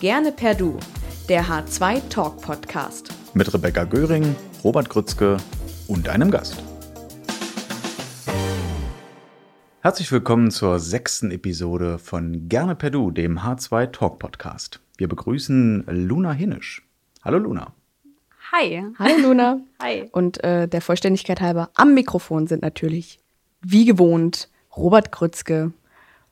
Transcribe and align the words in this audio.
Gerne 0.00 0.32
per 0.32 0.54
Du, 0.54 0.78
der 1.28 1.44
H2 1.44 2.08
Talk 2.08 2.40
Podcast. 2.40 3.12
Mit 3.34 3.52
Rebecca 3.52 3.84
Göring, 3.84 4.34
Robert 4.64 4.88
Grützke 4.88 5.36
und 5.88 6.08
einem 6.08 6.30
Gast. 6.30 6.62
Herzlich 9.82 10.10
willkommen 10.10 10.50
zur 10.50 10.78
sechsten 10.78 11.30
Episode 11.30 11.98
von 11.98 12.48
Gerne 12.48 12.76
per 12.76 12.88
Du, 12.88 13.10
dem 13.10 13.40
H2 13.40 13.92
Talk 13.92 14.18
Podcast. 14.18 14.80
Wir 14.96 15.06
begrüßen 15.06 15.84
Luna 15.90 16.32
Hinisch. 16.32 16.80
Hallo 17.22 17.36
Luna. 17.36 17.74
Hi. 18.52 18.82
Hallo 18.98 19.16
Luna. 19.20 19.60
Hi. 19.82 20.08
Und 20.12 20.42
äh, 20.42 20.66
der 20.66 20.80
Vollständigkeit 20.80 21.42
halber 21.42 21.68
am 21.74 21.92
Mikrofon 21.92 22.46
sind 22.46 22.62
natürlich, 22.62 23.18
wie 23.60 23.84
gewohnt, 23.84 24.48
Robert 24.74 25.12
Grützke. 25.12 25.74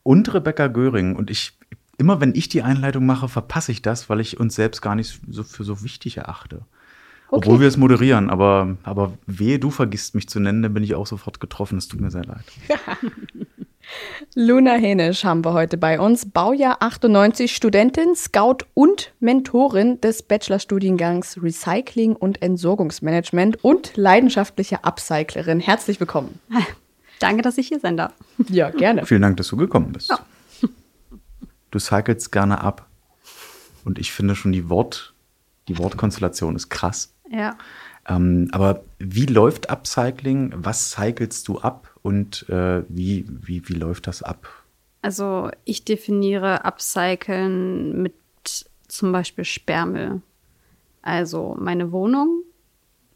Und 0.05 0.33
Rebecca 0.33 0.69
Göring. 0.69 1.17
Und 1.17 1.31
ich, 1.31 1.58
immer 1.99 2.21
wenn 2.21 2.35
ich 2.35 2.49
die 2.49 2.63
Einleitung 2.63 3.05
mache, 3.05 3.29
verpasse 3.29 3.73
ich 3.73 3.83
das, 3.83 4.09
weil 4.09 4.21
ich 4.21 4.41
uns 4.41 4.55
selbst 4.55 4.81
gar 4.81 4.95
nicht 4.95 5.21
so 5.29 5.43
für 5.43 5.65
so 5.65 5.83
wichtig 5.83 6.17
erachte. 6.17 6.63
Okay. 7.31 7.47
Obwohl 7.47 7.61
wir 7.61 7.69
es 7.69 7.77
moderieren, 7.77 8.31
aber, 8.31 8.79
aber 8.85 9.13
wehe, 9.27 9.59
du 9.59 9.71
vergisst 9.71 10.15
mich 10.15 10.29
zu 10.31 10.41
nennen, 10.41 10.63
dann 10.63 10.73
bin 10.73 10.83
ich 10.83 10.95
auch 10.95 11.07
sofort 11.07 11.41
getroffen. 11.41 11.77
Es 11.77 11.87
tut 11.87 12.01
mir 12.01 12.11
sehr 12.11 12.25
leid. 12.25 12.45
Luna 14.35 14.75
Henisch 14.75 15.25
haben 15.25 15.45
wir 15.45 15.53
heute 15.53 15.77
bei 15.77 16.01
uns. 16.01 16.31
Baujahr 16.31 16.79
98, 16.81 17.55
Studentin, 17.55 18.15
Scout 18.15 18.59
und 18.73 19.13
Mentorin 19.21 20.01
des 20.01 20.23
Bachelorstudiengangs 20.23 21.43
Recycling 21.43 22.15
und 22.17 22.41
Entsorgungsmanagement 22.41 23.63
und 23.63 23.97
leidenschaftliche 23.97 24.85
Upcyclerin. 24.85 25.61
Herzlich 25.61 26.01
willkommen. 26.01 26.39
Danke, 27.19 27.43
dass 27.43 27.59
ich 27.59 27.69
hier 27.69 27.81
sein 27.81 27.97
darf. 27.97 28.13
Ja, 28.49 28.71
gerne. 28.71 29.05
Vielen 29.05 29.23
Dank, 29.23 29.37
dass 29.37 29.49
du 29.49 29.57
gekommen 29.57 29.93
bist. 29.93 30.11
Ja. 30.11 30.19
Du 31.71 31.79
cyclest 31.79 32.33
gerne 32.33 32.61
ab. 32.61 32.87
Und 33.85 33.99
ich 33.99 34.13
finde 34.13 34.35
schon 34.35 34.53
die 34.53 34.69
Wort, 34.69 35.15
die 35.69 35.79
Wortkonstellation 35.79 36.57
ist 36.57 36.69
krass. 36.69 37.15
Ja. 37.31 37.57
Ähm, 38.09 38.49
aber 38.53 38.83
wie 38.99 39.27
läuft 39.27 39.71
Upcycling? 39.71 40.53
Was 40.57 40.91
cyclest 40.91 41.47
du 41.49 41.59
ab 41.59 41.95
und 42.03 42.49
äh, 42.49 42.83
wie, 42.89 43.27
wie, 43.29 43.69
wie 43.69 43.75
läuft 43.75 44.07
das 44.07 44.23
ab? 44.23 44.49
Also 45.03 45.51
ich 45.65 45.85
definiere 45.85 46.65
Upcyclen 46.65 48.03
mit 48.03 48.15
zum 48.89 49.13
Beispiel 49.13 49.45
Sperrmüll. 49.45 50.23
Also 51.03 51.57
meine 51.61 51.93
Wohnung 51.93 52.43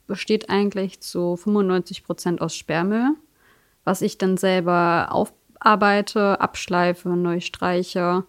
besteht 0.07 0.51
eigentlich 0.51 1.01
zu 1.01 1.37
95 1.37 2.05
Prozent 2.05 2.41
aus 2.41 2.55
Sperrmüll, 2.55 3.15
was 3.85 4.03
ich 4.03 4.19
dann 4.19 4.37
selber 4.37 5.09
aufarbeite, 5.11 6.41
abschleife, 6.41 7.09
neu 7.11 7.41
streiche 7.41 8.25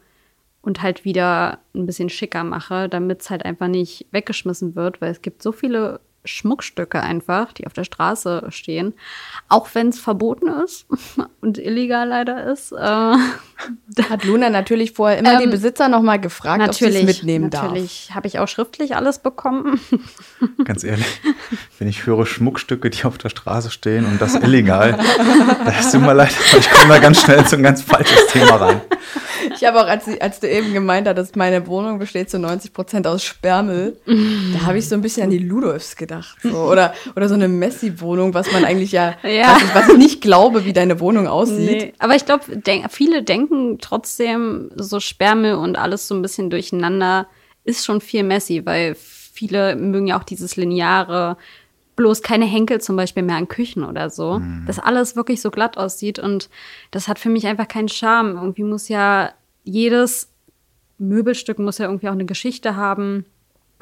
und 0.64 0.81
halt 0.81 1.06
wieder 1.06 1.59
ein 1.75 1.86
bisschen 1.86 2.09
schicker 2.09 2.44
mache, 2.44 2.89
damit 2.89 3.22
es 3.22 3.30
halt 3.30 3.45
einfach 3.45 3.67
nicht 3.67 4.08
weggeschmissen 4.11 4.75
wird, 4.75 5.02
weil 5.02 5.11
es 5.11 5.22
gibt 5.22 5.44
so 5.44 5.52
viele 5.52 6.00
Schmuckstücke 6.25 7.02
einfach, 7.02 7.52
die 7.52 7.67
auf 7.67 7.73
der 7.73 7.83
Straße 7.83 8.45
stehen, 8.50 8.94
auch 9.50 9.67
wenn 9.73 9.89
es 9.89 10.00
verboten 10.00 10.47
ist 10.64 10.86
und 11.41 11.58
illegal 11.58 12.08
leider 12.08 12.50
ist. 12.50 12.72
Äh, 12.72 12.78
Hat 14.09 14.23
Luna 14.23 14.50
natürlich 14.50 14.94
vorher 14.94 15.19
immer 15.19 15.38
die 15.38 15.44
Ähm, 15.44 15.50
Besitzer 15.50 15.89
nochmal 15.89 16.19
gefragt, 16.19 16.64
ob 16.64 16.73
sie 16.73 16.86
es 16.86 16.94
natürlich, 16.94 17.17
mitnehmen 17.17 17.50
darf. 17.50 17.64
natürlich 17.64 18.11
habe 18.14 18.28
ich 18.28 18.39
auch 18.39 18.47
schriftlich 18.47 18.95
alles 18.95 19.19
bekommen. 19.19 19.81
Ganz 20.64 20.86
ehrlich, 20.86 21.06
wenn 21.78 21.89
ich 21.89 22.06
höre 22.06 22.25
Schmuckstücke, 22.25 22.89
die 22.89 23.03
auf 23.03 23.17
der 23.17 23.30
Straße 23.30 23.69
stehen 23.69 24.06
und 24.06 24.22
das 24.22 24.36
illegal, 24.36 24.97
das 25.66 25.91
tut 25.91 26.02
mir 26.02 26.14
leid, 26.14 26.34
ich 26.58 26.69
komme 26.72 26.94
da 26.94 27.00
ganz 27.00 27.22
schnell 27.22 27.45
zu 27.45 27.58
ein 27.58 27.64
ganz 27.64 27.81
falsches 27.81 28.28
Thema 28.28 28.56
rein. 28.56 28.81
Ich 29.56 29.66
habe 29.66 29.82
auch, 29.82 29.88
als, 29.88 30.08
als 30.20 30.40
du 30.40 30.50
eben 30.50 30.74
gemeint 30.74 31.08
hattest, 31.08 31.36
meine 31.36 31.68
Wohnung 31.68 32.00
besteht 32.00 32.30
zu 32.30 32.40
90 32.40 32.74
Prozent 32.74 33.08
aus 33.08 33.24
Sperrmüll, 33.24 33.98
da 34.06 34.66
habe 34.66 34.78
ich 34.78 34.88
so 34.88 34.96
ein 34.96 35.02
bisschen 35.02 35.24
an 35.24 35.30
die 35.30 35.40
Ludolfs 35.40 35.96
gedacht. 35.96 36.38
So. 36.42 36.58
Oder, 36.58 36.94
oder 37.16 37.28
so 37.28 37.34
eine 37.34 37.48
Messi-Wohnung, 37.48 38.34
was 38.34 38.52
man 38.52 38.66
eigentlich 38.66 38.92
ja, 38.92 39.16
Ja. 39.24 39.53
Was, 39.53 39.62
ich, 39.64 39.76
was 39.76 39.90
ich 39.90 39.98
nicht 39.98 40.22
glaube, 40.22 40.66
wie 40.66 40.74
deine 40.74 41.00
Wohnung 41.00 41.28
aussieht. 41.28 41.82
Nee. 41.82 41.94
Aber 42.00 42.16
ich 42.16 42.26
glaube, 42.26 42.58
denk, 42.58 42.92
viele 42.92 43.24
denken 43.24 43.78
trotzdem, 43.80 44.72
so 44.76 45.00
Sperrmüll 45.00 45.56
und 45.56 45.78
alles 45.78 46.08
so 46.08 46.16
ein 46.16 46.22
bisschen 46.22 46.50
durcheinander 46.50 47.28
ist 47.64 47.86
schon 47.86 48.02
viel 48.02 48.24
messy, 48.24 48.66
weil 48.66 48.96
viele 48.96 49.76
mögen 49.76 50.08
ja 50.08 50.20
auch 50.20 50.24
dieses 50.24 50.56
lineare, 50.56 51.38
bloß 51.96 52.22
keine 52.22 52.46
Henkel 52.46 52.81
zum 52.81 52.96
Beispiel 52.96 53.24
mehr 53.24 53.36
an 53.36 53.48
Küchen 53.48 53.84
oder 53.84 54.09
so, 54.09 54.42
dass 54.66 54.80
alles 54.80 55.16
wirklich 55.16 55.42
so 55.42 55.52
glatt 55.52 55.78
aussieht 55.78 56.20
und 56.20 56.50
das 56.92 57.08
hat 57.08 57.20
für 57.20 57.30
mich 57.30 57.46
einfach 57.48 57.68
keinen 57.68 57.90
Charme. 57.90 58.36
Irgendwie 58.36 58.64
muss 58.64 58.90
ja 58.90 59.31
jedes 59.64 60.30
Möbelstück 60.98 61.59
muss 61.59 61.78
ja 61.78 61.86
irgendwie 61.86 62.08
auch 62.08 62.14
eine 62.14 62.26
Geschichte 62.26 62.76
haben, 62.76 63.26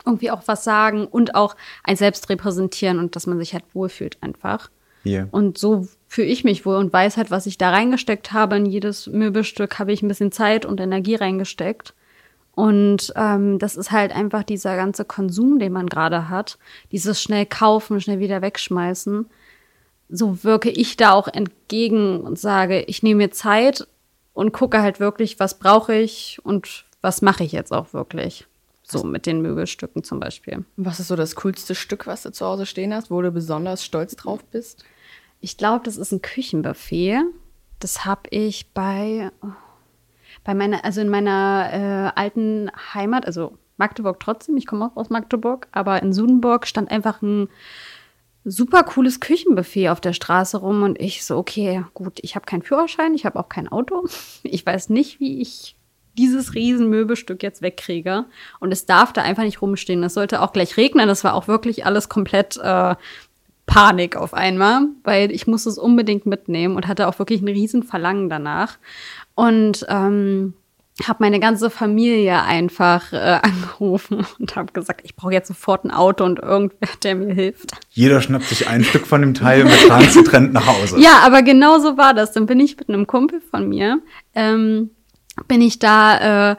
irgendwie 0.06 0.32
auch 0.32 0.44
was 0.48 0.64
sagen 0.64 1.06
und 1.06 1.36
auch 1.36 1.56
ein 1.84 1.96
selbst 1.96 2.30
repräsentieren 2.30 3.00
und 3.00 3.16
dass 3.16 3.28
man 3.28 3.38
sich 3.38 3.54
halt 3.54 3.64
wohlfühlt 3.74 4.18
einfach. 4.22 4.70
Hier. 5.04 5.28
Und 5.32 5.58
so 5.58 5.88
fühle 6.08 6.28
ich 6.28 6.44
mich 6.44 6.66
wohl 6.66 6.76
und 6.76 6.94
weiß 6.94 7.18
halt, 7.18 7.32
was 7.32 7.46
ich 7.46 7.58
da 7.58 7.72
reingesteckt 7.72 8.34
habe. 8.34 8.58
In 8.58 8.66
jedes 8.66 9.08
Möbelstück 9.08 9.80
habe 9.80 9.92
ich 9.92 10.02
ein 10.04 10.08
bisschen 10.08 10.32
Zeit 10.32 10.66
und 10.66 10.80
Energie 10.80 11.16
reingesteckt. 11.16 11.94
Und 12.54 13.14
ähm, 13.16 13.60
das 13.60 13.78
ist 13.78 13.92
halt 13.92 14.14
einfach 14.14 14.44
dieser 14.44 14.76
ganze 14.76 15.06
Konsum, 15.06 15.60
den 15.60 15.72
man 15.72 15.88
gerade 15.88 16.30
hat. 16.30 16.58
Dieses 16.92 17.22
schnell 17.22 17.46
kaufen, 17.46 18.02
schnell 18.02 18.20
wieder 18.20 18.42
wegschmeißen. 18.42 19.26
So 20.10 20.44
wirke 20.44 20.70
ich 20.70 20.98
da 20.98 21.14
auch 21.14 21.28
entgegen 21.28 22.20
und 22.22 22.38
sage, 22.38 22.82
ich 22.82 23.04
nehme 23.04 23.24
mir 23.24 23.32
Zeit 23.32 23.88
und 24.34 24.52
gucke 24.52 24.82
halt 24.82 25.00
wirklich, 25.00 25.40
was 25.40 25.60
brauche 25.60 25.96
ich 25.96 26.40
und 26.44 26.86
was 27.02 27.22
mache 27.22 27.44
ich 27.44 27.54
jetzt 27.54 27.72
auch 27.72 27.94
wirklich. 27.94 28.48
So 28.84 29.04
mit 29.04 29.26
den 29.26 29.42
Möbelstücken 29.42 30.04
zum 30.04 30.20
Beispiel. 30.20 30.66
Was 30.76 31.00
ist 31.00 31.08
so 31.08 31.16
das 31.16 31.36
coolste 31.36 31.76
Stück, 31.76 32.08
was 32.08 32.24
du 32.24 32.32
zu 32.32 32.46
Hause 32.46 32.66
stehen 32.66 32.94
hast, 32.94 33.10
wo 33.10 33.22
du 33.22 33.32
besonders 33.32 33.86
stolz 33.86 34.18
drauf 34.18 34.44
bist? 34.44 34.84
Ich 35.40 35.56
glaube, 35.56 35.86
das 35.86 35.96
ist 35.96 36.12
ein 36.12 36.22
Küchenbuffet. 36.22 37.22
Das 37.80 38.06
habe 38.06 38.30
ich 38.30 38.74
bei, 38.74 39.32
bei 40.44 40.53
meiner, 40.53 40.84
also 40.84 41.02
in 41.02 41.09
meiner 41.09 41.69
äh, 42.16 42.19
alten 42.19 42.72
Heimat, 42.94 43.25
also 43.25 43.57
Magdeburg 43.78 44.19
trotzdem, 44.19 44.57
ich 44.57 44.68
komme 44.68 44.85
auch 44.85 44.96
aus 44.96 45.09
Magdeburg, 45.09 45.68
aber 45.72 46.02
in 46.02 46.13
Sudenburg 46.13 46.68
stand 46.68 46.91
einfach 46.91 47.22
ein 47.22 47.50
super 48.44 48.84
cooles 48.84 49.19
Küchenbuffet 49.19 49.90
auf 49.90 50.02
der 50.02 50.13
Straße 50.13 50.57
rum 50.57 50.84
und 50.84 51.00
ich 51.00 51.25
so, 51.25 51.38
okay, 51.38 51.84
gut, 51.94 52.19
ich 52.22 52.35
habe 52.35 52.46
keinen 52.46 52.63
Führerschein, 52.63 53.13
ich 53.13 53.25
habe 53.25 53.40
auch 53.40 53.50
kein 53.50 53.68
Auto. 53.68 54.07
Ich 54.44 54.66
weiß 54.66 54.90
nicht, 54.90 55.19
wie 55.19 55.41
ich 55.41 55.75
dieses 56.18 56.56
riesen 56.56 56.90
Möbelstück 56.90 57.41
jetzt 57.44 57.62
wegkriege. 57.62 58.25
Und 58.59 58.72
es 58.72 58.85
darf 58.85 59.13
da 59.13 59.22
einfach 59.22 59.44
nicht 59.44 59.62
rumstehen. 59.62 60.03
Es 60.03 60.16
sollte 60.16 60.41
auch 60.41 60.52
gleich 60.52 60.75
regnen. 60.75 61.08
Das 61.08 61.23
war 61.23 61.35
auch 61.35 61.47
wirklich 61.47 61.85
alles 61.85 62.09
komplett 62.09 62.58
äh, 62.58 62.96
Panik 63.66 64.18
auf 64.18 64.34
einmal, 64.34 64.88
weil 65.03 65.31
ich 65.31 65.47
musste 65.47 65.69
es 65.69 65.78
unbedingt 65.78 66.25
mitnehmen 66.25 66.75
und 66.75 66.88
hatte 66.88 67.08
auch 67.08 67.19
wirklich 67.19 67.41
ein 67.41 67.47
riesen 67.47 67.84
Verlangen 67.84 68.29
danach. 68.29 68.78
Und 69.41 69.88
ähm, 69.90 70.53
habe 71.07 71.18
meine 71.24 71.40
ganze 71.40 71.72
Familie 71.72 72.44
einfach 72.44 73.12
äh, 73.12 73.16
angerufen 73.41 74.24
und 74.38 74.56
habe 74.56 74.72
gesagt, 74.72 75.02
ich 75.03 75.16
brauche 75.16 75.34
jetzt 75.34 75.47
sofort 75.47 75.84
ein 75.84 75.90
Auto 75.90 76.24
und 76.24 76.38
irgendwer, 76.38 76.90
der 77.02 77.16
mir 77.16 77.34
hilft. 77.34 77.72
Jeder 77.90 78.22
schnappt 78.22 78.46
sich 78.46 78.68
ein 78.68 78.84
Stück 78.84 79.07
von 79.07 79.22
dem 79.22 79.34
Teil 79.34 79.63
und 79.63 79.72
wir 79.72 79.88
tragen 79.88 80.06
es 80.06 80.13
getrennt 80.13 80.53
nach 80.53 80.68
Hause. 80.68 81.00
Ja, 81.00 81.24
aber 81.25 81.41
genau 81.41 81.79
so 81.79 81.97
war 81.97 82.13
das. 82.13 82.34
Dann 82.34 82.46
bin 82.46 82.59
ich 82.59 82.78
mit 82.78 82.88
einem 82.88 83.07
Kumpel 83.07 83.41
von 83.41 83.68
mir, 83.68 84.00
ähm, 84.35 84.91
bin 85.47 85.62
ich 85.62 85.79
da 85.79 86.52
äh, 86.52 86.56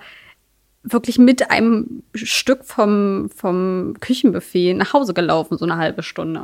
wirklich 0.82 1.20
mit 1.20 1.53
einem 1.53 2.03
Stück 2.12 2.64
vom, 2.64 3.31
vom 3.32 3.94
Küchenbuffet 4.00 4.75
nach 4.75 4.93
Hause 4.93 5.14
gelaufen, 5.14 5.56
so 5.56 5.66
eine 5.66 5.76
halbe 5.76 6.03
Stunde. 6.03 6.43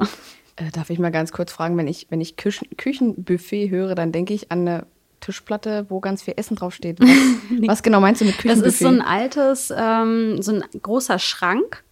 Äh, 0.54 0.70
darf 0.72 0.90
ich 0.90 1.00
mal 1.00 1.10
ganz 1.10 1.32
kurz 1.32 1.50
fragen, 1.50 1.76
wenn 1.76 1.88
ich, 1.88 2.06
wenn 2.10 2.20
ich 2.20 2.36
Küchen, 2.36 2.68
Küchenbuffet 2.76 3.70
höre, 3.70 3.96
dann 3.96 4.12
denke 4.12 4.34
ich 4.34 4.52
an 4.52 4.60
eine 4.60 4.86
Tischplatte, 5.20 5.86
wo 5.88 6.00
ganz 6.00 6.22
viel 6.22 6.34
Essen 6.36 6.56
draufsteht. 6.56 6.98
Was, 7.00 7.68
was 7.68 7.82
genau 7.82 8.00
meinst 8.00 8.20
du 8.20 8.24
mit 8.24 8.34
Das 8.36 8.42
Küchenbuffet? 8.42 8.68
ist 8.68 8.78
so 8.80 8.88
ein 8.88 9.00
altes, 9.02 9.72
ähm, 9.76 10.40
so 10.42 10.52
ein 10.52 10.64
großer 10.82 11.18
Schrank, 11.18 11.82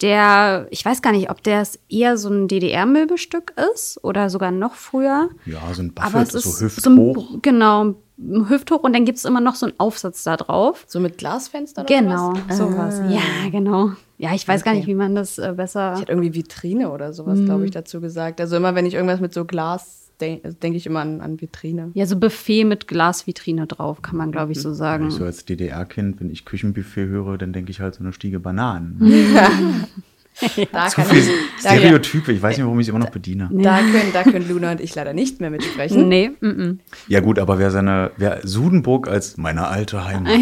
der, 0.00 0.66
ich 0.70 0.84
weiß 0.84 1.00
gar 1.02 1.12
nicht, 1.12 1.30
ob 1.30 1.42
der 1.42 1.64
eher 1.88 2.16
so 2.16 2.28
ein 2.28 2.48
DDR-Möbelstück 2.48 3.52
ist 3.72 4.02
oder 4.02 4.30
sogar 4.30 4.50
noch 4.50 4.74
früher. 4.74 5.28
Ja, 5.46 5.60
so 5.72 5.82
ein 5.82 5.92
Aber 6.00 6.20
Buffet, 6.20 6.32
so 6.32 6.38
ist 6.38 6.82
so 6.82 6.90
ein, 6.90 6.96
hüfthoch. 6.98 7.38
genau, 7.42 7.94
hüfthoch 8.18 8.82
und 8.82 8.94
dann 8.94 9.04
gibt 9.04 9.18
es 9.18 9.24
immer 9.24 9.40
noch 9.40 9.54
so 9.54 9.66
einen 9.66 9.78
Aufsatz 9.78 10.24
da 10.24 10.36
drauf. 10.36 10.84
so 10.88 10.98
mit 10.98 11.18
Glasfenstern 11.18 11.84
oder 11.86 11.94
Genau, 12.00 12.32
was? 12.48 12.56
sowas. 12.58 13.00
Ah. 13.00 13.10
Ja, 13.10 13.50
genau. 13.50 13.92
Ja, 14.18 14.34
ich 14.34 14.46
weiß 14.46 14.64
gar 14.64 14.72
Okay. 14.72 14.78
nicht, 14.80 14.88
wie 14.88 14.94
man 14.94 15.14
das 15.14 15.38
äh, 15.38 15.52
besser. 15.56 15.94
Ich 15.94 16.00
hätte 16.02 16.12
irgendwie 16.12 16.34
Vitrine 16.34 16.90
oder 16.90 17.12
sowas, 17.12 17.38
glaube 17.44 17.64
ich, 17.64 17.70
dazu 17.72 18.00
gesagt. 18.00 18.40
Also 18.40 18.56
immer, 18.56 18.74
wenn 18.74 18.86
ich 18.86 18.94
irgendwas 18.94 19.20
mit 19.20 19.34
so 19.34 19.44
Glas 19.44 20.01
denke, 20.22 20.54
denke 20.54 20.78
ich 20.78 20.86
immer 20.86 21.00
an, 21.00 21.20
an 21.20 21.40
Vitrine. 21.40 21.90
Ja, 21.94 22.06
so 22.06 22.18
Buffet 22.18 22.64
mit 22.64 22.88
Glasvitrine 22.88 23.66
drauf, 23.66 24.00
kann 24.00 24.16
man, 24.16 24.32
glaube 24.32 24.52
ich, 24.52 24.60
so 24.60 24.72
sagen. 24.72 25.08
Ich 25.08 25.14
so 25.14 25.24
als 25.24 25.44
DDR-Kind, 25.44 26.20
wenn 26.20 26.30
ich 26.30 26.44
Küchenbuffet 26.44 27.06
höre, 27.06 27.36
dann 27.36 27.52
denke 27.52 27.70
ich 27.70 27.80
halt 27.80 27.94
so 27.94 28.00
eine 28.00 28.12
Stiege 28.12 28.40
Bananen. 28.40 28.98
Da, 30.72 30.88
Zu 30.88 30.96
kann 30.96 31.06
viel 31.06 31.18
ich, 31.18 31.60
Stereotype. 31.60 32.32
Ich 32.32 32.42
weiß 32.42 32.56
nicht, 32.56 32.64
warum 32.64 32.80
ich 32.80 32.86
es 32.86 32.88
immer 32.88 32.98
noch 32.98 33.10
bediene. 33.10 33.48
da, 33.52 33.78
können, 33.78 34.12
da 34.12 34.22
können 34.22 34.48
Luna 34.48 34.72
und 34.72 34.80
ich 34.80 34.94
leider 34.94 35.12
nicht 35.12 35.40
mehr 35.40 35.50
mitsprechen. 35.50 36.08
Nee, 36.08 36.30
mm 36.40 36.46
-mm. 36.46 36.78
Ja 37.08 37.20
gut, 37.20 37.38
aber 37.38 37.58
wer 37.58 37.70
seine, 37.70 38.10
wer 38.16 38.40
Sudenburg 38.42 39.08
als 39.08 39.36
meine 39.36 39.68
alte 39.68 40.04
Heimat 40.04 40.32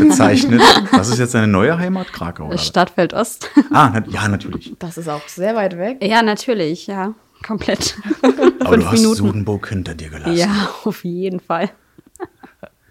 bezeichnet, 0.00 0.62
was 0.92 1.08
ist 1.08 1.18
jetzt 1.18 1.32
seine 1.32 1.46
neue 1.46 1.78
Heimat? 1.78 2.12
Krakau? 2.12 2.56
Stadtfeld 2.56 3.14
Ost. 3.14 3.50
Ah, 3.70 3.90
na, 3.92 4.02
ja, 4.08 4.28
natürlich. 4.28 4.74
Das 4.78 4.98
ist 4.98 5.08
auch 5.08 5.26
sehr 5.28 5.54
weit 5.54 5.78
weg. 5.78 5.98
ja, 6.02 6.22
natürlich, 6.22 6.86
ja. 6.86 7.14
Komplett. 7.42 7.96
Aber 8.22 8.76
du 8.76 8.82
Fünf 8.82 8.84
hast 8.86 8.92
Minuten. 9.00 9.16
Sudenburg 9.16 9.68
hinter 9.68 9.94
dir 9.94 10.10
gelassen. 10.10 10.36
Ja, 10.36 10.68
auf 10.84 11.04
jeden 11.04 11.40
Fall. 11.40 11.70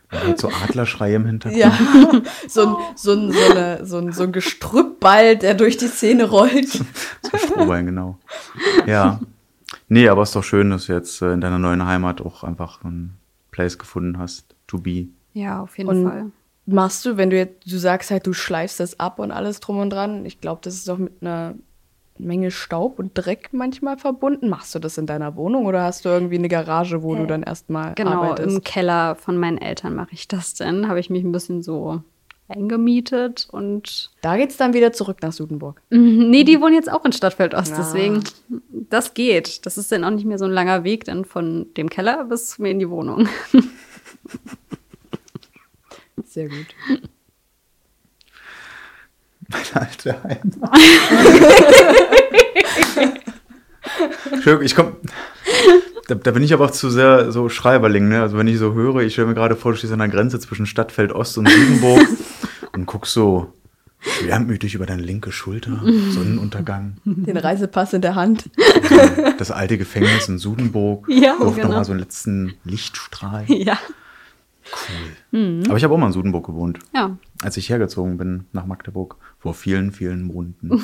Hört 0.09 0.39
so 0.39 0.50
Adlerschrei 0.50 1.15
im 1.15 1.25
Hintergrund. 1.25 1.57
Ja, 1.62 1.71
so 2.50 2.68
ein, 2.68 2.75
so 2.95 3.12
ein, 3.13 3.31
so 3.31 3.51
eine, 3.51 3.86
so 3.86 3.98
ein, 3.98 4.12
so 4.12 4.24
ein 4.24 4.31
Gestrüppball, 4.33 5.38
der 5.38 5.53
durch 5.53 5.77
die 5.77 5.88
Szene 5.88 6.25
rollt. 6.30 6.83
So 7.31 7.38
Strohbein, 7.38 7.86
genau. 7.86 8.18
Ja. 8.86 9.21
Nee, 9.88 10.09
aber 10.09 10.24
es 10.24 10.30
ist 10.30 10.36
doch 10.36 10.44
schön, 10.44 10.69
dass 10.69 10.88
du 10.88 10.94
jetzt 10.94 11.21
äh, 11.21 11.31
in 11.31 11.39
deiner 11.39 11.59
neuen 11.59 11.86
Heimat 11.86 12.19
auch 12.19 12.44
einfach 12.44 12.83
einen 12.83 13.18
Place 13.51 13.77
gefunden 13.80 14.18
hast, 14.18 14.54
to 14.68 14.80
be. 14.80 15.07
Ja, 15.33 15.62
auf 15.62 15.77
jeden 15.77 15.89
Und- 15.89 16.04
Fall. 16.09 16.25
Machst 16.68 17.06
du, 17.06 17.18
wenn 17.18 17.30
du 17.31 17.38
jetzt, 17.38 17.71
du 17.71 17.77
sagst 17.77 18.12
halt, 18.12 18.27
du 18.27 18.33
schleifst 18.33 18.80
das 18.80 19.00
ab 19.00 19.18
und 19.19 19.31
alles 19.31 19.62
drum 19.62 19.80
und 19.80 19.89
dran. 19.89 20.25
Ich 20.25 20.39
glaube, 20.42 20.62
das 20.63 20.75
ist 20.75 20.88
doch 20.88 20.97
mit 20.97 21.12
einer 21.21 21.56
Menge 22.17 22.51
Staub 22.51 22.99
und 22.99 23.11
Dreck 23.15 23.49
manchmal 23.51 23.97
verbunden. 23.97 24.47
Machst 24.49 24.75
du 24.75 24.79
das 24.79 24.97
in 24.97 25.05
deiner 25.07 25.35
Wohnung 25.35 25.65
oder 25.65 25.83
hast 25.83 26.05
du 26.05 26.09
irgendwie 26.09 26.37
eine 26.37 26.49
Garage, 26.49 27.01
wo 27.03 27.15
du 27.15 27.25
dann 27.25 27.41
erstmal 27.43 27.95
Genau, 27.95 28.23
arbeitest? 28.23 28.57
im 28.57 28.63
Keller 28.63 29.15
von 29.15 29.37
meinen 29.37 29.57
Eltern 29.57 29.95
mache 29.95 30.09
ich 30.13 30.27
das 30.27 30.53
denn. 30.53 30.87
Habe 30.87 30.99
ich 30.99 31.09
mich 31.09 31.23
ein 31.23 31.31
bisschen 31.31 31.63
so 31.63 32.01
eingemietet 32.47 33.47
und 33.51 34.11
Da 34.21 34.35
geht's 34.35 34.57
dann 34.57 34.73
wieder 34.73 34.91
zurück 34.91 35.19
nach 35.21 35.31
Sudenburg. 35.31 35.81
nee, 35.89 36.43
die 36.43 36.59
wohnen 36.61 36.75
jetzt 36.75 36.91
auch 36.91 37.05
in 37.05 37.13
Stadtfeld 37.13 37.53
Ost, 37.55 37.71
Ah. 37.73 37.77
deswegen 37.77 38.23
das 38.71 39.13
geht. 39.13 39.65
Das 39.65 39.77
ist 39.77 39.91
dann 39.91 40.03
auch 40.03 40.09
nicht 40.11 40.25
mehr 40.25 40.37
so 40.37 40.45
ein 40.45 40.51
langer 40.51 40.83
Weg 40.83 41.05
dann 41.05 41.23
von 41.25 41.67
dem 41.77 41.89
Keller 41.89 42.25
bis 42.25 42.49
zu 42.49 42.61
mir 42.61 42.71
in 42.71 42.79
die 42.79 42.89
Wohnung. 42.89 43.27
Sehr 46.25 46.49
gut. 46.49 46.67
Meine 49.51 49.88
alte 49.88 50.24
Heimat. 50.24 50.80
Entschuldigung, 54.31 54.65
ich 54.65 54.75
komm. 54.75 54.94
Da, 56.07 56.15
da 56.15 56.31
bin 56.31 56.44
ich 56.44 56.53
aber 56.53 56.65
auch 56.65 56.71
zu 56.71 56.89
sehr 56.89 57.31
so 57.31 57.50
Schreiberling, 57.50 58.07
ne? 58.07 58.21
Also 58.21 58.38
wenn 58.38 58.48
ich 58.48 58.57
so 58.57 58.74
höre, 58.74 58.98
ich 59.01 59.13
stelle 59.13 59.27
mir 59.27 59.33
gerade 59.33 59.56
vor, 59.56 59.71
du 59.71 59.77
stehst 59.77 59.94
an 59.94 60.00
der 60.00 60.07
Grenze 60.09 60.39
zwischen 60.39 60.65
Stadtfeld 60.65 61.12
Ost 61.12 61.38
und 61.38 61.48
Siebenburg 61.50 62.01
und 62.74 62.86
guckst 62.86 63.13
so 63.13 63.53
schwermütig 64.00 64.74
über 64.75 64.86
deine 64.88 65.03
linke 65.03 65.31
Schulter, 65.31 65.80
Sonnenuntergang, 66.09 66.97
Den 67.06 67.38
Reisepass 67.38 67.94
in 67.94 68.01
der 68.01 68.15
Hand. 68.15 68.50
das 69.38 69.51
alte 69.51 69.77
Gefängnis 69.77 70.27
in 70.27 70.39
Sudenburg, 70.39 71.06
Ja, 71.07 71.36
wirft 71.39 71.56
genau. 71.57 71.68
nochmal 71.68 71.86
so 71.86 71.92
einen 71.92 72.00
letzten 72.00 72.56
Lichtstrahl. 72.63 73.45
ja. 73.47 73.77
Cool. 75.31 75.63
Aber 75.68 75.77
ich 75.77 75.83
habe 75.83 75.94
auch 75.94 75.97
mal 75.97 76.07
in 76.07 76.13
Sudenburg 76.13 76.45
gewohnt. 76.45 76.79
Ja. 76.94 77.18
als 77.41 77.57
ich 77.57 77.69
hergezogen 77.69 78.18
bin 78.18 78.45
nach 78.51 78.65
Magdeburg, 78.65 79.18
vor 79.39 79.53
vielen, 79.53 79.91
vielen 79.91 80.23
Monaten. 80.23 80.81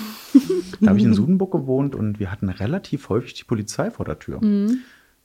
da 0.82 0.90
habe 0.90 1.00
ich 1.00 1.06
in 1.06 1.14
Sudenburg 1.14 1.52
gewohnt 1.52 1.96
und 1.96 2.20
wir 2.20 2.32
hatten 2.32 2.50
relativ 2.50 3.10
häufig 3.10 3.34
die 3.34 3.44
Polizei 3.44 3.92
vor 3.92 4.06
der 4.06 4.20
Tür. 4.20 4.40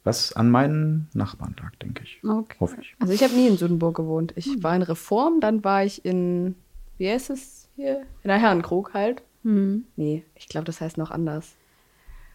Was 0.05 0.33
an 0.33 0.51
meinen 0.51 1.09
Nachbarn 1.15 1.55
lag, 1.61 1.75
denke 1.77 2.03
ich. 2.03 2.21
Okay. 2.25 2.57
Hoffe 2.59 2.77
ich. 2.81 2.95
Also 2.99 3.13
ich 3.13 3.23
habe 3.23 3.35
nie 3.35 3.47
in 3.49 3.57
Sudenburg 3.57 3.97
gewohnt. 3.97 4.33
Ich 4.37 4.63
war 4.63 4.75
in 4.75 4.83
Reform, 4.83 5.41
dann 5.41 5.63
war 5.63 5.85
ich 5.85 6.05
in, 6.05 6.57
wie 6.99 7.09
heißt 7.09 7.31
es 7.31 7.69
hier? 7.77 8.01
In 8.23 8.29
der 8.29 8.39
Herrenkrug 8.39 8.95
halt. 8.95 9.23
Hm. 9.45 9.85
Nee, 9.97 10.25
ich 10.35 10.49
glaube, 10.49 10.65
das 10.65 10.81
heißt 10.81 10.99
noch 10.99 11.11
anders. 11.11 11.55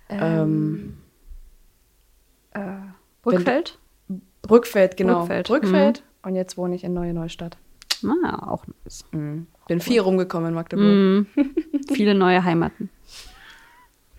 Ähm, 0.09 0.97
Brückfeld? 3.21 3.77
Brückfeld, 4.41 4.97
genau. 4.97 5.19
Brückfeld, 5.19 5.47
Brückfeld. 5.47 6.03
Und 6.23 6.35
jetzt 6.35 6.57
wohne 6.57 6.75
ich 6.75 6.83
in 6.83 6.93
Neue 6.93 7.13
Neustadt. 7.13 7.57
Ah, 8.03 8.51
auch 8.51 8.65
nice. 8.83 9.05
Bin 9.11 9.79
viel 9.79 10.01
rumgekommen 10.01 10.49
in 10.49 10.55
Magdeburg. 10.55 10.85
Mhm. 10.85 11.25
Viele 11.93 12.13
neue 12.13 12.43
Heimaten. 12.43 12.89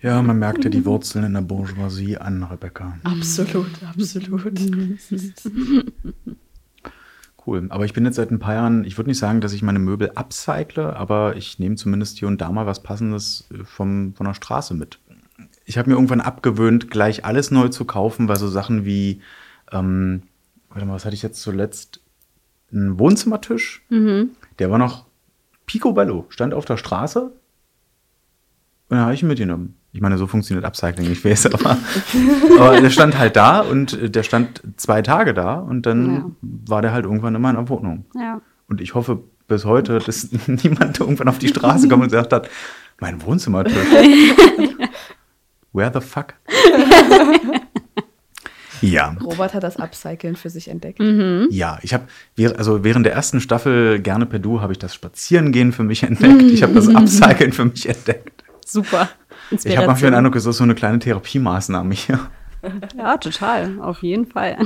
Ja, 0.01 0.21
man 0.21 0.39
merkte 0.39 0.69
die 0.69 0.85
Wurzeln 0.85 1.25
in 1.25 1.33
der 1.33 1.41
Bourgeoisie 1.41 2.17
an, 2.17 2.43
Rebecca. 2.43 2.97
Absolut, 3.03 3.71
absolut. 3.83 4.59
Cool. 7.45 7.65
Aber 7.69 7.85
ich 7.85 7.93
bin 7.93 8.05
jetzt 8.05 8.17
seit 8.17 8.31
ein 8.31 8.37
paar 8.37 8.53
Jahren, 8.53 8.83
ich 8.83 8.97
würde 8.97 9.09
nicht 9.09 9.17
sagen, 9.17 9.41
dass 9.41 9.53
ich 9.53 9.63
meine 9.63 9.79
Möbel 9.79 10.11
upcycle, 10.13 10.91
aber 10.91 11.35
ich 11.35 11.57
nehme 11.57 11.75
zumindest 11.75 12.19
hier 12.19 12.27
und 12.27 12.41
da 12.41 12.51
mal 12.51 12.67
was 12.67 12.83
Passendes 12.83 13.47
äh, 13.51 13.63
vom, 13.63 14.13
von 14.13 14.27
der 14.27 14.33
Straße 14.33 14.73
mit. 14.75 14.99
Ich 15.65 15.77
habe 15.77 15.89
mir 15.89 15.95
irgendwann 15.95 16.21
abgewöhnt, 16.21 16.91
gleich 16.91 17.25
alles 17.25 17.49
neu 17.49 17.69
zu 17.69 17.85
kaufen, 17.85 18.27
weil 18.27 18.35
so 18.35 18.47
Sachen 18.49 18.85
wie, 18.85 19.21
ähm, 19.71 20.23
warte 20.69 20.85
mal, 20.85 20.93
was 20.93 21.05
hatte 21.05 21.15
ich 21.15 21.23
jetzt 21.23 21.41
zuletzt? 21.41 22.01
Ein 22.71 22.99
Wohnzimmertisch, 22.99 23.81
der 23.89 24.69
war 24.69 24.77
noch 24.77 25.05
picobello, 25.65 26.25
stand 26.29 26.53
auf 26.53 26.65
der 26.65 26.77
Straße 26.77 27.23
und 27.23 27.31
dann 28.89 28.99
habe 28.99 29.15
ich 29.15 29.23
ihn 29.23 29.27
mitgenommen. 29.27 29.75
Ich 29.91 30.01
meine, 30.01 30.19
so 30.19 30.27
funktioniert 30.27 30.65
Upcycling, 30.65 31.11
ich 31.11 31.25
weiß, 31.25 31.47
aber, 31.47 31.77
aber 32.59 32.79
der 32.79 32.91
stand 32.91 33.17
halt 33.17 33.35
da 33.35 33.61
und 33.61 33.93
äh, 33.93 34.11
der 34.11 34.21
stand 34.21 34.61
zwei 34.77 35.01
Tage 35.01 35.33
da 35.33 35.55
und 35.55 35.87
dann 35.87 36.13
Ja. 36.13 36.31
war 36.41 36.81
der 36.83 36.93
halt 36.93 37.05
irgendwann 37.05 37.33
in 37.33 37.41
meiner 37.41 37.67
Wohnung. 37.69 38.05
Ja. 38.13 38.39
Und 38.67 38.81
ich 38.81 38.93
hoffe 38.93 39.23
bis 39.47 39.65
heute, 39.65 39.97
dass 39.97 40.29
niemand 40.47 40.99
irgendwann 40.99 41.27
auf 41.27 41.39
die 41.39 41.47
Straße 41.47 41.87
kommt 41.87 42.03
und 42.03 42.09
gesagt 42.09 42.33
hat, 42.33 42.47
mein 42.99 43.19
Wohnzimmertisch. 43.23 43.73
Where 45.73 45.91
the 45.91 46.01
fuck? 46.01 46.35
ja, 48.81 49.15
Robert 49.23 49.53
hat 49.53 49.63
das 49.63 49.77
Upcycling 49.77 50.35
für 50.35 50.49
sich 50.49 50.67
entdeckt. 50.67 50.99
ja. 51.49 51.79
Ich 51.81 51.93
habe, 51.93 52.05
also 52.57 52.83
während 52.83 53.05
der 53.05 53.13
ersten 53.13 53.41
Staffel 53.41 53.99
Gerne 53.99 54.25
per 54.25 54.39
Du 54.39 54.61
habe 54.61 54.73
ich 54.73 54.79
das 54.79 54.93
Spazierengehen 54.93 55.71
für 55.71 55.83
mich 55.83 56.03
entdeckt. 56.03 56.41
Ich 56.41 56.63
habe 56.63 56.73
das 56.73 56.87
Upcycling 56.87 57.53
für 57.53 57.65
mich 57.65 57.87
entdeckt. 57.87 58.43
Super. 58.65 59.09
Ich 59.51 59.75
habe 59.75 59.87
manchmal 59.87 60.11
den 60.11 60.17
Eindruck, 60.17 60.35
es 60.35 60.45
ist 60.45 60.57
so 60.57 60.63
eine 60.63 60.75
kleine 60.75 60.99
Therapiemaßnahme 60.99 61.93
hier. 61.93 62.19
Ja, 62.97 63.17
total. 63.17 63.79
Auf 63.79 64.03
jeden 64.03 64.25
Fall. 64.25 64.57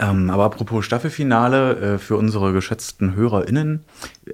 Ähm, 0.00 0.30
aber 0.30 0.44
apropos 0.44 0.84
Staffelfinale 0.84 1.94
äh, 1.94 1.98
für 1.98 2.16
unsere 2.16 2.52
geschätzten 2.52 3.14
HörerInnen. 3.14 3.84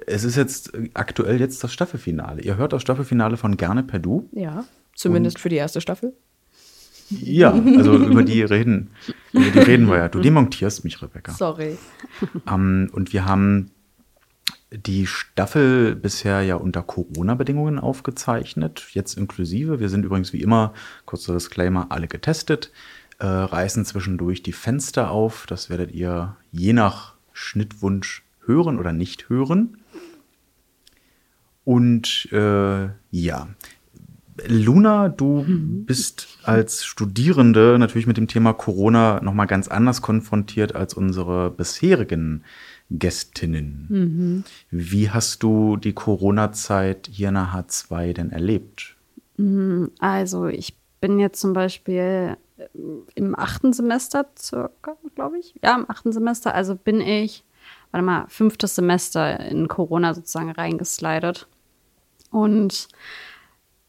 Es 0.05 0.23
ist 0.23 0.35
jetzt 0.35 0.73
aktuell 0.93 1.39
jetzt 1.39 1.63
das 1.63 1.71
Staffelfinale. 1.71 2.41
Ihr 2.41 2.57
hört 2.57 2.73
das 2.73 2.81
Staffelfinale 2.81 3.37
von 3.37 3.57
Gerne 3.57 3.83
per 3.83 3.99
Du. 3.99 4.29
Ja, 4.33 4.65
zumindest 4.95 5.39
für 5.39 5.49
die 5.49 5.55
erste 5.55 5.81
Staffel. 5.81 6.13
Ja, 7.09 7.51
also 7.51 7.97
über 7.97 8.23
die 8.23 8.41
reden, 8.41 8.89
über 9.31 9.49
die 9.51 9.59
reden 9.59 9.87
wir 9.87 9.97
ja. 9.97 10.09
Du 10.09 10.19
demontierst 10.19 10.83
mich, 10.83 11.01
Rebecca. 11.01 11.33
Sorry. 11.33 11.77
Ähm, 12.49 12.89
und 12.93 13.13
wir 13.13 13.25
haben 13.25 13.71
die 14.71 15.05
Staffel 15.05 15.95
bisher 15.95 16.41
ja 16.41 16.55
unter 16.55 16.81
Corona-Bedingungen 16.81 17.79
aufgezeichnet, 17.79 18.87
jetzt 18.91 19.17
inklusive. 19.17 19.79
Wir 19.79 19.89
sind 19.89 20.03
übrigens 20.05 20.33
wie 20.33 20.41
immer, 20.41 20.73
kurzer 21.05 21.33
Disclaimer, 21.33 21.87
alle 21.89 22.07
getestet, 22.07 22.71
äh, 23.19 23.25
reißen 23.25 23.85
zwischendurch 23.85 24.43
die 24.43 24.51
Fenster 24.51 25.11
auf. 25.11 25.45
Das 25.47 25.69
werdet 25.69 25.91
ihr 25.91 26.35
je 26.51 26.73
nach 26.73 27.13
Schnittwunsch 27.33 28.23
hören 28.45 28.79
oder 28.79 28.91
nicht 28.91 29.29
hören. 29.29 29.77
Und 31.63 32.29
äh, 32.31 32.89
ja, 33.11 33.47
Luna, 34.47 35.09
du 35.09 35.45
bist 35.47 36.39
als 36.43 36.83
Studierende 36.85 37.77
natürlich 37.79 38.07
mit 38.07 38.17
dem 38.17 38.27
Thema 38.27 38.53
Corona 38.53 39.21
noch 39.21 39.33
mal 39.33 39.45
ganz 39.45 39.67
anders 39.67 40.01
konfrontiert 40.01 40.75
als 40.75 40.93
unsere 40.93 41.51
bisherigen 41.51 42.43
Gästinnen. 42.91 44.43
Wie 44.71 45.09
hast 45.09 45.41
du 45.41 45.77
die 45.77 45.93
Corona-Zeit 45.93 47.09
hier 47.11 47.29
in 47.29 47.35
der 47.35 47.53
H2 47.53 48.13
denn 48.13 48.31
erlebt? 48.31 48.95
Also, 49.99 50.47
ich 50.47 50.75
bin 51.01 51.19
jetzt 51.19 51.39
zum 51.39 51.53
Beispiel 51.53 52.37
äh, 52.57 52.67
im 53.15 53.37
achten 53.37 53.73
Semester 53.73 54.25
circa, 54.37 54.97
glaube 55.13 55.39
ich. 55.39 55.55
Ja, 55.63 55.75
im 55.75 55.89
achten 55.89 56.11
Semester. 56.11 56.55
Also 56.55 56.75
bin 56.75 57.01
ich, 57.01 57.43
warte 57.91 58.05
mal, 58.05 58.25
fünftes 58.29 58.75
Semester 58.75 59.39
in 59.39 59.67
Corona 59.67 60.13
sozusagen 60.13 60.51
reingeslidet. 60.51 61.47
Und 62.31 62.87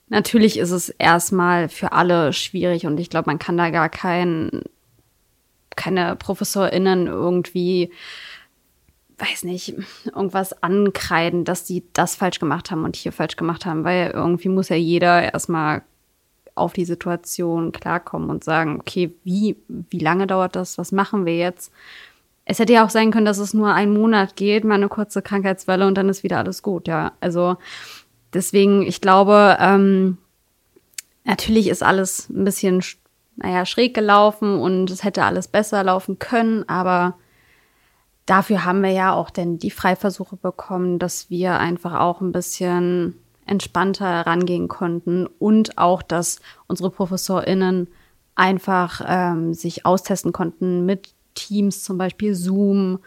natürlich 0.09 0.59
ist 0.59 0.71
es 0.71 0.89
erstmal 0.89 1.69
für 1.69 1.93
alle 1.93 2.33
schwierig 2.33 2.87
und 2.87 2.99
ich 2.99 3.11
glaube, 3.11 3.31
man 3.31 3.39
kann 3.39 3.57
da 3.57 3.71
gar 3.71 3.89
kein, 3.89 4.63
keine 5.75 6.17
ProfessorInnen 6.17 7.07
irgendwie 7.07 7.91
weiß 9.19 9.45
nicht, 9.45 9.75
irgendwas 10.05 10.63
ankreiden, 10.63 11.45
dass 11.45 11.65
die 11.65 11.85
das 11.93 12.15
falsch 12.17 12.39
gemacht 12.39 12.71
haben 12.71 12.85
und 12.85 12.97
hier 12.97 13.13
falsch 13.13 13.37
gemacht 13.37 13.65
haben, 13.65 13.85
weil 13.85 14.11
irgendwie 14.11 14.49
muss 14.49 14.69
ja 14.69 14.77
jeder 14.77 15.33
erstmal 15.33 15.83
auf 16.55 16.73
die 16.73 16.85
Situation 16.85 17.73
klarkommen 17.73 18.31
und 18.31 18.45
sagen, 18.45 18.79
okay, 18.81 19.15
wie, 19.25 19.57
wie 19.69 19.99
lange 19.99 20.27
dauert 20.27 20.57
das? 20.57 20.79
Was 20.79 20.93
machen 20.93 21.27
wir 21.27 21.37
jetzt? 21.37 21.73
Es 22.45 22.59
hätte 22.59 22.73
ja 22.73 22.85
auch 22.85 22.91
sein 22.91 23.11
können, 23.11 23.27
dass 23.27 23.39
es 23.39 23.55
nur 23.55 23.75
einen 23.75 23.93
Monat 23.93 24.37
geht, 24.37 24.65
mal 24.65 24.75
eine 24.75 24.89
kurze 24.89 25.21
Krankheitswelle 25.21 25.87
und 25.87 25.97
dann 25.97 26.09
ist 26.09 26.23
wieder 26.23 26.39
alles 26.39 26.63
gut, 26.63 26.89
ja. 26.89 27.13
Also 27.21 27.57
deswegen, 28.33 28.83
ich 28.83 29.01
glaube, 29.01 29.57
ähm, 29.61 30.19
natürlich 31.25 31.69
ist 31.69 31.83
alles 31.83 32.29
ein 32.29 32.45
bisschen, 32.45 32.83
naja, 33.37 33.67
schräg 33.67 33.95
gelaufen 33.95 34.59
und 34.59 34.91
es 34.91 35.05
hätte 35.05 35.25
alles 35.25 35.49
besser 35.49 35.83
laufen 35.85 36.19
können, 36.19 36.69
aber 36.69 37.17
dafür 38.27 38.65
haben 38.65 38.83
wir 38.83 38.91
ja 38.91 39.13
auch 39.13 39.31
denn 39.31 39.59
die 39.59 39.71
Freiversuche 39.71 40.37
bekommen, 40.37 40.99
dass 40.99 41.31
wir 41.31 41.59
einfach 41.59 42.01
auch 42.01 42.21
ein 42.21 42.33
bisschen 42.33 43.15
entspannter 43.47 44.27
rangehen 44.27 44.69
konnten 44.69 45.27
und 45.39 45.79
auch, 45.79 46.03
dass 46.03 46.41
unsere 46.67 46.91
ProfessorInnen 46.91 47.89
einfach 48.35 49.01
ähm, 49.07 49.55
sich 49.55 49.87
austesten 49.87 50.33
konnten 50.33 50.85
mit 50.85 51.15
Teams, 51.35 51.85
zum 51.85 51.97
Beispiel 51.97 52.35
Zoom, 52.35 52.99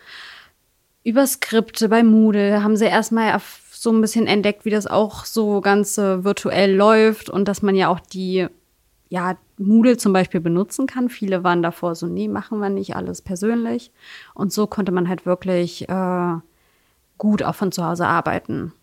über 1.04 1.26
Skripte 1.26 1.90
bei 1.90 2.04
Moodle 2.04 2.64
haben 2.64 2.76
sie 2.76 2.86
erstmal 2.86 3.28
so 3.82 3.94
ein 3.94 4.02
bisschen 4.02 4.28
entdeckt, 4.28 4.66
wie 4.66 4.72
das 4.72 4.88
auch 4.88 5.24
so 5.24 5.62
ganz 5.62 5.98
äh, 5.98 6.26
virtuell 6.26 6.76
läuft 6.76 7.30
und 7.30 7.48
dass 7.48 7.62
man 7.62 7.76
ja 7.76 7.88
auch 7.88 8.02
die, 8.02 8.48
ja, 9.08 9.38
Moodle 9.58 9.96
zum 9.96 10.12
Beispiel 10.12 10.42
benutzen 10.42 10.86
kann. 10.86 11.08
Viele 11.08 11.46
waren 11.46 11.64
davor 11.64 11.96
so, 11.96 12.06
nee, 12.06 12.28
machen 12.28 12.60
wir 12.60 12.70
nicht 12.70 12.98
alles 12.98 13.22
persönlich. 13.22 13.92
Und 14.34 14.52
so 14.52 14.68
konnte 14.68 14.92
man 14.92 15.08
halt 15.08 15.26
wirklich 15.26 15.88
äh, 15.88 16.34
gut 17.18 17.42
auch 17.42 17.56
von 17.56 17.72
zu 17.72 17.86
Hause 17.86 18.06
arbeiten. 18.06 18.74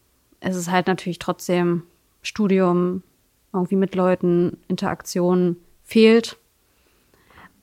Es 0.40 0.56
ist 0.56 0.70
halt 0.70 0.86
natürlich 0.86 1.18
trotzdem 1.18 1.82
Studium, 2.22 3.02
irgendwie 3.52 3.76
mit 3.76 3.94
Leuten, 3.94 4.56
Interaktion 4.66 5.56
fehlt. 5.84 6.38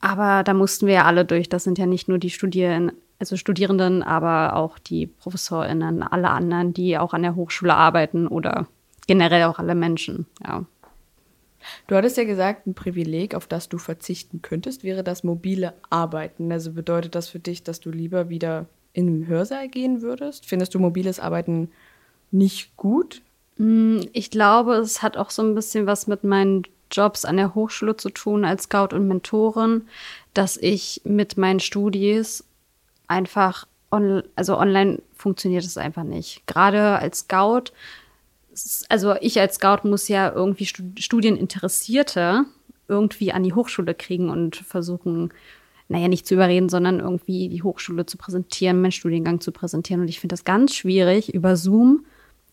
Aber 0.00 0.44
da 0.44 0.54
mussten 0.54 0.86
wir 0.86 0.94
ja 0.94 1.04
alle 1.04 1.24
durch. 1.24 1.48
Das 1.48 1.64
sind 1.64 1.78
ja 1.78 1.86
nicht 1.86 2.06
nur 2.06 2.18
die 2.18 2.30
Studierenden, 2.30 2.96
also 3.18 3.36
Studierenden, 3.36 4.02
aber 4.02 4.56
auch 4.56 4.78
die 4.78 5.06
ProfessorInnen, 5.06 6.02
alle 6.02 6.30
anderen, 6.30 6.74
die 6.74 6.98
auch 6.98 7.14
an 7.14 7.22
der 7.22 7.36
Hochschule 7.36 7.74
arbeiten 7.74 8.26
oder 8.26 8.66
generell 9.06 9.44
auch 9.44 9.58
alle 9.58 9.74
Menschen, 9.74 10.26
ja. 10.44 10.64
Du 11.86 11.96
hattest 11.96 12.18
ja 12.18 12.24
gesagt, 12.24 12.66
ein 12.66 12.74
Privileg, 12.74 13.34
auf 13.34 13.46
das 13.46 13.70
du 13.70 13.78
verzichten 13.78 14.42
könntest, 14.42 14.84
wäre 14.84 15.02
das 15.02 15.24
mobile 15.24 15.72
Arbeiten. 15.88 16.52
Also 16.52 16.72
bedeutet 16.72 17.14
das 17.14 17.28
für 17.28 17.38
dich, 17.38 17.62
dass 17.62 17.80
du 17.80 17.90
lieber 17.90 18.28
wieder 18.28 18.66
in 18.92 19.06
den 19.06 19.26
Hörsaal 19.26 19.68
gehen 19.68 20.02
würdest? 20.02 20.46
Findest 20.46 20.74
du 20.74 20.78
mobiles 20.78 21.20
Arbeiten 21.20 21.70
nicht 22.30 22.76
gut? 22.76 23.22
Mm, 23.56 24.00
ich 24.12 24.30
glaube, 24.30 24.74
es 24.74 25.02
hat 25.02 25.16
auch 25.16 25.30
so 25.30 25.42
ein 25.42 25.54
bisschen 25.54 25.86
was 25.86 26.06
mit 26.06 26.24
meinen 26.24 26.62
Jobs 26.90 27.24
an 27.24 27.36
der 27.36 27.54
Hochschule 27.54 27.96
zu 27.96 28.10
tun 28.10 28.44
als 28.44 28.64
Scout 28.64 28.94
und 28.94 29.08
Mentorin, 29.08 29.88
dass 30.32 30.56
ich 30.56 31.00
mit 31.04 31.36
meinen 31.36 31.60
Studis 31.60 32.44
einfach, 33.08 33.66
on, 33.90 34.22
also 34.36 34.58
online 34.58 35.02
funktioniert 35.14 35.64
es 35.64 35.76
einfach 35.76 36.04
nicht. 36.04 36.46
Gerade 36.46 36.98
als 36.98 37.20
Scout, 37.20 37.72
also 38.88 39.14
ich 39.20 39.38
als 39.40 39.56
Scout 39.56 39.88
muss 39.88 40.08
ja 40.08 40.32
irgendwie 40.32 40.66
Studieninteressierte 40.66 42.44
irgendwie 42.88 43.32
an 43.32 43.42
die 43.42 43.54
Hochschule 43.54 43.94
kriegen 43.94 44.28
und 44.28 44.56
versuchen, 44.56 45.32
naja, 45.88 46.08
nicht 46.08 46.26
zu 46.26 46.34
überreden, 46.34 46.68
sondern 46.68 47.00
irgendwie 47.00 47.48
die 47.48 47.62
Hochschule 47.62 48.06
zu 48.06 48.16
präsentieren, 48.16 48.80
meinen 48.80 48.92
Studiengang 48.92 49.40
zu 49.40 49.52
präsentieren. 49.52 50.02
Und 50.02 50.08
ich 50.08 50.20
finde 50.20 50.32
das 50.32 50.44
ganz 50.44 50.74
schwierig, 50.74 51.32
über 51.34 51.56
Zoom 51.56 52.04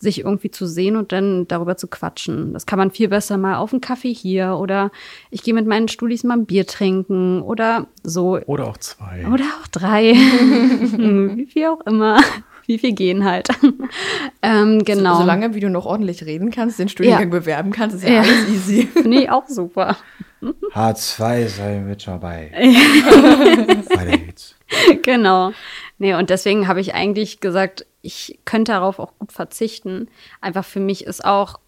sich 0.01 0.21
irgendwie 0.21 0.51
zu 0.51 0.65
sehen 0.65 0.95
und 0.95 1.11
dann 1.11 1.47
darüber 1.47 1.77
zu 1.77 1.87
quatschen. 1.87 2.53
Das 2.53 2.65
kann 2.65 2.79
man 2.79 2.91
viel 2.91 3.07
besser 3.07 3.37
mal 3.37 3.55
auf 3.55 3.71
einen 3.71 3.81
Kaffee 3.81 4.13
hier 4.13 4.57
oder 4.57 4.91
ich 5.29 5.43
gehe 5.43 5.53
mit 5.53 5.67
meinen 5.67 5.87
Studis 5.87 6.23
mal 6.23 6.37
ein 6.37 6.45
Bier 6.45 6.65
trinken 6.65 7.41
oder 7.41 7.87
so. 8.03 8.39
Oder 8.47 8.67
auch 8.67 8.77
zwei. 8.77 9.27
Oder 9.27 9.45
auch 9.61 9.67
drei. 9.67 10.13
wie 10.13 11.45
viel 11.45 11.67
auch 11.67 11.81
immer. 11.85 12.19
Wie 12.65 12.79
viel 12.79 12.93
gehen 12.93 13.25
halt. 13.25 13.49
ähm, 14.41 14.83
genau. 14.83 15.15
So, 15.15 15.21
solange 15.21 15.53
wie 15.53 15.59
du 15.59 15.69
noch 15.69 15.85
ordentlich 15.85 16.25
reden 16.25 16.51
kannst, 16.51 16.79
den 16.79 16.89
Studiengang 16.89 17.31
ja. 17.31 17.39
bewerben 17.39 17.71
kannst, 17.71 17.97
ist 17.97 18.03
ja, 18.03 18.15
ja. 18.15 18.21
alles 18.21 18.49
easy. 18.49 18.87
Finde 18.93 19.21
ich 19.21 19.29
auch 19.29 19.47
super. 19.47 19.97
H2 20.41 21.47
sei 21.47 21.79
mit 21.79 22.07
dabei. 22.07 22.51
Weiter 22.53 24.17
geht's. 24.17 24.55
Genau. 25.03 25.51
Nee, 25.99 26.15
und 26.15 26.31
deswegen 26.31 26.67
habe 26.67 26.81
ich 26.81 26.95
eigentlich 26.95 27.41
gesagt, 27.41 27.85
ich 28.01 28.39
könnte 28.45 28.71
darauf 28.71 28.99
auch 28.99 29.13
gut 29.19 29.31
verzichten. 29.31 30.09
Einfach 30.39 30.65
für 30.65 30.79
mich 30.79 31.05
ist 31.05 31.23
auch, 31.23 31.59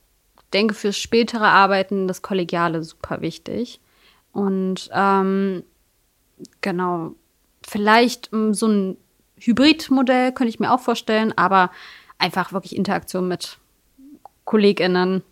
denke, 0.54 0.74
fürs 0.74 0.98
spätere 0.98 1.48
Arbeiten 1.48 2.08
das 2.08 2.22
Kollegiale 2.22 2.84
super 2.84 3.22
wichtig. 3.22 3.80
Und 4.32 4.90
ähm, 4.94 5.64
genau, 6.62 7.14
vielleicht 7.68 8.34
um, 8.34 8.54
so 8.54 8.68
ein 8.68 8.98
Hybridmodell 9.38 10.32
könnte 10.32 10.50
ich 10.50 10.60
mir 10.60 10.74
auch 10.74 10.80
vorstellen, 10.80 11.34
aber 11.38 11.72
einfach 12.18 12.54
wirklich 12.54 12.76
Interaktion 12.76 13.28
mit 13.28 13.58
KollegInnen 14.46 15.24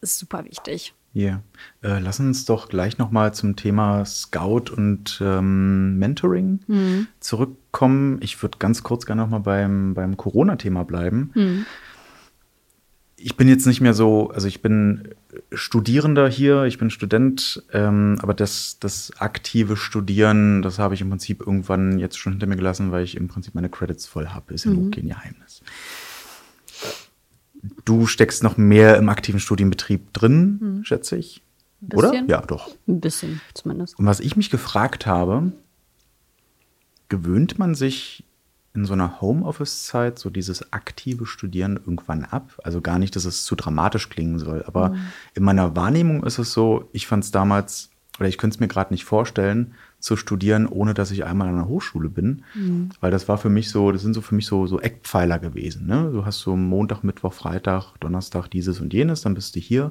ist 0.00 0.18
super 0.18 0.44
wichtig. 0.44 0.94
Ja, 1.18 1.42
yeah. 1.82 1.96
äh, 1.96 1.98
lass 1.98 2.20
uns 2.20 2.44
doch 2.44 2.68
gleich 2.68 2.96
noch 2.98 3.10
mal 3.10 3.34
zum 3.34 3.56
Thema 3.56 4.04
Scout 4.04 4.70
und 4.70 5.20
ähm, 5.20 5.98
Mentoring 5.98 6.60
mhm. 6.68 7.08
zurückkommen. 7.18 8.18
Ich 8.20 8.40
würde 8.40 8.58
ganz 8.58 8.84
kurz 8.84 9.04
gerne 9.04 9.22
noch 9.22 9.28
mal 9.28 9.40
beim, 9.40 9.94
beim 9.94 10.16
Corona-Thema 10.16 10.84
bleiben. 10.84 11.32
Mhm. 11.34 11.66
Ich 13.16 13.36
bin 13.36 13.48
jetzt 13.48 13.66
nicht 13.66 13.80
mehr 13.80 13.94
so, 13.94 14.30
also 14.30 14.46
ich 14.46 14.62
bin 14.62 15.08
Studierender 15.52 16.28
hier, 16.28 16.66
ich 16.66 16.78
bin 16.78 16.88
Student, 16.88 17.64
ähm, 17.72 18.18
aber 18.22 18.32
das, 18.32 18.78
das 18.78 19.10
aktive 19.18 19.76
Studieren, 19.76 20.62
das 20.62 20.78
habe 20.78 20.94
ich 20.94 21.00
im 21.00 21.10
Prinzip 21.10 21.40
irgendwann 21.40 21.98
jetzt 21.98 22.16
schon 22.16 22.34
hinter 22.34 22.46
mir 22.46 22.54
gelassen, 22.54 22.92
weil 22.92 23.02
ich 23.02 23.16
im 23.16 23.26
Prinzip 23.26 23.56
meine 23.56 23.68
Credits 23.68 24.06
voll 24.06 24.28
habe. 24.28 24.54
Ist 24.54 24.66
ja 24.66 24.70
mhm. 24.70 24.92
kein 24.92 25.08
Geheimnis. 25.08 25.62
Du 27.84 28.06
steckst 28.06 28.42
noch 28.42 28.56
mehr 28.56 28.96
im 28.96 29.08
aktiven 29.08 29.40
Studienbetrieb 29.40 30.12
drin, 30.12 30.58
hm. 30.60 30.84
schätze 30.84 31.16
ich. 31.16 31.42
Oder? 31.94 32.12
Ja, 32.26 32.40
doch. 32.40 32.70
Ein 32.86 33.00
bisschen 33.00 33.40
zumindest. 33.54 33.98
Und 33.98 34.06
was 34.06 34.20
ich 34.20 34.36
mich 34.36 34.50
gefragt 34.50 35.06
habe, 35.06 35.52
gewöhnt 37.08 37.58
man 37.58 37.74
sich 37.74 38.24
in 38.74 38.84
so 38.84 38.92
einer 38.92 39.20
Homeoffice-Zeit 39.20 40.18
so 40.18 40.30
dieses 40.30 40.72
aktive 40.72 41.26
Studieren 41.26 41.76
irgendwann 41.76 42.24
ab? 42.24 42.58
Also 42.64 42.80
gar 42.80 42.98
nicht, 42.98 43.16
dass 43.16 43.24
es 43.24 43.44
zu 43.44 43.54
dramatisch 43.54 44.08
klingen 44.08 44.38
soll, 44.38 44.64
aber 44.66 44.90
mhm. 44.90 44.98
in 45.34 45.42
meiner 45.44 45.76
Wahrnehmung 45.76 46.24
ist 46.24 46.38
es 46.38 46.52
so, 46.52 46.88
ich 46.92 47.06
fand 47.06 47.24
es 47.24 47.30
damals, 47.30 47.90
oder 48.18 48.28
ich 48.28 48.38
könnte 48.38 48.54
es 48.54 48.60
mir 48.60 48.68
gerade 48.68 48.92
nicht 48.92 49.04
vorstellen, 49.04 49.74
zu 50.00 50.16
studieren, 50.16 50.66
ohne 50.66 50.94
dass 50.94 51.10
ich 51.10 51.24
einmal 51.24 51.48
an 51.48 51.56
der 51.56 51.68
Hochschule 51.68 52.08
bin. 52.08 52.44
Mhm. 52.54 52.90
Weil 53.00 53.10
das 53.10 53.28
war 53.28 53.36
für 53.36 53.48
mich 53.50 53.70
so, 53.70 53.90
das 53.90 54.02
sind 54.02 54.14
so 54.14 54.20
für 54.20 54.34
mich 54.34 54.46
so, 54.46 54.66
so 54.66 54.80
Eckpfeiler 54.80 55.38
gewesen. 55.38 55.86
Ne? 55.86 56.10
Du 56.12 56.24
hast 56.24 56.40
so 56.40 56.56
Montag, 56.56 57.02
Mittwoch, 57.02 57.32
Freitag, 57.32 57.94
Donnerstag 57.98 58.48
dieses 58.48 58.80
und 58.80 58.94
jenes, 58.94 59.22
dann 59.22 59.34
bist 59.34 59.56
du 59.56 59.60
hier. 59.60 59.86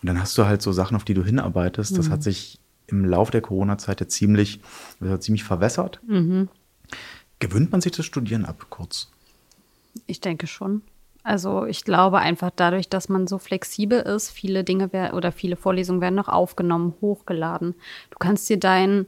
Und 0.00 0.06
dann 0.06 0.20
hast 0.20 0.38
du 0.38 0.46
halt 0.46 0.62
so 0.62 0.72
Sachen, 0.72 0.96
auf 0.96 1.04
die 1.04 1.14
du 1.14 1.24
hinarbeitest. 1.24 1.92
Mhm. 1.92 1.96
Das 1.96 2.10
hat 2.10 2.22
sich 2.22 2.60
im 2.86 3.04
Laufe 3.04 3.32
der 3.32 3.40
Corona-Zeit 3.40 4.00
ja 4.00 4.08
ziemlich, 4.08 4.60
ziemlich 5.18 5.44
verwässert. 5.44 6.00
Mhm. 6.06 6.48
Gewöhnt 7.38 7.72
man 7.72 7.80
sich 7.80 7.92
das 7.92 8.06
Studieren 8.06 8.44
ab, 8.44 8.66
kurz? 8.70 9.10
Ich 10.06 10.20
denke 10.20 10.46
schon. 10.46 10.82
Also 11.22 11.66
ich 11.66 11.84
glaube 11.84 12.18
einfach 12.18 12.50
dadurch, 12.54 12.88
dass 12.88 13.08
man 13.08 13.26
so 13.26 13.38
flexibel 13.38 14.00
ist, 14.00 14.30
viele 14.30 14.64
Dinge 14.64 14.92
werden 14.92 15.14
oder 15.14 15.32
viele 15.32 15.56
Vorlesungen 15.56 16.00
werden 16.00 16.14
noch 16.14 16.28
aufgenommen, 16.28 16.94
hochgeladen. 17.00 17.74
Du 18.10 18.16
kannst 18.18 18.48
dir 18.48 18.58
dein 18.58 19.06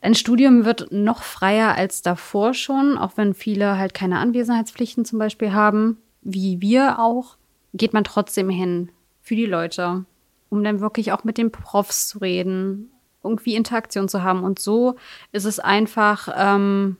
ein 0.00 0.14
Studium 0.14 0.64
wird 0.64 0.92
noch 0.92 1.22
freier 1.22 1.74
als 1.74 2.02
davor 2.02 2.54
schon, 2.54 2.98
auch 2.98 3.16
wenn 3.16 3.34
viele 3.34 3.78
halt 3.78 3.94
keine 3.94 4.18
Anwesenheitspflichten 4.18 5.04
zum 5.04 5.18
Beispiel 5.18 5.52
haben, 5.52 5.98
wie 6.22 6.60
wir 6.60 6.98
auch, 6.98 7.36
geht 7.72 7.92
man 7.92 8.04
trotzdem 8.04 8.50
hin 8.50 8.90
für 9.20 9.36
die 9.36 9.46
Leute, 9.46 10.04
um 10.48 10.62
dann 10.62 10.80
wirklich 10.80 11.12
auch 11.12 11.24
mit 11.24 11.38
den 11.38 11.50
Profs 11.50 12.08
zu 12.08 12.18
reden, 12.18 12.90
irgendwie 13.22 13.54
Interaktion 13.54 14.08
zu 14.08 14.22
haben. 14.22 14.44
Und 14.44 14.58
so 14.58 14.96
ist 15.32 15.44
es 15.44 15.58
einfach, 15.58 16.28
ähm, 16.36 16.96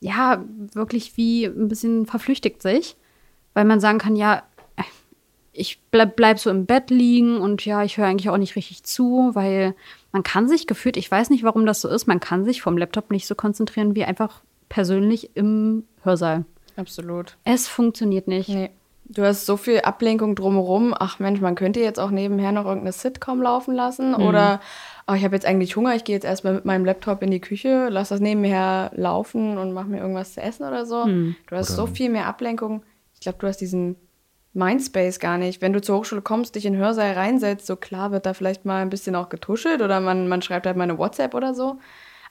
ja, 0.00 0.44
wirklich 0.72 1.16
wie 1.16 1.46
ein 1.46 1.68
bisschen 1.68 2.06
verflüchtigt 2.06 2.60
sich, 2.60 2.96
weil 3.54 3.64
man 3.64 3.80
sagen 3.80 3.98
kann, 3.98 4.16
ja, 4.16 4.42
ich 5.52 5.80
bleib, 5.90 6.16
bleib 6.16 6.38
so 6.38 6.50
im 6.50 6.66
Bett 6.66 6.90
liegen 6.90 7.38
und 7.38 7.64
ja, 7.64 7.82
ich 7.82 7.96
höre 7.96 8.06
eigentlich 8.06 8.28
auch 8.28 8.36
nicht 8.36 8.56
richtig 8.56 8.84
zu, 8.84 9.30
weil 9.32 9.74
man 10.16 10.22
kann 10.22 10.48
sich 10.48 10.66
gefühlt, 10.66 10.96
ich 10.96 11.10
weiß 11.10 11.28
nicht, 11.28 11.44
warum 11.44 11.66
das 11.66 11.82
so 11.82 11.90
ist, 11.90 12.06
man 12.06 12.20
kann 12.20 12.46
sich 12.46 12.62
vom 12.62 12.78
Laptop 12.78 13.10
nicht 13.10 13.26
so 13.26 13.34
konzentrieren 13.34 13.94
wie 13.94 14.04
einfach 14.04 14.40
persönlich 14.70 15.36
im 15.36 15.84
Hörsaal. 16.04 16.46
Absolut. 16.74 17.36
Es 17.44 17.68
funktioniert 17.68 18.26
nicht. 18.26 18.48
Nee. 18.48 18.70
Du 19.04 19.22
hast 19.22 19.44
so 19.44 19.58
viel 19.58 19.80
Ablenkung 19.80 20.34
drumherum. 20.34 20.94
Ach 20.98 21.18
Mensch, 21.18 21.42
man 21.42 21.54
könnte 21.54 21.80
jetzt 21.80 22.00
auch 22.00 22.10
nebenher 22.10 22.50
noch 22.50 22.64
irgendeine 22.64 22.92
Sitcom 22.92 23.42
laufen 23.42 23.74
lassen. 23.74 24.12
Mhm. 24.12 24.26
Oder 24.26 24.62
oh, 25.06 25.12
ich 25.12 25.22
habe 25.22 25.36
jetzt 25.36 25.44
eigentlich 25.44 25.76
Hunger, 25.76 25.94
ich 25.94 26.04
gehe 26.04 26.16
jetzt 26.16 26.24
erstmal 26.24 26.54
mit 26.54 26.64
meinem 26.64 26.86
Laptop 26.86 27.22
in 27.22 27.30
die 27.30 27.42
Küche, 27.42 27.88
lass 27.90 28.08
das 28.08 28.20
nebenher 28.20 28.92
laufen 28.94 29.58
und 29.58 29.74
mach 29.74 29.84
mir 29.84 29.98
irgendwas 29.98 30.32
zu 30.32 30.40
essen 30.40 30.66
oder 30.66 30.86
so. 30.86 31.04
Mhm. 31.04 31.36
Du 31.46 31.56
hast 31.56 31.72
oder 31.72 31.76
so 31.76 31.86
viel 31.88 32.08
mehr 32.08 32.26
Ablenkung. 32.26 32.84
Ich 33.12 33.20
glaube, 33.20 33.36
du 33.38 33.46
hast 33.46 33.58
diesen 33.58 33.96
Mindspace 34.56 35.18
gar 35.20 35.38
nicht. 35.38 35.62
Wenn 35.62 35.72
du 35.72 35.80
zur 35.80 35.98
Hochschule 35.98 36.22
kommst, 36.22 36.54
dich 36.54 36.66
in 36.66 36.72
den 36.72 36.82
Hörsaal 36.82 37.12
reinsetzt, 37.12 37.66
so 37.66 37.76
klar 37.76 38.10
wird 38.10 38.26
da 38.26 38.34
vielleicht 38.34 38.64
mal 38.64 38.82
ein 38.82 38.90
bisschen 38.90 39.14
auch 39.14 39.28
getuschelt 39.28 39.82
oder 39.82 40.00
man, 40.00 40.28
man 40.28 40.42
schreibt 40.42 40.66
halt 40.66 40.76
mal 40.76 40.84
eine 40.84 40.98
WhatsApp 40.98 41.34
oder 41.34 41.54
so. 41.54 41.78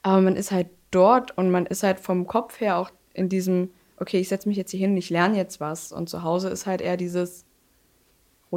Aber 0.04 0.22
man 0.22 0.36
ist 0.36 0.52
halt 0.52 0.68
dort 0.92 1.38
und 1.38 1.50
man 1.52 1.66
ist 1.66 1.84
halt 1.84 2.00
vom 2.00 2.28
Kopf 2.28 2.60
her 2.60 2.78
auch 2.78 2.90
in 3.14 3.30
diesem 3.30 3.70
okay, 3.98 4.20
ich 4.20 4.28
setze 4.28 4.50
mich 4.50 4.58
jetzt 4.58 4.72
hier 4.72 4.82
hin 4.82 4.92
und 4.92 4.98
ich 4.98 5.10
lerne 5.10 5.38
jetzt 5.38 5.62
was. 5.62 5.94
Und 5.94 6.10
zu 6.10 6.22
Hause 6.24 6.50
ist 6.50 6.66
halt 6.66 6.82
eher 6.82 6.98
dieses 6.98 7.46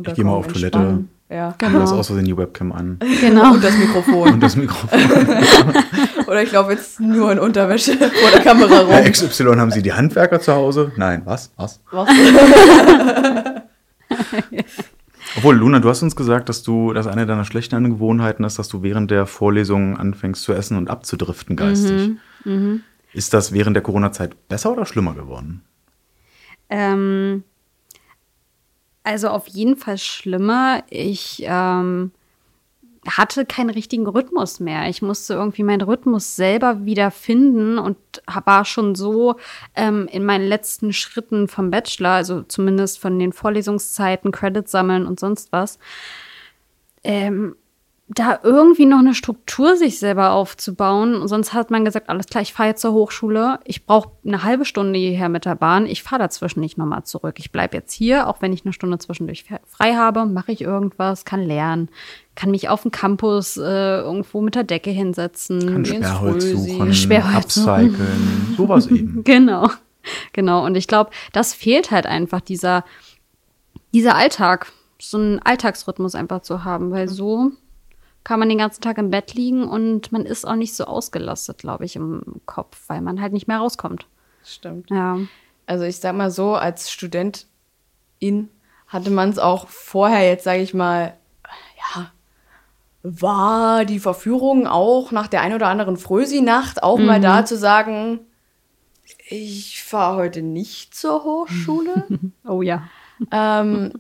Ich 0.05 0.15
gehe 0.15 0.25
mal 0.25 0.33
auf 0.33 0.49
Toilette, 0.49 1.05
Ja. 1.31 1.55
genau. 1.59 1.79
lass 1.79 1.93
aus 1.93 2.09
Versehen 2.09 2.25
die 2.25 2.37
Webcam 2.37 2.73
an 2.73 2.99
Genau. 3.21 3.53
Und 3.55 3.63
das 3.63 3.77
Mikrofon. 3.79 4.33
und 4.33 4.41
das 4.41 4.57
Mikrofon. 4.57 4.99
Oder 6.27 6.43
ich 6.43 6.51
laufe 6.53 6.73
jetzt 6.73 6.99
nur 7.01 7.31
in 7.33 7.39
Unterwäsche 7.39 7.97
vor 7.97 8.31
der 8.33 8.41
Kamera 8.41 8.83
Bei 8.83 9.03
rum. 9.05 9.13
XY 9.13 9.45
haben 9.57 9.71
Sie 9.71 9.81
die 9.81 9.93
Handwerker 9.93 10.41
zu 10.41 10.53
Hause? 10.53 10.91
Nein, 10.97 11.23
was? 11.25 11.53
Was? 11.57 11.81
Was? 11.93 12.09
Obwohl, 15.39 15.55
Luna, 15.55 15.79
du 15.79 15.89
hast 15.89 16.03
uns 16.03 16.17
gesagt, 16.17 16.49
dass 16.49 16.65
du, 16.65 16.93
dass 16.93 17.07
eine 17.07 17.25
deiner 17.25 17.45
schlechten 17.45 17.77
Angewohnheiten 17.77 18.45
ist, 18.45 18.59
dass 18.59 18.67
du 18.67 18.83
während 18.83 19.13
der 19.13 19.25
Vorlesungen 19.25 19.97
anfängst 19.97 20.43
zu 20.43 20.53
essen 20.53 20.77
und 20.77 20.91
abzudriften 20.91 21.55
geistig. 21.55 22.11
Ist 23.13 23.35
das 23.35 23.53
während 23.53 23.77
der 23.77 23.85
Corona-Zeit 23.85 24.49
besser 24.49 24.73
oder 24.73 24.85
schlimmer 24.85 25.15
geworden? 25.15 25.63
Ähm, 26.69 27.45
also 29.05 29.29
auf 29.29 29.47
jeden 29.47 29.77
Fall 29.77 29.97
schlimmer. 29.97 30.83
Ich 30.91 31.45
ähm, 31.47 32.11
hatte 33.07 33.47
keinen 33.47 33.71
richtigen 33.71 34.07
Rhythmus 34.07 34.61
mehr. 34.61 34.89
Ich 34.89 35.03
musste 35.03 35.35
irgendwie 35.35 35.63
meinen 35.63 35.83
Rhythmus 35.83 36.37
selber 36.37 36.85
wieder 36.85 37.11
finden 37.11 37.79
und 37.79 37.97
war 38.45 38.65
schon 38.65 38.95
so 38.95 39.37
ähm, 39.75 40.09
in 40.11 40.25
meinen 40.25 40.47
letzten 40.47 40.93
Schritten 40.93 41.49
vom 41.49 41.71
Bachelor, 41.71 42.11
also 42.11 42.43
zumindest 42.43 42.99
von 42.99 43.19
den 43.19 43.33
Vorlesungszeiten, 43.33 44.33
Credits 44.33 44.71
sammeln 44.71 45.07
und 45.07 45.21
sonst 45.21 45.53
was, 45.53 45.79
ähm, 47.05 47.57
da 48.11 48.41
irgendwie 48.43 48.87
noch 48.87 49.01
eine 49.01 49.15
Struktur 49.15 49.77
sich 49.77 49.99
selber 49.99 50.33
aufzubauen. 50.33 51.15
Und 51.15 51.29
sonst 51.29 51.53
hat 51.53 51.71
man 51.71 51.85
gesagt, 51.85 52.09
alles 52.09 52.27
klar, 52.27 52.41
ich 52.41 52.55
fahre 52.55 52.71
jetzt 52.71 52.81
zur 52.81 52.95
Hochschule. 52.95 53.61
Ich 53.65 53.85
brauche 53.85 54.11
eine 54.25 54.43
halbe 54.45 54.65
Stunde 54.65 54.99
hierher 54.99 55.29
mit 55.29 55.45
der 55.45 55.57
Bahn. 55.57 55.85
Ich 55.85 56.03
fahre 56.03 56.23
dazwischen 56.23 56.61
nicht 56.61 56.79
nochmal 56.79 57.05
zurück. 57.05 57.35
Ich 57.39 57.53
bleibe 57.53 57.77
jetzt 57.77 57.93
hier, 57.93 58.27
auch 58.27 58.41
wenn 58.41 58.55
ich 58.55 58.65
eine 58.65 58.73
Stunde 58.73 58.99
zwischendurch 58.99 59.45
frei 59.67 59.95
habe, 59.95 60.25
mache 60.25 60.53
ich 60.53 60.63
irgendwas, 60.63 61.27
kann 61.27 61.43
lernen, 61.43 61.91
kann 62.35 62.51
mich 62.51 62.71
auf 62.71 62.83
dem 62.83 62.93
Campus 62.93 63.59
äh, 63.59 64.01
irgendwo 64.01 64.41
mit 64.41 64.55
der 64.55 64.65
Decke 64.65 64.91
hinsetzen. 64.91 65.71
Kann 65.71 65.85
Sperrholz 65.85 66.45
suchen, 66.45 66.95
Sperrholz 66.95 67.59
upcyclen, 67.59 68.55
sowas 68.57 68.87
eben. 68.87 69.23
Genau, 69.25 69.69
genau. 70.33 70.65
Und 70.65 70.77
ich 70.77 70.87
glaube, 70.87 71.11
das 71.33 71.53
fehlt 71.53 71.91
halt 71.91 72.07
einfach, 72.07 72.41
dieser, 72.41 72.85
dieser 73.93 74.17
Alltag, 74.17 74.73
so 74.99 75.19
einen 75.19 75.41
Alltagsrhythmus 75.41 76.15
einfach 76.15 76.41
zu 76.41 76.65
haben, 76.65 76.91
weil 76.91 77.09
so 77.09 77.53
kann 78.29 78.41
man 78.41 78.51
den 78.51 78.59
ganzen 78.59 78.83
Tag 78.83 78.99
im 78.99 79.09
Bett 79.09 79.33
liegen 79.33 79.67
und 79.67 80.13
man 80.13 80.27
ist 80.27 80.47
auch 80.47 80.55
nicht 80.55 80.75
so 80.75 80.85
ausgelastet, 80.85 81.57
glaube 81.57 81.87
ich, 81.87 81.97
im 81.97 82.23
Kopf, 82.45 82.79
weil 82.87 83.01
man 83.01 83.23
halt 83.23 83.33
nicht 83.33 83.49
mehr 83.49 83.57
rauskommt. 83.57 84.07
Stimmt. 84.45 84.91
Ja. 84.91 85.17
Also 85.65 85.85
ich 85.85 85.97
sag 85.97 86.15
mal 86.15 86.31
so, 86.31 86.55
als 86.55 86.91
Studentin 86.91 87.47
hatte 88.87 89.09
man 89.09 89.31
es 89.31 89.39
auch 89.39 89.67
vorher 89.69 90.29
jetzt, 90.29 90.45
sage 90.45 90.61
ich 90.61 90.75
mal, 90.75 91.17
ja, 91.95 92.13
war 93.03 93.87
die 93.87 93.99
Verführung 93.99 94.67
auch 94.67 95.11
nach 95.11 95.29
der 95.29 95.41
ein 95.41 95.55
oder 95.55 95.69
anderen 95.69 95.97
Frösi-Nacht 95.97 96.83
auch 96.83 96.99
mal 96.99 97.23
da 97.23 97.47
zu 97.47 97.57
sagen, 97.57 98.21
ich 99.31 99.83
fahre 99.83 100.19
heute 100.19 100.43
nicht 100.43 100.95
zur 100.95 101.25
Hochschule. 101.25 102.05
Oh 102.47 102.61
ja. 102.61 102.83
ähm, 103.33 103.93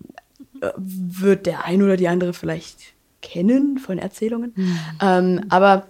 äh, 0.60 0.70
wird 0.76 1.46
der 1.46 1.64
ein 1.64 1.82
oder 1.82 1.96
die 1.96 2.08
andere 2.08 2.34
vielleicht 2.34 2.97
kennen 3.22 3.78
von 3.78 3.98
Erzählungen. 3.98 4.54
Ähm, 5.00 5.44
aber 5.48 5.86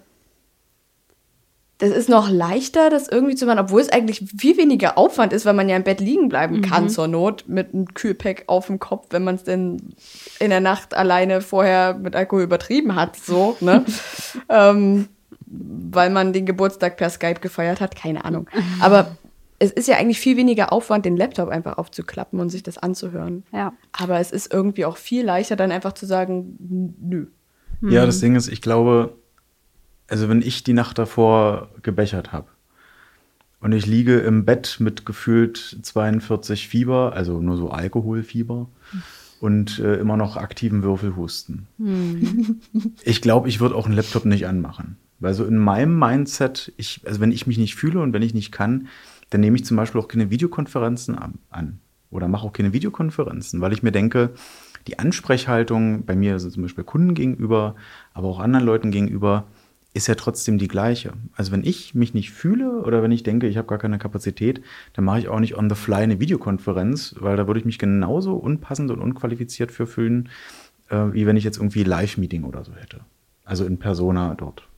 das 1.78 1.90
ist 1.90 2.08
noch 2.08 2.28
leichter, 2.28 2.90
das 2.90 3.08
irgendwie 3.08 3.36
zu 3.36 3.46
machen, 3.46 3.60
obwohl 3.60 3.80
es 3.80 3.88
eigentlich 3.88 4.24
viel 4.36 4.56
weniger 4.56 4.98
Aufwand 4.98 5.32
ist, 5.32 5.46
weil 5.46 5.54
man 5.54 5.68
ja 5.68 5.76
im 5.76 5.84
Bett 5.84 6.00
liegen 6.00 6.28
bleiben 6.28 6.60
kann 6.60 6.90
zur 6.90 7.06
Not 7.06 7.44
mit 7.46 7.72
einem 7.72 7.94
Kühlpack 7.94 8.44
auf 8.48 8.66
dem 8.66 8.80
Kopf, 8.80 9.06
wenn 9.10 9.22
man 9.22 9.36
es 9.36 9.44
denn 9.44 9.94
in 10.40 10.50
der 10.50 10.60
Nacht 10.60 10.94
alleine 10.94 11.40
vorher 11.40 11.94
mit 11.94 12.16
Alkohol 12.16 12.42
übertrieben 12.42 12.96
hat, 12.96 13.16
so, 13.16 13.56
ne? 13.60 13.84
ähm, 14.48 15.08
weil 15.46 16.10
man 16.10 16.32
den 16.32 16.46
Geburtstag 16.46 16.96
per 16.96 17.10
Skype 17.10 17.40
gefeiert 17.40 17.80
hat, 17.80 17.94
keine 17.94 18.24
Ahnung. 18.24 18.50
Aber 18.80 19.16
es 19.58 19.72
ist 19.72 19.88
ja 19.88 19.96
eigentlich 19.96 20.20
viel 20.20 20.36
weniger 20.36 20.72
Aufwand, 20.72 21.04
den 21.04 21.16
Laptop 21.16 21.48
einfach 21.48 21.78
aufzuklappen 21.78 22.38
und 22.38 22.50
sich 22.50 22.62
das 22.62 22.78
anzuhören. 22.78 23.44
Ja. 23.52 23.72
Aber 23.92 24.20
es 24.20 24.30
ist 24.30 24.52
irgendwie 24.52 24.84
auch 24.84 24.96
viel 24.96 25.24
leichter, 25.24 25.56
dann 25.56 25.72
einfach 25.72 25.92
zu 25.92 26.06
sagen, 26.06 26.94
nö. 27.00 27.26
Ja, 27.80 28.06
das 28.06 28.20
Ding 28.20 28.34
ist, 28.34 28.48
ich 28.48 28.62
glaube, 28.62 29.16
also 30.08 30.28
wenn 30.28 30.42
ich 30.42 30.64
die 30.64 30.72
Nacht 30.72 30.98
davor 30.98 31.70
gebechert 31.82 32.32
habe 32.32 32.48
und 33.60 33.72
ich 33.72 33.86
liege 33.86 34.18
im 34.18 34.44
Bett 34.44 34.76
mit 34.80 35.06
gefühlt 35.06 35.78
42 35.82 36.68
Fieber, 36.68 37.12
also 37.14 37.40
nur 37.40 37.56
so 37.56 37.70
Alkoholfieber 37.70 38.68
und 39.40 39.78
äh, 39.78 39.96
immer 39.96 40.16
noch 40.16 40.36
aktiven 40.36 40.82
Würfelhusten. 40.82 41.66
Ich 43.02 43.22
glaube, 43.22 43.48
ich 43.48 43.60
würde 43.60 43.74
auch 43.74 43.86
einen 43.86 43.94
Laptop 43.94 44.24
nicht 44.24 44.46
anmachen. 44.46 44.96
Weil 45.20 45.34
so 45.34 45.44
in 45.44 45.58
meinem 45.58 45.98
Mindset, 45.98 46.72
ich, 46.76 47.00
also 47.04 47.20
wenn 47.20 47.32
ich 47.32 47.46
mich 47.46 47.58
nicht 47.58 47.74
fühle 47.74 48.00
und 48.00 48.12
wenn 48.12 48.22
ich 48.22 48.34
nicht 48.34 48.52
kann, 48.52 48.86
dann 49.30 49.40
nehme 49.40 49.56
ich 49.56 49.64
zum 49.64 49.76
Beispiel 49.76 50.00
auch 50.00 50.08
keine 50.08 50.30
Videokonferenzen 50.30 51.16
an-. 51.18 51.80
Oder 52.10 52.28
mache 52.28 52.46
auch 52.46 52.52
keine 52.52 52.72
Videokonferenzen, 52.72 53.60
weil 53.60 53.72
ich 53.72 53.82
mir 53.82 53.92
denke, 53.92 54.30
die 54.86 54.98
Ansprechhaltung 54.98 56.04
bei 56.06 56.16
mir, 56.16 56.32
also 56.32 56.48
zum 56.48 56.62
Beispiel 56.62 56.84
Kunden 56.84 57.14
gegenüber, 57.14 57.74
aber 58.14 58.28
auch 58.28 58.40
anderen 58.40 58.64
Leuten 58.64 58.90
gegenüber, 58.90 59.44
ist 59.94 60.06
ja 60.06 60.14
trotzdem 60.14 60.58
die 60.58 60.68
gleiche. 60.68 61.12
Also 61.34 61.52
wenn 61.52 61.64
ich 61.64 61.94
mich 61.94 62.14
nicht 62.14 62.30
fühle 62.30 62.82
oder 62.82 63.02
wenn 63.02 63.10
ich 63.10 63.22
denke, 63.22 63.48
ich 63.48 63.56
habe 63.56 63.66
gar 63.66 63.78
keine 63.78 63.98
Kapazität, 63.98 64.62
dann 64.92 65.04
mache 65.04 65.18
ich 65.18 65.28
auch 65.28 65.40
nicht 65.40 65.56
on 65.56 65.68
the 65.68 65.74
fly 65.74 65.96
eine 65.96 66.20
Videokonferenz, 66.20 67.16
weil 67.18 67.36
da 67.36 67.46
würde 67.46 67.60
ich 67.60 67.66
mich 67.66 67.78
genauso 67.78 68.34
unpassend 68.36 68.90
und 68.90 69.00
unqualifiziert 69.00 69.72
für 69.72 69.86
fühlen, 69.86 70.28
äh, 70.88 71.12
wie 71.12 71.26
wenn 71.26 71.36
ich 71.36 71.44
jetzt 71.44 71.58
irgendwie 71.58 71.84
Live-Meeting 71.84 72.44
oder 72.44 72.64
so 72.64 72.74
hätte. 72.74 73.00
Also 73.44 73.64
in 73.64 73.78
Persona 73.78 74.34
dort. 74.34 74.68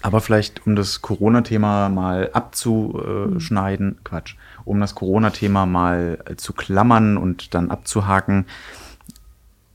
Aber 0.00 0.20
vielleicht, 0.20 0.66
um 0.66 0.74
das 0.74 1.02
Corona-Thema 1.02 1.88
mal 1.88 2.30
abzuschneiden, 2.32 3.98
Quatsch, 4.04 4.36
um 4.64 4.80
das 4.80 4.94
Corona-Thema 4.94 5.66
mal 5.66 6.18
äh, 6.24 6.36
zu 6.36 6.52
klammern 6.52 7.16
und 7.16 7.54
dann 7.54 7.70
abzuhaken, 7.70 8.46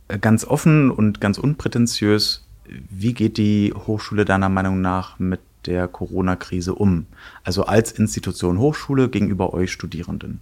äh, 0.07 0.17
ganz 0.17 0.43
offen 0.45 0.89
und 0.89 1.21
ganz 1.21 1.37
unprätentiös, 1.37 2.45
wie 2.89 3.13
geht 3.13 3.37
die 3.37 3.73
Hochschule 3.73 4.25
deiner 4.25 4.49
Meinung 4.49 4.81
nach 4.81 5.19
mit 5.19 5.39
der 5.65 5.87
Corona-Krise 5.87 6.75
um? 6.75 7.05
Also 7.43 7.63
als 7.65 7.91
Institution 7.91 8.57
Hochschule 8.57 9.09
gegenüber 9.09 9.53
euch 9.53 9.71
Studierenden. 9.71 10.41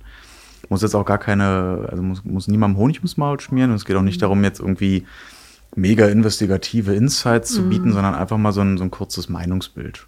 Muss 0.70 0.82
jetzt 0.82 0.96
auch 0.96 1.06
gar 1.06 1.20
keine, 1.20 1.88
also 1.92 2.02
muss, 2.02 2.26
muss 2.26 2.48
niemandem 2.48 2.80
Honig 2.80 2.98
ums 2.98 3.18
Maul 3.18 3.40
schmieren 3.40 3.70
und 3.70 3.76
es 3.76 3.86
geht 3.86 3.96
auch 3.96 4.02
nicht 4.02 4.22
darum, 4.22 4.44
jetzt 4.44 4.60
irgendwie 4.60 5.06
mega 5.74 6.08
investigative 6.08 6.94
Insights 6.94 7.54
zu 7.54 7.68
bieten, 7.70 7.94
sondern 7.94 8.16
einfach 8.16 8.38
mal 8.38 8.52
so 8.52 8.62
ein, 8.62 8.78
so 8.78 8.84
ein 8.84 8.92
kurzes 8.92 9.30
Meinungsbild. 9.30 10.08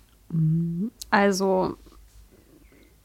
Also, 1.10 1.78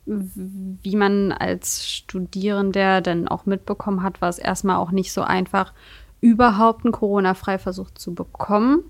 w- 0.06 0.78
wie 0.82 0.96
man 0.96 1.32
als 1.32 1.88
Studierender 1.88 3.00
dann 3.00 3.28
auch 3.28 3.46
mitbekommen 3.46 4.02
hat, 4.02 4.20
war 4.20 4.28
es 4.28 4.38
erstmal 4.38 4.76
auch 4.76 4.90
nicht 4.90 5.12
so 5.12 5.22
einfach, 5.22 5.72
überhaupt 6.20 6.84
einen 6.84 6.92
Corona-Freiversuch 6.92 7.90
zu 7.92 8.14
bekommen, 8.14 8.84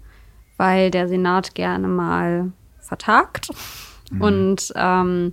weil 0.59 0.91
der 0.91 1.09
Senat 1.09 1.55
gerne 1.55 1.89
mal 1.89 2.53
vertagt. 2.81 3.49
Und 4.19 4.71
ähm, 4.77 5.33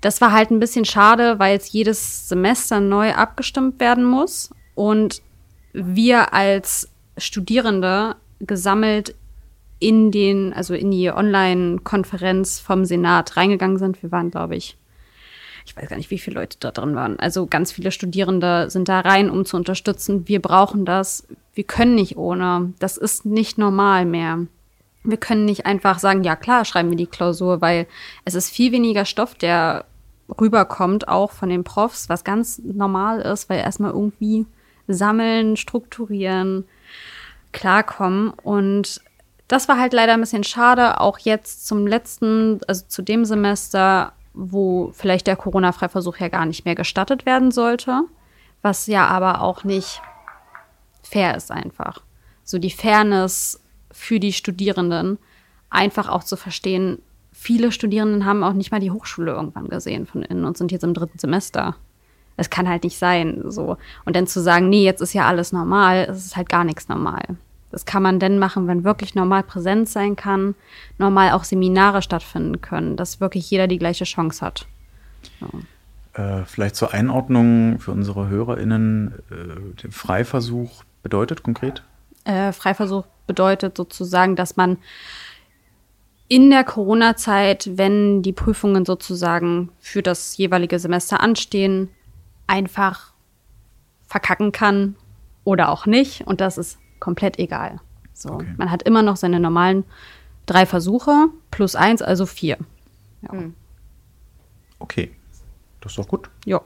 das 0.00 0.20
war 0.20 0.32
halt 0.32 0.50
ein 0.50 0.58
bisschen 0.58 0.84
schade, 0.84 1.38
weil 1.38 1.56
es 1.56 1.70
jedes 1.70 2.28
Semester 2.28 2.80
neu 2.80 3.14
abgestimmt 3.14 3.78
werden 3.78 4.04
muss. 4.04 4.50
Und 4.74 5.22
wir 5.72 6.34
als 6.34 6.88
Studierende 7.16 8.16
gesammelt 8.40 9.14
in 9.78 10.10
den, 10.10 10.52
also 10.52 10.74
in 10.74 10.90
die 10.90 11.10
Online-Konferenz 11.10 12.60
vom 12.60 12.84
Senat 12.84 13.36
reingegangen 13.36 13.78
sind. 13.78 14.02
Wir 14.02 14.12
waren, 14.12 14.30
glaube 14.30 14.56
ich, 14.56 14.76
ich 15.66 15.76
weiß 15.76 15.88
gar 15.88 15.96
nicht, 15.96 16.10
wie 16.10 16.18
viele 16.18 16.40
Leute 16.40 16.56
da 16.60 16.70
drin 16.70 16.94
waren. 16.94 17.18
Also 17.18 17.46
ganz 17.46 17.72
viele 17.72 17.90
Studierende 17.90 18.70
sind 18.70 18.88
da 18.88 19.00
rein, 19.00 19.30
um 19.30 19.44
zu 19.44 19.56
unterstützen. 19.56 20.28
Wir 20.28 20.40
brauchen 20.40 20.84
das. 20.84 21.26
Wir 21.54 21.64
können 21.64 21.94
nicht 21.94 22.16
ohne. 22.16 22.72
Das 22.78 22.96
ist 22.96 23.24
nicht 23.24 23.58
normal 23.58 24.04
mehr. 24.04 24.46
Wir 25.04 25.16
können 25.16 25.44
nicht 25.44 25.66
einfach 25.66 25.98
sagen, 25.98 26.22
ja 26.22 26.36
klar, 26.36 26.64
schreiben 26.64 26.90
wir 26.90 26.96
die 26.96 27.06
Klausur, 27.06 27.60
weil 27.60 27.86
es 28.24 28.34
ist 28.34 28.50
viel 28.50 28.72
weniger 28.72 29.04
Stoff, 29.04 29.34
der 29.34 29.84
rüberkommt, 30.40 31.08
auch 31.08 31.32
von 31.32 31.48
den 31.48 31.64
Profs, 31.64 32.08
was 32.08 32.24
ganz 32.24 32.60
normal 32.64 33.20
ist, 33.20 33.50
weil 33.50 33.58
erstmal 33.58 33.90
irgendwie 33.90 34.46
sammeln, 34.86 35.56
strukturieren, 35.56 36.64
klarkommen. 37.52 38.30
Und 38.30 39.00
das 39.48 39.68
war 39.68 39.78
halt 39.78 39.92
leider 39.92 40.14
ein 40.14 40.20
bisschen 40.20 40.44
schade, 40.44 41.00
auch 41.00 41.18
jetzt 41.18 41.66
zum 41.66 41.86
letzten, 41.86 42.60
also 42.66 42.84
zu 42.88 43.02
dem 43.02 43.24
Semester, 43.24 44.12
wo 44.34 44.90
vielleicht 44.94 45.26
der 45.26 45.36
Corona-Freiversuch 45.36 46.16
ja 46.18 46.28
gar 46.28 46.46
nicht 46.46 46.64
mehr 46.64 46.74
gestattet 46.74 47.26
werden 47.26 47.50
sollte, 47.50 48.02
was 48.62 48.86
ja 48.86 49.06
aber 49.06 49.42
auch 49.42 49.64
nicht 49.64 50.00
fair 51.02 51.36
ist 51.36 51.50
einfach. 51.50 52.00
So 52.44 52.58
die 52.58 52.70
Fairness 52.70 53.60
für 53.90 54.18
die 54.18 54.32
Studierenden, 54.32 55.18
einfach 55.68 56.08
auch 56.08 56.24
zu 56.24 56.36
verstehen, 56.36 57.02
viele 57.32 57.72
Studierenden 57.72 58.24
haben 58.24 58.44
auch 58.44 58.52
nicht 58.52 58.70
mal 58.70 58.80
die 58.80 58.90
Hochschule 58.90 59.32
irgendwann 59.32 59.68
gesehen 59.68 60.06
von 60.06 60.22
innen 60.22 60.44
und 60.44 60.56
sind 60.56 60.72
jetzt 60.72 60.84
im 60.84 60.94
dritten 60.94 61.18
Semester. 61.18 61.76
Es 62.36 62.50
kann 62.50 62.68
halt 62.68 62.84
nicht 62.84 62.98
sein, 62.98 63.42
so. 63.46 63.76
Und 64.04 64.16
dann 64.16 64.26
zu 64.26 64.40
sagen, 64.40 64.68
nee, 64.68 64.84
jetzt 64.84 65.00
ist 65.00 65.12
ja 65.12 65.26
alles 65.26 65.52
normal, 65.52 66.06
es 66.10 66.24
ist 66.24 66.36
halt 66.36 66.48
gar 66.48 66.64
nichts 66.64 66.88
normal. 66.88 67.22
Das 67.70 67.86
kann 67.86 68.02
man 68.02 68.20
denn 68.20 68.38
machen, 68.38 68.68
wenn 68.68 68.84
wirklich 68.84 69.14
normal 69.14 69.42
präsent 69.42 69.88
sein 69.88 70.14
kann, 70.14 70.54
normal 70.98 71.32
auch 71.32 71.44
Seminare 71.44 72.02
stattfinden 72.02 72.60
können, 72.60 72.96
dass 72.96 73.20
wirklich 73.20 73.50
jeder 73.50 73.66
die 73.66 73.78
gleiche 73.78 74.04
Chance 74.04 74.44
hat. 74.44 74.66
So. 75.40 76.20
Äh, 76.20 76.44
vielleicht 76.44 76.76
zur 76.76 76.92
Einordnung 76.92 77.80
für 77.80 77.92
unsere 77.92 78.28
HörerInnen, 78.28 79.14
äh, 79.30 79.90
Freiversuch 79.90 80.84
bedeutet 81.02 81.42
konkret? 81.42 81.82
Äh, 82.24 82.52
Freiversuch 82.52 83.06
bedeutet 83.26 83.76
sozusagen, 83.78 84.36
dass 84.36 84.56
man 84.56 84.76
in 86.28 86.50
der 86.50 86.64
Corona-Zeit, 86.64 87.70
wenn 87.74 88.22
die 88.22 88.32
Prüfungen 88.32 88.84
sozusagen 88.84 89.70
für 89.80 90.02
das 90.02 90.36
jeweilige 90.36 90.78
Semester 90.78 91.20
anstehen, 91.20 91.88
einfach 92.46 93.12
verkacken 94.06 94.52
kann 94.52 94.96
oder 95.44 95.70
auch 95.70 95.86
nicht. 95.86 96.26
Und 96.26 96.40
das 96.40 96.58
ist 96.58 96.78
komplett 97.00 97.38
egal. 97.38 97.80
So, 98.12 98.34
okay. 98.34 98.54
man 98.56 98.70
hat 98.70 98.82
immer 98.82 99.02
noch 99.02 99.16
seine 99.16 99.40
normalen 99.40 99.84
drei 100.46 100.66
Versuche 100.66 101.28
plus 101.50 101.74
eins, 101.74 102.02
also 102.02 102.26
vier. 102.26 102.58
Ja. 103.22 103.32
Hm. 103.32 103.54
Okay, 104.78 105.12
das 105.80 105.92
ist 105.92 105.98
doch 105.98 106.08
gut. 106.08 106.28
Ja. 106.44 106.60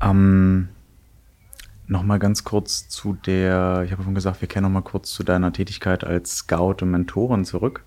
Ähm, 0.00 0.68
Nochmal 1.92 2.18
ganz 2.18 2.42
kurz 2.44 2.88
zu 2.88 3.12
der, 3.26 3.82
ich 3.84 3.92
habe 3.92 4.02
schon 4.02 4.14
gesagt, 4.14 4.40
wir 4.40 4.48
kennen 4.48 4.62
noch 4.62 4.70
mal 4.70 4.80
kurz 4.80 5.12
zu 5.12 5.24
deiner 5.24 5.52
Tätigkeit 5.52 6.04
als 6.04 6.36
Scout 6.38 6.76
und 6.80 6.90
Mentorin 6.90 7.44
zurück. 7.44 7.84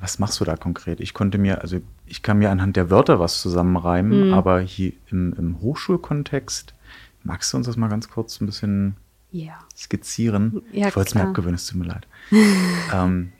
Was 0.00 0.18
machst 0.18 0.40
du 0.40 0.44
da 0.44 0.56
konkret? 0.56 1.00
Ich 1.00 1.14
konnte 1.14 1.38
mir, 1.38 1.62
also 1.62 1.80
ich 2.06 2.22
kann 2.22 2.38
mir 2.38 2.50
anhand 2.50 2.76
der 2.76 2.90
Wörter 2.90 3.20
was 3.20 3.40
zusammenreimen, 3.40 4.28
mhm. 4.28 4.34
aber 4.34 4.60
hier 4.60 4.92
im, 5.10 5.34
im, 5.38 5.60
Hochschulkontext, 5.60 6.74
magst 7.22 7.52
du 7.52 7.56
uns 7.56 7.66
das 7.66 7.76
mal 7.76 7.88
ganz 7.88 8.08
kurz 8.08 8.40
ein 8.40 8.46
bisschen 8.46 8.96
ja. 9.30 9.54
skizzieren? 9.76 10.62
Ja, 10.72 10.88
ich 10.88 10.96
wollte 10.96 11.08
es 11.08 11.14
mir 11.14 11.22
abgewöhnen, 11.22 11.54
es 11.54 11.66
tut 11.66 11.78
mir 11.78 11.86
leid. 11.86 12.06
ähm, 12.92 13.32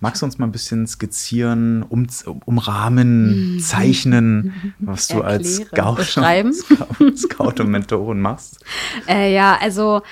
Magst 0.00 0.22
du 0.22 0.26
uns 0.26 0.38
mal 0.38 0.46
ein 0.46 0.52
bisschen 0.52 0.86
skizzieren, 0.86 1.84
um, 1.84 2.06
umrahmen, 2.44 3.54
mhm. 3.54 3.60
zeichnen, 3.60 4.74
was 4.78 5.08
du 5.08 5.20
Erklären, 5.20 6.24
als 6.24 6.58
Scout. 6.66 7.16
Scout 7.16 7.62
und 7.62 7.70
Mentorin 7.70 8.20
machst? 8.20 8.64
Äh, 9.06 9.32
ja, 9.32 9.56
also 9.60 10.02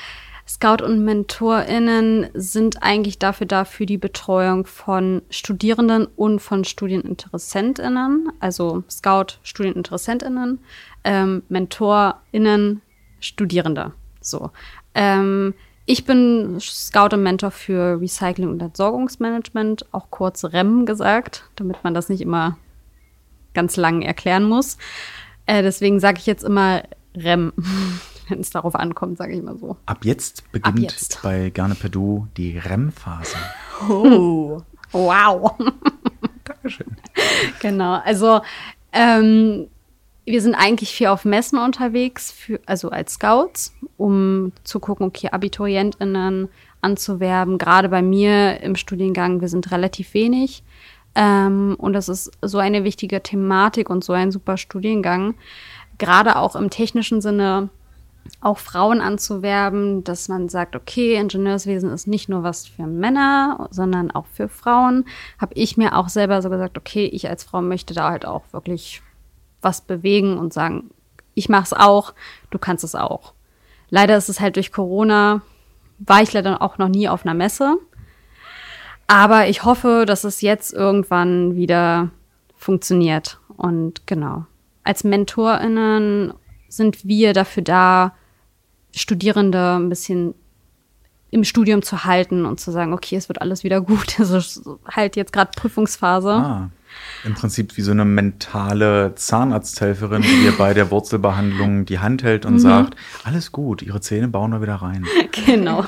Scout 0.51 0.83
und 0.85 1.05
MentorInnen 1.05 2.27
sind 2.35 2.83
eigentlich 2.83 3.21
dafür 3.21 3.47
da 3.47 3.65
für 3.65 3.87
die 3.87 3.99
Betreuung 3.99 4.67
von 4.67 5.23
Studierenden 5.31 6.07
und 6.17 6.41
von 6.41 6.65
StudieninteressentInnen. 6.65 8.33
Also 8.41 8.83
Scout, 8.91 9.39
StudieninteressentInnen, 9.45 10.59
ähm, 11.05 11.45
MentorInnen, 11.49 12.83
Studierende. 13.21 13.93
So. 14.21 14.51
Ähm, 14.97 15.55
ich 15.87 16.05
bin 16.05 16.59
Scout 16.59 17.15
und 17.15 17.23
Mentor 17.23 17.53
für 17.53 18.01
Recycling 18.01 18.49
und 18.49 18.61
Entsorgungsmanagement, 18.61 19.87
auch 19.93 20.11
kurz 20.11 20.43
REM 20.43 20.85
gesagt, 20.85 21.45
damit 21.55 21.85
man 21.85 21.95
das 21.95 22.09
nicht 22.09 22.23
immer 22.23 22.59
ganz 23.55 23.77
lang 23.77 24.03
erklären 24.03 24.49
muss. 24.49 24.79
Äh, 25.47 25.63
deswegen 25.63 26.01
sage 26.01 26.19
ich 26.19 26.27
jetzt 26.27 26.43
immer 26.43 26.83
REM, 27.15 27.53
wenn 28.31 28.41
es 28.41 28.51
darauf 28.51 28.75
ankommt, 28.75 29.19
sage 29.19 29.33
ich 29.33 29.39
immer 29.39 29.57
so. 29.57 29.77
Ab 29.87 30.05
jetzt 30.05 30.51
beginnt 30.53 30.79
Ab 30.79 30.83
jetzt. 30.83 31.21
bei 31.23 31.51
Garne 31.51 31.75
Perdu 31.75 32.27
die 32.37 32.59
REM-Phase. 32.59 33.37
Oh, 33.89 34.63
wow. 34.93 35.55
Dankeschön. 36.45 36.87
Genau, 37.61 38.01
also 38.05 38.41
ähm, 38.93 39.69
wir 40.25 40.41
sind 40.41 40.55
eigentlich 40.55 40.91
viel 40.91 41.09
auf 41.09 41.25
Messen 41.25 41.59
unterwegs, 41.59 42.31
für, 42.31 42.61
also 42.67 42.91
als 42.91 43.15
Scouts, 43.15 43.75
um 43.97 44.53
zu 44.65 44.81
gucken, 44.81 45.07
okay, 45.07 45.29
AbiturientInnen 45.31 46.49
anzuwerben. 46.81 47.59
Gerade 47.59 47.89
bei 47.89 48.03
mir 48.03 48.61
im 48.61 48.77
Studiengang, 48.77 49.41
wir 49.41 49.49
sind 49.49 49.71
relativ 49.71 50.15
wenig. 50.15 50.63
Ähm, 51.15 51.75
und 51.79 51.93
das 51.93 52.09
ist 52.09 52.31
so 52.43 52.59
eine 52.59 52.85
wichtige 52.85 53.23
Thematik 53.23 53.91
und 53.91 54.05
so 54.05 54.13
ein 54.13 54.31
super 54.31 54.57
Studiengang. 54.57 55.35
Gerade 55.99 56.37
auch 56.37 56.57
im 56.57 56.71
technischen 56.71 57.21
Sinne, 57.21 57.69
auch 58.41 58.59
Frauen 58.59 59.01
anzuwerben, 59.01 60.03
dass 60.05 60.29
man 60.29 60.49
sagt, 60.49 60.75
okay, 60.75 61.17
Ingenieurswesen 61.17 61.91
ist 61.91 62.07
nicht 62.07 62.29
nur 62.29 62.43
was 62.43 62.67
für 62.67 62.87
Männer, 62.87 63.69
sondern 63.71 64.11
auch 64.11 64.27
für 64.27 64.49
Frauen. 64.49 65.05
Habe 65.39 65.55
ich 65.55 65.77
mir 65.77 65.97
auch 65.97 66.09
selber 66.09 66.41
so 66.41 66.49
gesagt, 66.49 66.79
okay, 66.79 67.07
ich 67.07 67.29
als 67.29 67.45
Frau 67.45 67.61
möchte 67.61 67.93
da 67.93 68.11
halt 68.11 68.25
auch 68.25 68.45
wirklich 68.53 69.03
was 69.61 69.83
bewegen 69.83 70.39
und 70.39 70.53
sagen, 70.53 70.91
ich 71.35 71.49
mach's 71.49 71.73
auch, 71.73 72.15
du 72.51 72.59
kannst 72.59 72.85
es 72.85 72.95
auch. 72.95 73.35
Leider 73.91 74.17
ist 74.17 74.29
es 74.29 74.41
halt 74.41 74.57
durch 74.57 74.73
Corona, 74.73 75.43
war 75.99 76.23
ich 76.23 76.33
leider 76.33 76.63
auch 76.63 76.79
noch 76.79 76.89
nie 76.89 77.09
auf 77.09 77.27
einer 77.27 77.35
Messe. 77.35 77.77
Aber 79.07 79.49
ich 79.49 79.65
hoffe, 79.65 80.05
dass 80.07 80.25
es 80.25 80.41
jetzt 80.41 80.73
irgendwann 80.73 81.57
wieder 81.57 82.11
funktioniert. 82.57 83.39
Und 83.57 84.07
genau. 84.07 84.47
Als 84.85 85.05
MentorInnen 85.05 86.33
sind 86.71 87.05
wir 87.07 87.35
dafür 87.35 87.63
da, 87.63 88.15
Studierende 88.95 89.77
ein 89.77 89.89
bisschen 89.89 90.35
im 91.31 91.45
Studium 91.45 91.83
zu 91.83 92.05
halten 92.05 92.45
und 92.45 92.59
zu 92.59 92.73
sagen, 92.73 92.93
okay, 92.93 93.17
es 93.17 93.29
wird 93.29 93.41
alles 93.41 93.63
wieder 93.63 93.81
gut. 93.81 94.19
Also 94.19 94.79
halt 94.87 95.17
jetzt 95.17 95.33
gerade 95.33 95.51
Prüfungsphase. 95.55 96.31
Ah. 96.31 96.71
Im 97.25 97.35
Prinzip 97.35 97.77
wie 97.77 97.83
so 97.83 97.93
eine 97.93 98.05
mentale 98.05 99.15
Zahnarzthelferin, 99.15 100.23
die 100.23 100.43
dir 100.43 100.53
bei 100.53 100.75
der 100.75 100.91
Wurzelbehandlung 100.91 101.85
die 101.85 102.01
Hand 102.01 102.25
hält 102.25 102.45
und 102.45 102.55
mhm. 102.55 102.59
sagt, 102.59 102.97
alles 103.23 103.53
gut, 103.53 103.83
ihre 103.83 104.01
Zähne 104.01 104.27
bauen 104.27 104.51
wir 104.51 104.63
wieder 104.63 104.77
rein. 104.77 105.07
Genau, 105.47 105.85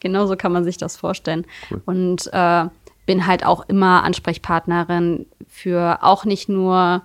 genau 0.00 0.26
so 0.26 0.36
kann 0.36 0.52
man 0.52 0.64
sich 0.64 0.76
das 0.76 0.96
vorstellen. 0.96 1.44
Cool. 1.70 1.82
Und 1.86 2.30
äh, 2.32 2.66
bin 3.06 3.26
halt 3.26 3.44
auch 3.44 3.68
immer 3.68 4.04
Ansprechpartnerin 4.04 5.26
für 5.48 6.02
auch 6.02 6.24
nicht 6.24 6.48
nur 6.48 7.02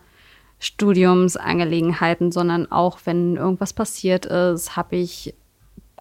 Studiumsangelegenheiten, 0.59 2.31
sondern 2.31 2.71
auch 2.71 2.99
wenn 3.05 3.35
irgendwas 3.35 3.73
passiert 3.73 4.25
ist, 4.25 4.75
habe 4.75 4.95
ich, 4.95 5.33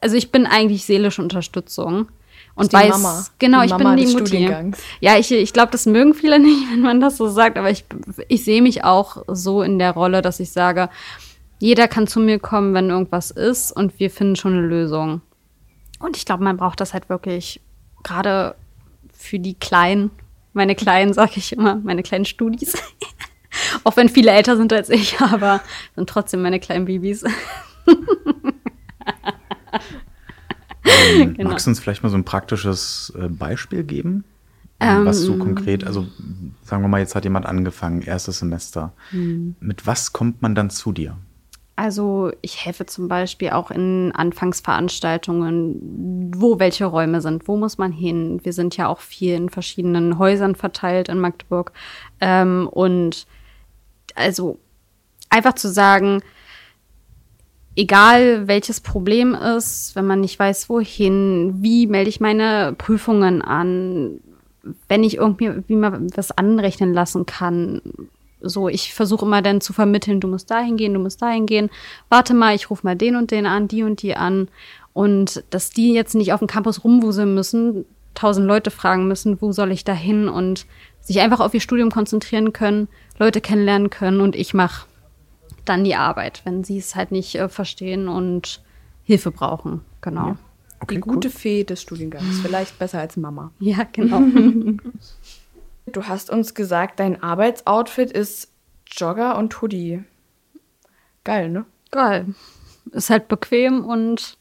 also 0.01 0.17
ich 0.17 0.33
bin 0.33 0.47
eigentlich 0.47 0.85
seelische 0.85 1.23
Unterstützung 1.23 2.09
und 2.55 2.73
weiß, 2.73 2.89
Mama. 2.89 3.27
genau, 3.39 3.63
ich 3.63 3.71
Mama 3.71 3.95
bin 3.95 4.07
die 4.07 4.13
Mutti. 4.13 4.51
Ja, 5.01 5.19
ich, 5.19 5.31
ich 5.31 5.53
glaube, 5.53 5.73
das 5.73 5.85
mögen 5.85 6.15
viele 6.15 6.39
nicht, 6.41 6.71
wenn 6.71 6.81
man 6.81 7.01
das 7.01 7.17
so 7.19 7.29
sagt, 7.29 7.59
aber 7.59 7.71
ich, 7.71 7.85
ich 8.29 8.45
sehe 8.45 8.63
mich 8.63 8.83
auch 8.85 9.23
so 9.29 9.63
in 9.63 9.79
der 9.79 9.93
Rolle, 9.93 10.23
dass 10.23 10.41
ich 10.41 10.51
sage, 10.51 10.89
jeder 11.59 11.89
kann 11.89 12.07
zu 12.07 12.21
mir 12.21 12.39
kommen, 12.39 12.75
wenn 12.75 12.91
irgendwas 12.91 13.31
ist 13.31 13.73
und 13.73 13.99
wir 13.99 14.11
finden 14.11 14.37
schon 14.37 14.55
eine 14.55 14.67
Lösung. 14.67 15.21
Und 15.99 16.17
ich 16.17 16.25
glaube, 16.25 16.45
man 16.45 16.57
braucht 16.57 16.81
das 16.81 16.93
halt 16.93 17.09
wirklich 17.09 17.61
gerade 18.03 18.55
für 19.13 19.39
die 19.39 19.55
Kleinen, 19.55 20.11
meine 20.53 20.75
Kleinen, 20.75 21.13
sage 21.15 21.33
ich 21.37 21.53
immer, 21.53 21.77
meine 21.77 22.03
kleinen 22.03 22.25
Studis. 22.25 22.75
Auch 23.85 23.97
wenn 23.97 24.09
viele 24.09 24.31
älter 24.31 24.57
sind 24.57 24.73
als 24.73 24.91
ich, 24.91 25.21
aber 25.21 25.61
sind 25.95 26.09
trotzdem 26.09 26.43
meine 26.43 26.61
kleinen 26.61 26.85
Babys. 26.85 27.25
Ähm, 30.85 30.85
genau. 31.35 31.51
Magst 31.51 31.67
du 31.67 31.71
uns 31.71 31.81
vielleicht 31.81 32.03
mal 32.03 32.09
so 32.09 32.17
ein 32.17 32.25
praktisches 32.25 33.13
äh, 33.19 33.29
Beispiel 33.29 33.85
geben? 33.85 34.25
Ähm, 34.79 35.07
was 35.07 35.21
so 35.21 35.39
konkret, 35.39 35.85
also 35.85 36.07
sagen 36.63 36.83
wir 36.83 36.89
mal, 36.89 37.01
jetzt 37.01 37.15
hat 37.15 37.25
jemand 37.25 37.47
angefangen, 37.47 38.03
erstes 38.03 38.41
Semester. 38.41 38.93
Mhm. 39.11 39.57
Mit 39.59 39.87
was 39.87 40.13
kommt 40.13 40.43
man 40.43 40.55
dann 40.55 40.69
zu 40.69 40.93
dir? 40.93 41.17
Also 41.77 42.33
ich 42.41 42.65
helfe 42.65 42.87
zum 42.87 43.07
Beispiel 43.07 43.51
auch 43.51 43.71
in 43.71 44.11
Anfangsveranstaltungen, 44.15 46.33
wo 46.35 46.59
welche 46.59 46.87
Räume 46.87 47.21
sind, 47.21 47.47
wo 47.49 47.59
muss 47.59 47.77
man 47.77 47.93
hin. 47.93 48.41
Wir 48.43 48.55
sind 48.55 48.79
ja 48.79 48.89
auch 48.89 49.01
viel 49.01 49.35
in 49.35 49.51
verschiedenen 49.51 50.19
Häusern 50.19 50.55
verteilt 50.55 51.11
in 51.11 51.21
Magdeburg. 51.21 51.73
Ähm, 52.21 52.67
und 52.71 53.27
also 54.17 54.59
einfach 55.31 55.55
zu 55.55 55.69
sagen, 55.69 56.23
egal 57.77 58.49
welches 58.49 58.81
Problem 58.81 59.35
ist, 59.35 59.95
wenn 59.95 60.07
man 60.07 60.21
nicht 60.21 60.39
weiß, 60.39 60.69
wohin, 60.69 61.57
wie 61.61 61.87
melde 61.87 62.09
ich 62.09 62.21
meine 62.21 62.75
Prüfungen 62.77 63.43
an, 63.43 64.21
wenn 64.89 65.05
ich 65.05 65.17
irgendwie 65.17 65.63
wie 65.69 65.77
man 65.77 66.09
was 66.17 66.33
anrechnen 66.33 66.93
lassen 66.93 67.27
kann. 67.27 67.81
So, 68.41 68.69
ich 68.69 68.95
versuche 68.95 69.25
immer 69.25 69.43
dann 69.43 69.61
zu 69.61 69.73
vermitteln, 69.73 70.21
du 70.21 70.29
musst 70.29 70.51
dahin 70.51 70.77
gehen, 70.77 70.95
du 70.95 71.01
musst 71.01 71.23
dahin 71.23 71.47
gehen. 71.47 71.71
Warte 72.09 72.35
mal, 72.35 72.55
ich 72.55 72.71
rufe 72.71 72.87
mal 72.87 72.97
den 72.97 73.17
und 73.17 73.31
den 73.31 73.47
an, 73.47 73.69
die 73.69 73.83
und 73.83 74.03
die 74.03 74.17
an. 74.17 74.49
Und 74.93 75.45
dass 75.51 75.71
die 75.71 75.93
jetzt 75.93 76.15
nicht 76.15 76.33
auf 76.33 76.41
dem 76.41 76.49
Campus 76.49 76.83
rumwuseln 76.85 77.35
müssen, 77.35 77.85
tausend 78.17 78.47
Leute 78.47 78.71
fragen 78.73 79.07
müssen, 79.07 79.41
wo 79.41 79.53
soll 79.53 79.71
ich 79.71 79.85
da 79.85 79.93
hin 79.93 80.29
und 80.29 80.67
sich 81.01 81.21
einfach 81.21 81.39
auf 81.39 81.55
ihr 81.55 81.61
Studium 81.61 81.91
konzentrieren 81.91 82.53
können, 82.53 82.89
Leute 83.19 83.41
kennenlernen 83.41 83.91
können 83.91 84.21
und 84.21 84.35
ich 84.35 84.55
mache 84.55 84.87
dann 85.65 85.85
die 85.85 85.95
Arbeit, 85.95 86.43
wenn 86.45 86.65
sie 86.65 86.79
es 86.79 86.97
halt 86.97 87.13
nicht 87.13 87.37
äh, 87.37 87.49
verstehen 87.49 88.09
und 88.09 88.63
Hilfe 89.05 89.31
brauchen. 89.31 89.83
Genau. 90.01 90.29
Ja. 90.29 90.37
Okay, 90.81 90.97
die 90.97 91.01
gute 91.01 91.29
cool. 91.29 91.35
Fee 91.35 91.65
des 91.65 91.83
Studiengangs. 91.83 92.41
Vielleicht 92.41 92.79
besser 92.79 93.01
als 93.01 93.17
Mama. 93.17 93.53
Ja, 93.61 93.87
genau. 93.93 94.23
Du 95.93 96.03
hast 96.03 96.31
uns 96.31 96.55
gesagt, 96.55 96.99
dein 96.99 97.23
Arbeitsoutfit 97.23 98.11
ist 98.11 98.51
Jogger 98.89 99.39
und 99.39 99.63
Hoodie. 99.63 100.03
Geil, 101.23 101.49
ne? 101.49 101.65
Geil. 101.93 102.27
Ist 102.91 103.09
halt 103.09 103.29
bequem 103.29 103.85
und 103.85 104.37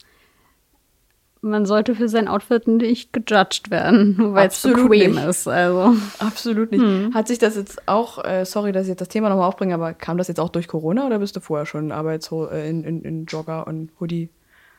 man 1.45 1.65
sollte 1.65 1.95
für 1.95 2.09
sein 2.09 2.27
Outfit 2.27 2.67
nicht 2.67 3.13
gejudged 3.13 3.69
werden, 3.71 4.15
nur 4.17 4.33
weil 4.33 4.47
es 4.49 4.61
bequem 4.61 5.15
nicht. 5.15 5.25
ist. 5.25 5.47
Also. 5.47 5.95
Absolut 6.19 6.71
nicht. 6.71 6.81
Hm. 6.83 7.13
Hat 7.13 7.27
sich 7.27 7.39
das 7.39 7.55
jetzt 7.55 7.87
auch, 7.87 8.23
äh, 8.25 8.45
sorry, 8.45 8.71
dass 8.71 8.83
ich 8.83 8.89
jetzt 8.89 9.01
das 9.01 9.07
Thema 9.09 9.29
nochmal 9.29 9.47
aufbringe, 9.47 9.73
aber 9.73 9.93
kam 9.93 10.17
das 10.17 10.27
jetzt 10.27 10.39
auch 10.39 10.49
durch 10.49 10.67
Corona 10.67 11.05
oder 11.05 11.19
bist 11.19 11.35
du 11.35 11.39
vorher 11.39 11.65
schon 11.65 11.91
Arbeits 11.91 12.31
äh, 12.31 12.69
in, 12.69 12.83
in, 12.83 13.01
in 13.03 13.25
Jogger 13.25 13.67
und 13.67 13.91
Hoodie 13.99 14.29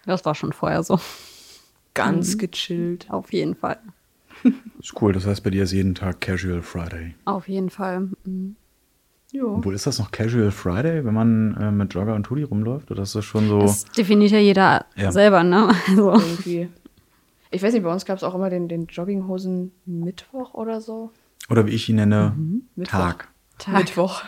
Das 0.05 0.25
war 0.25 0.35
schon 0.35 0.53
vorher 0.53 0.83
so. 0.83 0.99
ganz 1.95 2.35
Mhm. 2.35 2.39
gechillt? 2.39 3.07
Auf 3.11 3.33
jeden 3.33 3.55
Fall. 3.55 3.79
Ist 4.81 5.01
cool, 5.01 5.13
das 5.15 5.25
heißt 5.27 5.43
bei 5.43 5.51
dir 5.51 5.63
ist 5.63 5.73
jeden 5.73 5.95
Tag 5.95 6.21
Casual 6.21 6.61
Friday. 6.61 7.15
Auf 7.25 7.49
jeden 7.49 7.71
Fall. 7.71 8.09
Mhm. 8.25 8.57
Jo. 9.37 9.57
Obwohl, 9.57 9.75
ist 9.75 9.87
das 9.87 9.99
noch 9.99 10.11
Casual 10.11 10.51
Friday, 10.51 11.05
wenn 11.05 11.13
man 11.15 11.57
äh, 11.57 11.71
mit 11.71 11.93
Jogger 11.95 12.15
und 12.15 12.29
Hoodie 12.31 12.45
rumläuft? 12.45 12.91
Oder 12.91 13.03
ist 13.03 13.15
das 13.15 13.25
schon 13.25 13.49
so? 13.49 13.61
Das 13.61 13.85
definiert 13.85 14.31
ja 14.31 14.39
jeder 14.39 14.87
Ja. 14.97 15.13
selber, 15.13 15.43
ne? 15.43 15.69
Also, 15.89 16.13
Irgendwie. 16.13 16.69
Ich 17.51 17.63
weiß 17.63 17.73
nicht, 17.75 17.83
bei 17.85 17.93
uns 17.93 18.05
gab 18.05 18.17
es 18.17 18.25
auch 18.25 18.35
immer 18.35 18.51
den, 18.51 18.69
den 18.69 18.87
Jogginghosen 18.87 19.73
Mittwoch 19.85 20.55
oder 20.55 20.81
so. 20.81 21.11
Oder 21.49 21.67
wie 21.67 21.71
ich 21.71 21.89
ihn 21.89 21.97
nenne, 21.97 22.35
Mittwoch. 22.75 22.99
Tag. 22.99 23.29
Tag. 23.59 23.75
Mittwoch. 23.79 24.23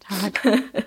Tag. 0.00 0.42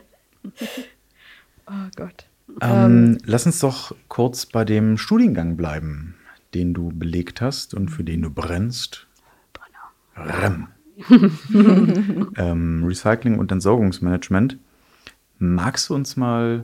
Oh 1.70 1.90
Gott. 1.98 2.26
Ähm, 2.62 3.18
lass 3.26 3.46
uns 3.46 3.60
doch 3.60 3.94
kurz 4.08 4.46
bei 4.46 4.64
dem 4.64 4.98
Studiengang 4.98 5.58
bleiben, 5.58 6.16
den 6.54 6.74
du 6.74 6.90
belegt 6.94 7.42
hast 7.42 7.74
und 7.74 7.90
für 7.90 8.06
den 8.06 8.22
du 8.22 8.30
brennst. 8.30 9.06
REM. 10.16 10.70
ähm, 12.38 12.84
Recycling 12.86 13.40
und 13.40 13.52
Entsorgungsmanagement. 13.52 14.58
Magst 15.40 15.90
du 15.90 15.96
uns 15.96 16.18
mal 16.18 16.64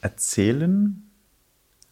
erzählen, 0.00 1.02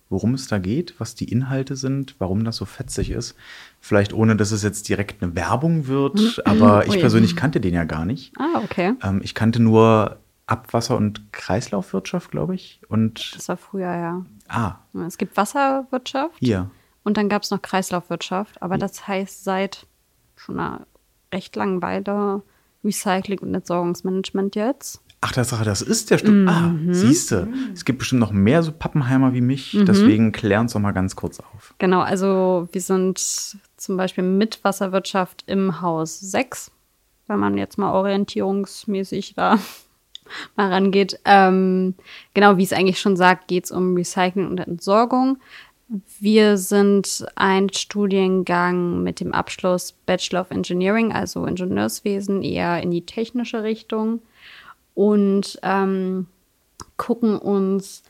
worum 0.09 0.35
es 0.35 0.47
da 0.47 0.59
geht, 0.59 0.95
was 0.99 1.15
die 1.15 1.31
Inhalte 1.31 1.75
sind, 1.75 2.15
warum 2.19 2.45
das 2.45 2.57
so 2.57 2.65
fetzig 2.65 3.11
ist? 3.11 3.35
Vielleicht 3.81 4.13
ohne, 4.13 4.37
dass 4.37 4.53
es 4.53 4.63
jetzt 4.63 4.89
direkt 4.89 5.23
eine 5.23 5.35
Werbung 5.35 5.87
wird, 5.87 6.43
aber 6.47 6.87
ich 6.87 6.93
Ui. 6.95 7.01
persönlich 7.01 7.35
kannte 7.37 7.61
den 7.61 7.75
ja 7.75 7.85
gar 7.85 8.05
nicht. 8.05 8.33
Ah, 8.39 8.61
okay. 8.63 8.95
Ähm, 9.03 9.21
ich 9.25 9.35
kannte 9.35 9.61
nur 9.61 10.19
Abwasser- 10.47 10.97
und 10.97 11.33
Kreislaufwirtschaft, 11.33 12.31
glaube 12.31 12.55
ich. 12.55 12.81
Und 12.89 13.35
Das 13.35 13.49
war 13.49 13.57
früher, 13.57 13.93
ja. 13.93 14.25
ah, 14.49 14.77
Es 15.07 15.19
gibt 15.19 15.37
Wasserwirtschaft 15.37 16.37
hier. 16.39 16.71
und 17.03 17.17
dann 17.17 17.29
gab 17.29 17.43
es 17.43 17.51
noch 17.51 17.63
Kreislaufwirtschaft. 17.63 18.63
Aber 18.63 18.79
das 18.79 19.09
heißt 19.09 19.43
seit 19.43 19.87
schon 20.37 20.61
einer 20.61 20.87
recht 21.33 21.57
langen 21.57 21.83
Weile 21.83 22.43
Recycling 22.85 23.41
und 23.41 23.55
Entsorgungsmanagement 23.55 24.55
jetzt. 24.57 25.01
Ach, 25.23 25.33
Tatsache, 25.33 25.65
das 25.65 25.83
ist 25.83 26.11
der 26.11 26.19
Stück. 26.19 26.49
Ah, 26.49 26.69
Mhm. 26.69 26.95
siehste. 26.95 27.49
Es 27.73 27.85
gibt 27.85 27.99
bestimmt 27.99 28.21
noch 28.21 28.33
mehr 28.33 28.63
so 28.63 28.71
Pappenheimer 28.71 29.33
wie 29.35 29.41
mich. 29.41 29.77
Deswegen 29.87 30.31
klären 30.31 30.63
uns 30.63 30.75
doch 30.75 30.81
mal 30.81 30.93
ganz 30.93 31.17
kurz 31.17 31.41
auf. 31.41 31.75
Genau, 31.79 32.01
also 32.01 32.69
wir 32.71 32.81
sind 32.81 33.19
zum 33.77 33.97
Beispiel 33.97 34.23
mit 34.23 34.63
Wasserwirtschaft 34.63 35.43
im 35.47 35.81
Haus 35.81 36.21
6, 36.21 36.71
wenn 37.27 37.41
man 37.41 37.57
jetzt 37.59 37.77
mal 37.79 37.93
orientierungsmäßig 37.93 39.35
da 39.35 39.59
mal 40.57 40.71
rangeht. 40.73 41.19
Ähm, 41.25 41.95
genau, 42.35 42.57
wie 42.59 42.65
es 42.65 42.73
eigentlich 42.73 43.01
schon 43.01 43.17
sagt, 43.17 43.49
geht 43.49 43.65
es 43.65 43.71
um 43.73 43.95
Recycling 43.97 44.47
und 44.47 44.59
Entsorgung. 44.61 45.39
Wir 45.89 46.57
sind 46.57 47.25
ein 47.37 47.73
Studiengang 47.73 49.05
mit 49.05 49.21
dem 49.21 49.33
Abschluss 49.33 49.93
Bachelor 49.93 50.41
of 50.41 50.51
Engineering, 50.51 51.13
also 51.13 51.47
Ingenieurswesen, 51.47 52.43
eher 52.43 52.83
in 52.83 52.91
die 52.91 53.07
technische 53.07 53.63
Richtung 53.63 54.21
und 54.95 55.61
ähm, 55.63 56.27
gucken 56.97 57.39
uns 57.39 58.03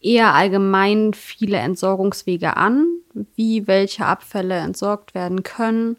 eher 0.00 0.34
allgemein 0.34 1.14
viele 1.14 1.56
Entsorgungswege 1.56 2.56
an, 2.56 2.86
wie 3.34 3.66
welche 3.66 4.06
Abfälle 4.06 4.54
entsorgt 4.58 5.14
werden 5.16 5.42
können, 5.42 5.96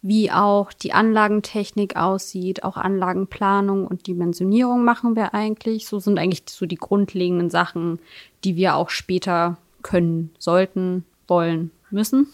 wie 0.00 0.30
auch 0.30 0.72
die 0.72 0.94
Anlagentechnik 0.94 1.96
aussieht, 1.96 2.64
auch 2.64 2.78
Anlagenplanung 2.78 3.86
und 3.86 4.06
Dimensionierung 4.06 4.82
machen 4.82 5.14
wir 5.14 5.34
eigentlich. 5.34 5.86
So 5.86 5.98
sind 5.98 6.18
eigentlich 6.18 6.44
so 6.46 6.64
die 6.64 6.76
grundlegenden 6.76 7.50
Sachen, 7.50 7.98
die 8.44 8.56
wir 8.56 8.76
auch 8.76 8.88
später 8.88 9.58
können, 9.82 10.30
sollten, 10.38 11.04
wollen, 11.26 11.70
müssen. 11.90 12.28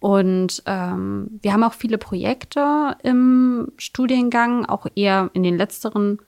Und 0.00 0.62
ähm, 0.66 1.38
wir 1.42 1.52
haben 1.52 1.62
auch 1.62 1.74
viele 1.74 1.96
Projekte 1.96 2.96
im 3.04 3.70
Studiengang, 3.76 4.66
auch 4.66 4.86
eher 4.96 5.30
in 5.32 5.44
den 5.44 5.56
letzteren 5.56 6.18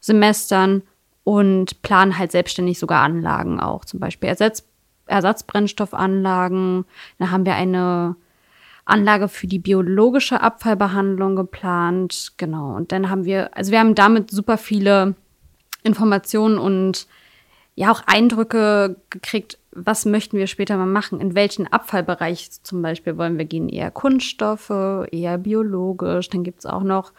Semestern 0.00 0.82
und 1.22 1.80
planen 1.82 2.18
halt 2.18 2.32
selbstständig 2.32 2.78
sogar 2.78 3.02
Anlagen 3.02 3.60
auch, 3.60 3.84
zum 3.84 4.00
Beispiel 4.00 4.28
Ersatz, 4.28 4.64
Ersatzbrennstoffanlagen. 5.06 6.84
Dann 7.18 7.30
haben 7.30 7.46
wir 7.46 7.54
eine 7.54 8.16
Anlage 8.84 9.28
für 9.28 9.46
die 9.46 9.58
biologische 9.58 10.40
Abfallbehandlung 10.40 11.36
geplant. 11.36 12.32
Genau. 12.36 12.74
Und 12.74 12.92
dann 12.92 13.10
haben 13.10 13.24
wir, 13.24 13.56
also 13.56 13.72
wir 13.72 13.78
haben 13.78 13.94
damit 13.94 14.30
super 14.30 14.58
viele 14.58 15.14
Informationen 15.82 16.58
und 16.58 17.06
ja 17.76 17.90
auch 17.90 18.02
Eindrücke 18.06 18.96
gekriegt, 19.10 19.58
was 19.74 20.04
möchten 20.04 20.38
wir 20.38 20.46
später 20.46 20.76
mal 20.76 20.86
machen, 20.86 21.20
in 21.20 21.34
welchen 21.34 21.66
Abfallbereich 21.66 22.50
zum 22.62 22.82
Beispiel 22.82 23.18
wollen 23.18 23.38
wir 23.38 23.44
gehen, 23.44 23.68
eher 23.68 23.90
Kunststoffe, 23.90 24.70
eher 25.10 25.38
biologisch, 25.38 26.28
dann 26.30 26.44
gibt's 26.44 26.66
auch 26.66 26.82
noch 26.82 27.12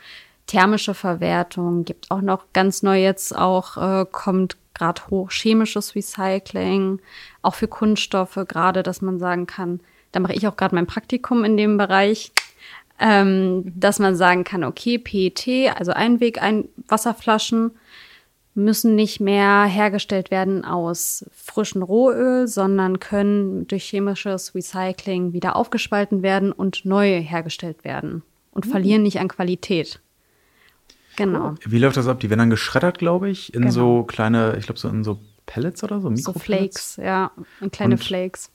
thermische 0.48 0.94
Verwertung, 0.94 1.86
gibt 1.86 2.12
auch 2.12 2.22
noch 2.22 2.46
ganz 2.54 2.84
neu 2.84 3.02
jetzt 3.02 3.36
auch, 3.36 3.78
äh, 3.78 4.06
kommt 4.12 4.58
gerade 4.74 5.02
hoch 5.10 5.32
chemisches 5.32 5.96
Recycling, 5.96 7.00
auch 7.42 7.56
für 7.56 7.68
Kunststoffe 7.68 8.40
gerade, 8.48 8.84
dass 8.84 9.02
man 9.02 9.20
sagen 9.20 9.48
kann, 9.48 9.80
da 10.12 10.20
mache 10.20 10.34
ich 10.34 10.48
auch 10.48 10.56
gerade 10.56 10.76
mein 10.76 10.88
Praktikum 10.88 11.44
in 11.44 11.58
dem 11.58 11.78
Bereich, 11.78 12.32
ähm, 13.00 13.64
dass 13.76 14.00
man 14.00 14.16
sagen 14.16 14.44
kann, 14.44 14.64
okay, 14.64 14.98
PET, 14.98 15.76
also 15.78 15.92
Einweg, 15.92 16.42
ein 16.42 16.70
Wasserflaschen, 16.88 17.72
müssen 18.56 18.96
nicht 18.96 19.20
mehr 19.20 19.66
hergestellt 19.66 20.32
werden 20.32 20.64
aus 20.66 21.26
frischem 21.32 21.84
Rohöl, 21.84 22.48
sondern 22.48 23.00
können 23.00 23.68
durch 23.68 23.84
chemisches 23.84 24.56
Recycling 24.56 25.34
wieder 25.34 25.56
aufgespalten 25.56 26.24
werden 26.24 26.52
und 26.54 26.86
neu 26.86 27.20
hergestellt 27.22 27.84
werden 27.84 28.24
und 28.52 28.66
verlieren 28.66 29.04
nicht 29.04 29.20
an 29.20 29.28
Qualität. 29.28 30.00
Genau. 31.18 31.56
Wie 31.66 31.80
läuft 31.80 31.98
das 31.98 32.08
ab? 32.08 32.20
Die 32.20 32.30
werden 32.30 32.40
dann 32.40 32.50
geschreddert, 32.50 32.98
glaube 32.98 33.30
ich, 33.30 33.54
in 33.54 33.62
Genau. 33.62 33.74
so 33.74 34.04
kleine, 34.04 34.56
ich 34.58 34.66
glaube, 34.66 34.80
so 34.80 34.90
in 34.90 35.04
so 35.04 35.20
Pellets 35.46 35.84
oder 35.84 36.00
so, 36.02 36.08
So 36.08 36.32
Mikropellets. 36.32 36.44
Flakes, 36.44 36.96
ja, 36.98 37.32
und 37.62 37.72
kleine 37.72 37.96
Und- 37.96 38.04
Flakes. 38.04 38.52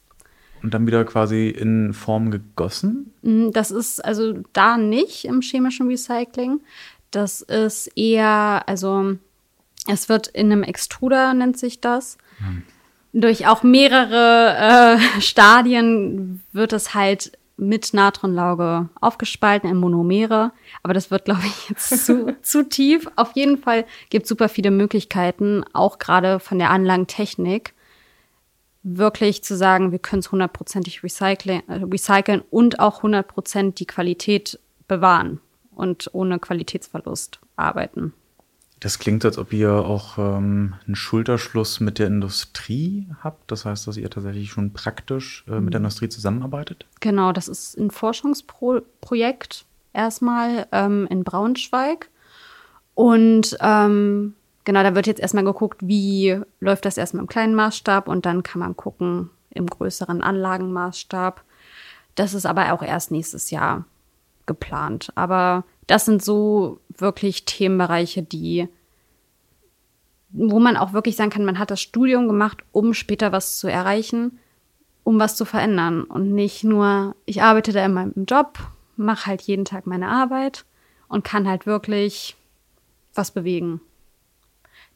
Und 0.63 0.75
dann 0.75 0.87
wieder 0.87 1.05
quasi 1.07 1.49
in 1.49 1.95
Form 1.95 2.31
gegossen. 2.31 3.15
Mm, 3.23 3.51
Das 3.51 3.71
ist 3.71 4.05
also 4.05 4.35
da 4.53 4.77
nicht 4.77 5.25
im 5.25 5.41
chemischen 5.41 5.89
Recycling. 5.89 6.61
Das 7.11 7.41
ist 7.41 7.87
eher, 7.97 8.63
also 8.67 9.17
es 9.87 10.09
wird 10.09 10.29
in 10.29 10.53
einem 10.53 10.63
Extruder, 10.63 11.35
nennt 11.35 11.59
sich 11.59 11.81
das. 11.81 12.19
Durch 13.13 13.47
auch 13.47 13.63
mehrere 13.63 14.99
äh, 14.99 15.21
Stadien 15.21 16.43
wird 16.53 16.73
es 16.73 16.95
halt 16.95 17.33
mit 17.61 17.93
Natronlauge 17.93 18.89
aufgespalten 19.01 19.69
in 19.69 19.77
Monomere. 19.77 20.53
Aber 20.83 20.95
das 20.95 21.11
wird, 21.11 21.27
glaube 21.27 21.43
ich, 21.45 21.69
jetzt 21.69 22.07
zu, 22.07 22.35
zu 22.43 22.69
tief. 22.69 23.09
Auf 23.17 23.33
jeden 23.35 23.59
Fall 23.59 23.85
gibt 24.09 24.25
es 24.25 24.29
super 24.29 24.49
viele 24.49 24.71
Möglichkeiten, 24.71 25.63
auch 25.73 25.99
gerade 25.99 26.41
von 26.41 26.59
der 26.59 26.71
Anlagentechnik, 26.71 27.75
wirklich 28.83 29.45
zu 29.45 29.57
sagen, 29.57 29.93
wir 29.93 29.99
können 29.99 30.21
es 30.21 30.33
hundertprozentig 30.33 31.05
recyceln, 31.05 31.63
äh, 31.69 31.85
recyceln 31.85 32.43
und 32.51 32.81
auch 32.81 33.03
hundertprozentig 33.03 33.75
die 33.75 33.87
Qualität 33.87 34.59
bewahren 34.89 35.41
und 35.71 36.09
ohne 36.13 36.39
Qualitätsverlust 36.39 37.41
arbeiten. 37.57 38.15
Das 38.81 38.99
klingt, 38.99 39.27
als 39.27 39.37
ob 39.37 39.53
ihr 39.53 39.73
auch 39.73 40.17
ähm, 40.17 40.75
einen 40.87 40.97
Schulterschluss 40.97 41.81
mit 41.81 41.99
der 41.99 42.07
Industrie 42.07 43.07
habt. 43.23 43.51
Das 43.51 43.67
heißt, 43.67 43.87
dass 43.87 43.99
ihr 43.99 44.09
tatsächlich 44.09 44.51
schon 44.51 44.73
praktisch 44.73 45.45
äh, 45.49 45.61
mit 45.61 45.75
der 45.75 45.81
Industrie 45.81 46.09
zusammenarbeitet. 46.09 46.87
Genau, 47.01 47.33
das 47.33 47.47
ist 47.47 47.77
ein 47.77 47.91
Forschungsprojekt 47.91 49.67
erstmal 49.93 50.67
ähm, 50.73 51.07
in 51.11 51.25
Braunschweig. 51.25 52.09
Und 52.95 53.57
ähm, 53.61 54.35
genau, 54.65 54.83
da 54.83 54.95
wird 54.95 55.07
jetzt 55.07 55.21
erstmal 55.21 55.45
geguckt, 55.45 55.81
wie 55.87 56.41
läuft 56.61 56.87
das 56.87 56.97
erstmal 56.97 57.23
im 57.23 57.29
kleinen 57.29 57.55
Maßstab 57.55 58.09
und 58.09 58.25
dann 58.25 58.43
kann 58.43 58.61
man 58.61 58.77
gucken 58.77 59.29
im 59.51 59.67
größeren 59.67 60.23
Anlagenmaßstab. 60.23 61.45
Das 62.15 62.33
ist 62.33 62.47
aber 62.47 62.73
auch 62.73 62.83
erst 62.83 63.11
nächstes 63.11 63.51
Jahr 63.51 63.85
geplant. 64.47 65.13
Aber 65.17 65.65
das 65.87 66.05
sind 66.05 66.23
so 66.23 66.81
wirklich 67.01 67.45
Themenbereiche, 67.45 68.23
die, 68.23 68.69
wo 70.31 70.61
man 70.61 70.77
auch 70.77 70.93
wirklich 70.93 71.17
sagen 71.17 71.31
kann, 71.31 71.45
man 71.45 71.59
hat 71.59 71.71
das 71.71 71.81
Studium 71.81 72.29
gemacht, 72.29 72.63
um 72.73 72.95
später 72.95 73.33
was 73.33 73.59
zu 73.59 73.69
erreichen, 73.69 74.39
um 75.05 75.19
was 75.19 75.37
zu 75.37 75.45
verändern 75.45 76.05
und 76.05 76.33
nicht 76.33 76.65
nur, 76.65 77.17
ich 77.27 77.43
arbeite 77.43 77.73
da 77.73 77.85
in 77.85 77.95
meinem 77.95 78.25
Job, 78.27 78.59
mache 78.97 79.27
halt 79.27 79.43
jeden 79.43 79.65
Tag 79.65 79.87
meine 79.87 80.09
Arbeit 80.09 80.65
und 81.09 81.25
kann 81.25 81.49
halt 81.49 81.67
wirklich 81.67 82.37
was 83.15 83.31
bewegen. 83.31 83.81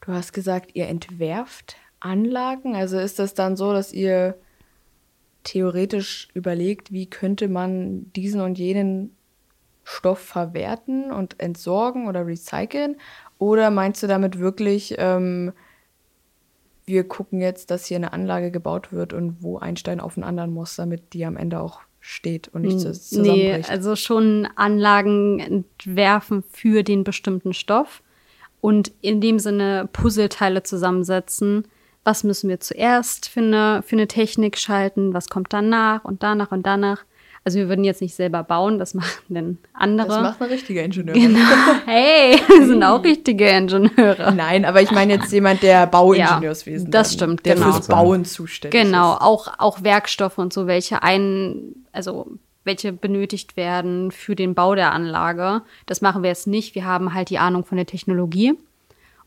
Du 0.00 0.12
hast 0.12 0.32
gesagt, 0.32 0.72
ihr 0.74 0.88
entwerft 0.88 1.76
Anlagen. 2.00 2.76
Also 2.76 2.98
ist 2.98 3.18
das 3.18 3.34
dann 3.34 3.56
so, 3.56 3.72
dass 3.72 3.92
ihr 3.92 4.36
theoretisch 5.42 6.28
überlegt, 6.34 6.92
wie 6.92 7.06
könnte 7.06 7.48
man 7.48 8.12
diesen 8.12 8.40
und 8.40 8.58
jenen 8.58 9.16
Stoff 9.84 10.18
verwerten 10.18 11.12
und 11.12 11.40
entsorgen 11.40 12.08
oder 12.08 12.26
recyceln? 12.26 12.96
Oder 13.38 13.70
meinst 13.70 14.02
du 14.02 14.06
damit 14.06 14.38
wirklich, 14.38 14.94
ähm, 14.98 15.52
wir 16.86 17.06
gucken 17.06 17.40
jetzt, 17.40 17.70
dass 17.70 17.86
hier 17.86 17.98
eine 17.98 18.12
Anlage 18.12 18.50
gebaut 18.50 18.92
wird 18.92 19.12
und 19.12 19.42
wo 19.42 19.58
ein 19.58 19.76
Stein 19.76 20.00
auf 20.00 20.14
den 20.14 20.24
anderen 20.24 20.52
muss, 20.52 20.76
damit 20.76 21.12
die 21.12 21.24
am 21.24 21.36
Ende 21.36 21.60
auch 21.60 21.80
steht 22.00 22.48
und 22.48 22.62
nicht 22.62 22.80
zusammenbricht? 22.80 23.68
Nee, 23.68 23.72
also 23.72 23.96
schon 23.96 24.48
Anlagen 24.56 25.40
entwerfen 25.40 26.42
für 26.50 26.82
den 26.82 27.04
bestimmten 27.04 27.52
Stoff 27.52 28.02
und 28.60 28.92
in 29.00 29.20
dem 29.20 29.38
Sinne 29.38 29.88
Puzzleteile 29.92 30.62
zusammensetzen. 30.62 31.66
Was 32.02 32.24
müssen 32.24 32.50
wir 32.50 32.60
zuerst 32.60 33.28
für 33.28 33.40
eine, 33.40 33.82
für 33.82 33.96
eine 33.96 34.08
Technik 34.08 34.58
schalten? 34.58 35.14
Was 35.14 35.28
kommt 35.28 35.52
danach 35.52 36.04
und 36.04 36.22
danach 36.22 36.52
und 36.52 36.66
danach? 36.66 37.04
Also 37.46 37.58
wir 37.58 37.68
würden 37.68 37.84
jetzt 37.84 38.00
nicht 38.00 38.14
selber 38.14 38.42
bauen, 38.42 38.78
das 38.78 38.94
machen 38.94 39.22
denn 39.28 39.58
andere. 39.74 40.08
Das 40.08 40.22
macht 40.22 40.40
eine 40.40 40.50
richtige 40.50 40.80
Ingenieur. 40.80 41.14
Genau. 41.14 41.40
Hey, 41.86 42.36
wir 42.48 42.66
sind 42.66 42.82
auch 42.82 43.04
richtige 43.04 43.48
Ingenieure. 43.48 44.32
Nein, 44.34 44.64
aber 44.64 44.80
ich 44.80 44.90
meine 44.90 45.14
jetzt 45.14 45.30
jemand, 45.30 45.62
der 45.62 45.86
Bauingenieurswesen. 45.86 46.86
Ja, 46.86 46.90
das 46.90 47.10
dann, 47.10 47.28
stimmt, 47.28 47.46
Der 47.46 47.56
genau. 47.56 47.72
fürs 47.72 47.88
Bauen 47.88 48.24
zuständig 48.24 48.80
Genau, 48.80 49.12
ist. 49.14 49.20
auch, 49.20 49.48
auch 49.58 49.82
Werkstoffe 49.82 50.38
und 50.38 50.54
so, 50.54 50.66
welche 50.66 51.02
ein, 51.02 51.74
also 51.92 52.26
welche 52.64 52.94
benötigt 52.94 53.58
werden 53.58 54.10
für 54.10 54.34
den 54.34 54.54
Bau 54.54 54.74
der 54.74 54.92
Anlage. 54.92 55.60
Das 55.84 56.00
machen 56.00 56.22
wir 56.22 56.30
jetzt 56.30 56.46
nicht. 56.46 56.74
Wir 56.74 56.86
haben 56.86 57.12
halt 57.12 57.28
die 57.28 57.38
Ahnung 57.38 57.64
von 57.66 57.76
der 57.76 57.86
Technologie. 57.86 58.54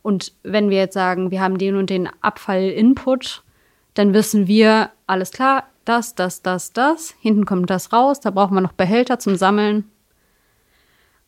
Und 0.02 0.34
wenn 0.42 0.72
wir 0.72 0.78
jetzt 0.78 0.94
sagen, 0.96 1.30
wir 1.30 1.42
haben 1.42 1.60
den 1.60 1.76
und 1.76 1.90
den 1.92 2.10
Abfall-Input, 2.22 3.44
dann 3.98 4.14
wissen 4.14 4.48
wir, 4.48 4.92
alles 5.08 5.32
klar, 5.32 5.66
das, 5.86 6.16
das, 6.16 6.42
das, 6.42 6.74
das. 6.74 7.16
Hinten 7.20 7.46
kommt 7.46 7.70
das 7.70 7.94
raus. 7.94 8.20
Da 8.20 8.30
brauchen 8.30 8.54
wir 8.56 8.62
noch 8.62 8.74
Behälter 8.74 9.20
zum 9.20 9.36
Sammeln. 9.36 9.86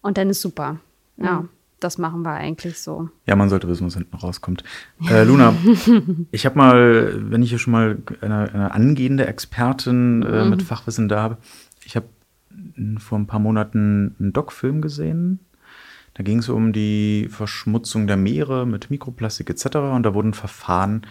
Und 0.01 0.17
dann 0.17 0.29
ist 0.29 0.41
super. 0.41 0.79
Ja, 1.17 1.45
das 1.79 1.97
machen 1.97 2.21
wir 2.21 2.31
eigentlich 2.31 2.79
so. 2.79 3.09
Ja, 3.25 3.35
man 3.35 3.49
sollte 3.49 3.67
wissen, 3.67 3.87
was 3.87 3.95
hinten 3.95 4.15
rauskommt. 4.15 4.63
Äh, 5.09 5.23
Luna, 5.23 5.55
ich 6.31 6.45
habe 6.45 6.57
mal, 6.57 7.31
wenn 7.31 7.41
ich 7.41 7.49
hier 7.49 7.59
schon 7.59 7.71
mal 7.71 7.97
eine, 8.21 8.53
eine 8.53 8.71
angehende 8.73 9.25
Expertin 9.25 10.23
äh, 10.23 10.45
mit 10.45 10.61
Fachwissen 10.61 11.09
da 11.09 11.21
habe, 11.21 11.37
ich 11.83 11.95
habe 11.95 12.07
vor 12.99 13.17
ein 13.17 13.27
paar 13.27 13.39
Monaten 13.39 14.15
einen 14.19 14.33
Doc-Film 14.33 14.81
gesehen. 14.81 15.39
Da 16.13 16.23
ging 16.23 16.39
es 16.39 16.49
um 16.49 16.73
die 16.73 17.29
Verschmutzung 17.29 18.07
der 18.07 18.17
Meere 18.17 18.67
mit 18.67 18.91
Mikroplastik 18.91 19.49
etc. 19.49 19.77
Und 19.77 20.03
da 20.03 20.13
wurden 20.13 20.33
Verfahren 20.33 21.03
äh, 21.03 21.07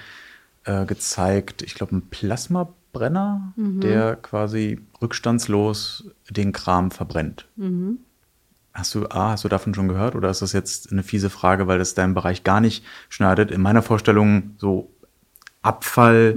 gezeigt, 0.87 1.63
ich 1.63 1.75
glaube, 1.75 1.97
ein 1.97 2.09
Plasmabrenner, 2.11 3.53
der 3.57 4.17
quasi 4.17 4.81
rückstandslos 5.01 6.11
den 6.29 6.53
Kram 6.53 6.91
verbrennt. 6.91 7.49
Hast 8.75 8.95
du, 8.95 9.07
A, 9.09 9.31
hast 9.31 9.45
du 9.45 9.49
davon 9.49 9.75
schon 9.75 9.89
gehört 9.89 10.15
oder 10.15 10.31
ist 10.31 10.43
das 10.43 10.53
jetzt 10.53 10.93
eine 10.93 11.03
fiese 11.03 11.31
Frage, 11.31 11.67
weil 11.67 11.79
das 11.79 11.95
deinem 11.95 12.15
Bereich 12.15 12.45
gar 12.45 12.61
nicht 12.61 12.85
schneidet? 13.09 13.51
In 13.51 13.61
meiner 13.63 13.83
Vorstellung 13.83 14.55
so 14.59 14.91
Abfall, 15.61 16.35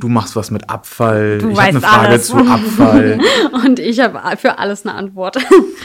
du 0.00 0.08
machst 0.08 0.34
was 0.34 0.50
mit 0.50 0.70
Abfall, 0.70 1.38
Mm. 1.38 1.40
Du 1.40 1.50
ich 1.50 1.58
habe 1.58 1.68
eine 1.68 1.80
Frage 1.80 2.08
alles. 2.08 2.26
zu 2.26 2.36
Abfall. 2.38 3.20
Und 3.52 3.78
ich 3.78 4.00
habe 4.00 4.18
für 4.38 4.58
alles 4.58 4.86
eine 4.86 4.94
Antwort. 4.94 5.36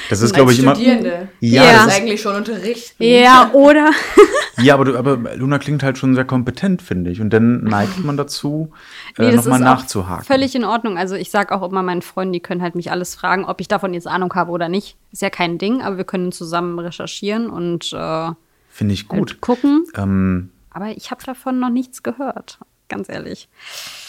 Das 0.09 0.21
ist, 0.21 0.33
glaube 0.33 0.53
ich, 0.53 0.59
immer. 0.59 0.73
Studierende. 0.73 1.27
Ja, 1.41 1.63
Ja. 1.63 1.73
das 1.73 1.87
ist, 1.87 2.01
eigentlich 2.01 2.21
schon 2.21 2.35
unterrichten. 2.35 3.03
ja, 3.03 3.49
oder? 3.53 3.91
ja 4.61 4.73
aber, 4.73 4.85
du, 4.85 4.97
aber 4.97 5.17
Luna 5.35 5.59
klingt 5.59 5.83
halt 5.83 5.97
schon 5.97 6.15
sehr 6.15 6.23
kompetent, 6.23 6.81
finde 6.81 7.11
ich. 7.11 7.19
Und 7.19 7.31
dann 7.31 7.65
neigt 7.65 8.03
man 8.03 8.15
dazu, 8.15 8.71
Nee, 9.17 9.25
äh, 9.27 9.35
das 9.35 9.45
nochmal 9.45 9.59
nachzuhaken. 9.59 10.23
Völlig 10.25 10.55
in 10.55 10.63
Ordnung. 10.63 10.97
Also 10.97 11.15
ich 11.15 11.29
sage 11.29 11.53
auch 11.53 11.69
immer 11.69 11.83
meinen 11.83 12.01
Freunden, 12.01 12.31
die 12.33 12.39
können 12.39 12.61
halt 12.61 12.75
mich 12.75 12.89
alles 12.89 13.15
fragen, 13.15 13.43
ob 13.43 13.59
ich 13.59 13.67
davon 13.67 13.93
jetzt 13.93 14.07
Ahnung 14.07 14.33
habe 14.33 14.51
oder 14.51 14.69
nicht. 14.69 14.95
Ist 15.11 15.21
ja 15.21 15.29
kein 15.29 15.57
Ding, 15.57 15.81
aber 15.81 15.97
wir 15.97 16.05
können 16.05 16.31
zusammen 16.31 16.79
recherchieren 16.79 17.49
und 17.49 17.91
äh, 17.93 18.29
Finde 18.69 18.93
ich 18.93 19.07
gut. 19.09 19.31
halt 19.31 19.41
gucken. 19.41 19.85
Ähm, 19.95 20.51
Aber 20.69 20.87
ich 20.95 21.11
habe 21.11 21.23
davon 21.25 21.59
noch 21.59 21.69
nichts 21.69 22.01
gehört, 22.01 22.59
ganz 22.89 23.09
ehrlich. 23.09 23.49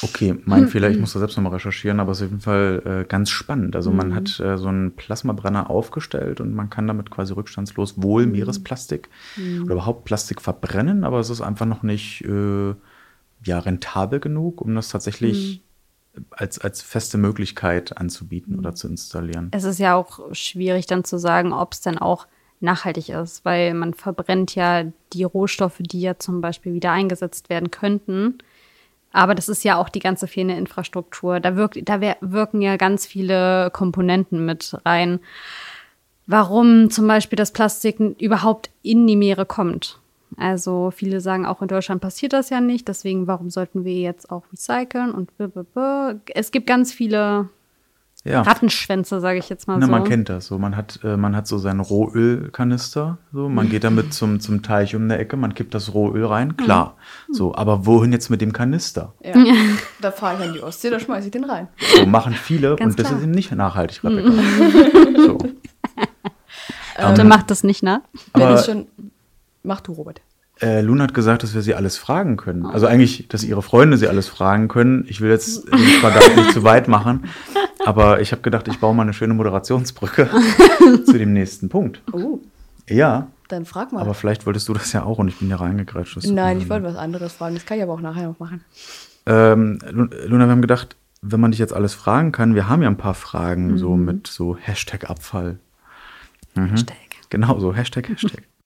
Okay, 0.03 0.37
mein 0.45 0.69
Fehler, 0.69 0.91
ich 0.91 0.99
muss 0.99 1.13
da 1.13 1.19
selbst 1.19 1.37
nochmal 1.37 1.55
recherchieren, 1.55 2.01
aber 2.01 2.13
es 2.13 2.19
ist 2.19 2.25
auf 2.25 2.31
jeden 2.31 2.43
Fall 2.43 2.83
äh, 2.85 3.09
ganz 3.09 3.31
spannend. 3.31 3.77
Also 3.77 3.91
man 3.91 4.15
hat 4.15 4.39
äh, 4.41 4.57
so 4.57 4.69
einen 4.69 4.93
Plasmabrenner 4.93 5.71
aufgestellt 5.71 6.41
und 6.41 6.55
man 6.55 6.71
kann 6.71 6.87
damit 6.87 7.11
quasi 7.11 7.33
rückstandslos 7.33 8.01
wohl 8.03 8.27
Meeresplastik 8.27 9.09
oder 9.65 9.73
überhaupt 9.73 10.05
Plastik 10.05 10.41
verbrennen, 10.41 11.05
aber 11.05 11.19
es 11.19 11.31
ist 11.31 11.41
einfach 11.41 11.67
noch 11.67 11.83
nicht 11.83 12.25
äh, 12.25 12.75
ja, 13.45 13.59
rentabel 13.59 14.21
genug, 14.21 14.61
um 14.61 14.75
das 14.75 14.89
tatsächlich 14.89 15.63
als, 16.31 16.59
als 16.59 16.83
feste 16.83 17.19
Möglichkeit 17.19 17.97
anzubieten 17.97 18.59
oder 18.59 18.75
zu 18.75 18.89
installieren. 18.89 19.49
Es 19.53 19.65
ist 19.65 19.79
ja 19.79 19.95
auch 19.95 20.35
schwierig 20.35 20.87
dann 20.87 21.05
zu 21.05 21.19
sagen, 21.19 21.53
ob 21.53 21.73
es 21.73 21.81
dann 21.81 21.99
auch 21.99 22.27
nachhaltig 22.61 23.11
ist, 23.11 23.45
weil 23.45 23.75
man 23.75 23.95
verbrennt 23.95 24.55
ja 24.55 24.85
die 25.13 25.25
Rohstoffe, 25.25 25.79
die 25.79 26.01
ja 26.01 26.19
zum 26.19 26.41
Beispiel 26.41 26.75
wieder 26.75 26.93
eingesetzt 26.93 27.51
werden 27.51 27.71
könnten. 27.71 28.39
Aber 29.13 29.35
das 29.35 29.49
ist 29.49 29.65
ja 29.65 29.77
auch 29.77 29.89
die 29.89 30.01
ganze 30.01 30.27
fehlende 30.27 30.57
Infrastruktur. 30.57 31.41
Da, 31.41 31.57
wirkt, 31.57 31.79
da 31.89 32.01
wirken 32.21 32.61
ja 32.61 32.77
ganz 32.77 33.07
viele 33.07 33.71
Komponenten 33.73 34.45
mit 34.45 34.77
rein. 34.85 35.21
Warum 36.27 36.91
zum 36.91 37.09
Beispiel 37.09 37.37
das 37.37 37.53
Plastik 37.53 37.99
überhaupt 38.21 38.71
in 38.83 39.07
die 39.07 39.17
Meere 39.17 39.47
kommt. 39.47 39.99
Also 40.37 40.91
viele 40.95 41.21
sagen, 41.21 41.47
auch 41.47 41.63
in 41.63 41.69
Deutschland 41.69 42.03
passiert 42.03 42.35
das 42.35 42.51
ja 42.51 42.61
nicht. 42.61 42.87
Deswegen, 42.87 43.27
warum 43.27 43.49
sollten 43.49 43.85
wir 43.85 43.95
jetzt 43.95 44.31
auch 44.31 44.45
recyceln 44.53 45.13
und 45.13 45.37
blablabla. 45.39 46.17
Es 46.35 46.51
gibt 46.51 46.67
ganz 46.67 46.93
viele 46.93 47.49
Ja. 48.29 48.43
Rattenschwänze, 48.43 49.21
sage 49.21 49.39
ich 49.39 49.49
jetzt 49.49 49.67
mal 49.69 49.79
Na, 49.79 49.87
so. 49.87 49.93
man 49.93 50.05
kennt 50.05 50.29
das 50.29 50.47
so. 50.47 50.59
Man 50.59 50.77
hat, 50.77 51.01
äh, 51.03 51.17
man 51.17 51.35
hat 51.35 51.47
so 51.47 51.57
seinen 51.57 51.81
Rohölkanister. 51.81 53.17
So. 53.33 53.49
Man 53.49 53.71
geht 53.71 53.85
damit 53.85 54.13
zum, 54.13 54.39
zum 54.41 54.63
Teich 54.63 54.95
um 54.95 55.09
der 55.09 55.19
Ecke, 55.19 55.37
man 55.37 55.55
kippt 55.55 55.75
das 55.75 55.95
Rohöl 55.95 56.27
rein, 56.27 56.57
klar. 56.57 56.97
So, 57.31 57.55
aber 57.55 57.87
wohin 57.87 58.13
jetzt 58.13 58.29
mit 58.29 58.41
dem 58.41 58.53
Kanister? 58.53 59.15
Ja. 59.25 59.35
Da 60.01 60.13
fahre 60.13 60.37
ich 60.37 60.49
an 60.49 60.55
die 60.55 60.63
Ostsee, 60.63 60.91
da 60.91 61.01
schmeiße 61.01 61.27
ich 61.27 61.33
den 61.33 61.45
rein. 61.45 61.69
So 61.97 62.07
machen 62.07 62.33
viele 62.33 62.77
Ganz 62.77 62.93
und 62.93 62.99
das 63.01 63.09
klar. 63.09 63.19
ist 63.19 63.25
eben 63.25 63.33
nicht 63.33 63.51
nachhaltig, 63.51 64.05
Rebecca. 64.05 64.31
so. 65.27 65.39
Bitte 65.39 67.25
macht 67.25 67.51
das 67.51 67.65
nicht, 67.65 67.83
ne? 67.83 68.03
Wenn 68.35 68.49
es 68.49 68.67
schon. 68.67 68.87
Mach 69.63 69.81
du, 69.81 69.93
Robert. 69.93 70.21
Äh, 70.61 70.81
Luna 70.81 71.05
hat 71.05 71.15
gesagt, 71.15 71.43
dass 71.43 71.55
wir 71.55 71.63
sie 71.63 71.75
alles 71.75 71.97
fragen 71.97 72.37
können. 72.37 72.67
Also 72.67 72.87
eigentlich, 72.87 73.29
dass 73.29 73.45
ihre 73.45 73.63
Freunde 73.63 73.97
sie 73.97 74.09
alles 74.09 74.29
fragen 74.29 74.69
können. 74.69 75.05
Ich 75.09 75.21
will 75.21 75.31
jetzt 75.31 75.67
den 75.73 75.79
Spagat 75.79 76.37
nicht 76.37 76.53
zu 76.53 76.63
weit 76.65 76.89
machen, 76.89 77.25
aber 77.85 78.21
ich 78.21 78.33
habe 78.33 78.43
gedacht, 78.43 78.67
ich 78.69 78.79
baue 78.81 78.95
mal 78.95 79.03
eine 79.03 79.13
schöne 79.15 79.35
Moderationsbrücke 79.35 80.29
zu 81.07 81.19
dem 81.19 81.33
nächsten 81.33 81.69
Punkt. 81.69 82.03
Oh, 82.13 82.41
Ja, 82.89 83.29
dann 83.49 83.65
frag 83.67 83.93
mal. 83.93 84.01
aber 84.01 84.15
vielleicht 84.15 84.47
wolltest 84.47 84.69
du 84.69 84.75
das 84.75 84.93
ja 84.93 85.05
auch 85.05 85.19
und 85.19 85.29
ich 85.29 85.39
bin 85.39 85.49
hier 85.49 85.61
reingegrätscht. 85.61 86.27
Nein, 86.27 86.59
ich 86.59 86.69
wollte 86.69 86.85
was 86.87 86.97
anderes 86.97 87.33
fragen. 87.35 87.55
Das 87.55 87.65
kann 87.65 87.77
ich 87.79 87.83
aber 87.83 87.93
auch 87.95 88.01
nachher 88.01 88.27
noch 88.29 88.39
machen. 88.39 88.65
Ähm, 89.27 89.79
Lu- 89.91 90.09
Luna, 90.27 90.47
wir 90.47 90.51
haben 90.53 90.61
gedacht, 90.63 90.97
wenn 91.23 91.41
man 91.41 91.51
dich 91.51 91.59
jetzt 91.61 91.73
alles 91.73 91.95
fragen 91.95 92.31
kann, 92.33 92.55
wir 92.55 92.69
haben 92.69 92.83
ja 92.83 92.89
ein 92.89 92.97
paar 92.97 93.15
Fragen 93.15 93.77
so 93.79 93.97
mit 93.97 94.27
so 94.27 94.57
Hashtag 94.57 95.09
Abfall. 95.11 95.59
Mhm. 96.55 96.67
Hashtag. 96.71 96.97
Genau 97.31 97.59
so, 97.59 97.75
Hashtag, 97.75 98.09
Hashtag. 98.09 98.43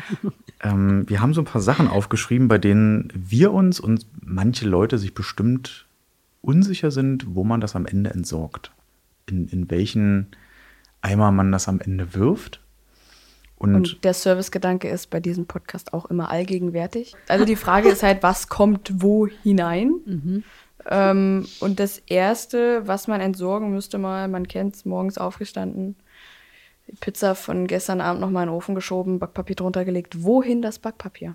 ähm, 0.62 1.08
wir 1.08 1.20
haben 1.20 1.34
so 1.34 1.40
ein 1.40 1.46
paar 1.46 1.62
Sachen 1.62 1.88
aufgeschrieben, 1.88 2.48
bei 2.48 2.58
denen 2.58 3.12
wir 3.14 3.52
uns 3.52 3.80
und 3.80 4.06
manche 4.20 4.66
Leute 4.66 4.98
sich 4.98 5.14
bestimmt 5.14 5.86
unsicher 6.40 6.90
sind, 6.90 7.34
wo 7.34 7.44
man 7.44 7.60
das 7.60 7.76
am 7.76 7.86
Ende 7.86 8.10
entsorgt. 8.10 8.72
In, 9.26 9.48
in 9.48 9.70
welchen 9.70 10.28
Eimer 11.00 11.30
man 11.32 11.52
das 11.52 11.68
am 11.68 11.80
Ende 11.80 12.14
wirft. 12.14 12.60
Und, 13.56 13.74
Und 13.76 14.04
der 14.04 14.12
Servicegedanke 14.12 14.88
ist 14.88 15.10
bei 15.10 15.20
diesem 15.20 15.46
Podcast 15.46 15.92
auch 15.92 16.06
immer 16.06 16.30
allgegenwärtig. 16.30 17.14
Also 17.28 17.44
die 17.44 17.54
Frage 17.54 17.90
ist 17.90 18.02
halt, 18.02 18.22
was 18.24 18.48
kommt 18.48 18.92
wo 18.96 19.28
hinein? 19.28 19.92
Ähm, 20.86 21.46
und 21.60 21.78
das 21.78 21.98
Erste, 22.06 22.86
was 22.86 23.06
man 23.06 23.20
entsorgen 23.20 23.70
müsste 23.70 23.98
mal, 23.98 24.26
man 24.26 24.48
kennt 24.48 24.74
es, 24.74 24.84
morgens 24.84 25.16
aufgestanden, 25.16 25.94
Pizza 27.00 27.34
von 27.34 27.66
gestern 27.66 28.00
Abend 28.00 28.20
noch 28.20 28.30
mal 28.30 28.42
in 28.42 28.48
den 28.48 28.54
Ofen 28.54 28.74
geschoben, 28.74 29.18
Backpapier 29.18 29.56
drunter 29.56 29.84
gelegt. 29.84 30.22
Wohin 30.22 30.62
das 30.62 30.78
Backpapier? 30.78 31.34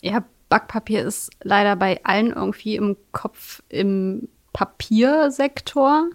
Ja, 0.00 0.24
Backpapier 0.48 1.04
ist 1.04 1.30
leider 1.42 1.76
bei 1.76 2.00
allen 2.04 2.32
irgendwie 2.32 2.76
im 2.76 2.96
Kopf 3.12 3.62
im 3.68 4.28
Papiersektor. 4.52 6.10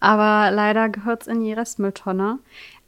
Aber 0.00 0.50
leider 0.50 0.88
gehört 0.88 1.22
es 1.22 1.28
in 1.28 1.40
die 1.40 1.52
Restmülltonne. 1.52 2.38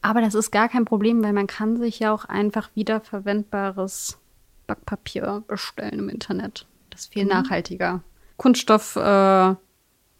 Aber 0.02 0.20
das 0.20 0.34
ist 0.34 0.50
gar 0.50 0.68
kein 0.68 0.84
Problem, 0.84 1.22
weil 1.22 1.32
man 1.32 1.46
kann 1.46 1.76
sich 1.76 1.98
ja 1.98 2.12
auch 2.12 2.24
einfach 2.24 2.70
wiederverwendbares 2.74 4.18
Backpapier 4.66 5.42
bestellen 5.46 5.98
im 5.98 6.08
Internet. 6.08 6.66
Das 6.90 7.02
ist 7.02 7.12
viel 7.12 7.24
nachhaltiger. 7.24 8.02
Kunststoffplatten 8.36 9.54
äh, 9.54 9.56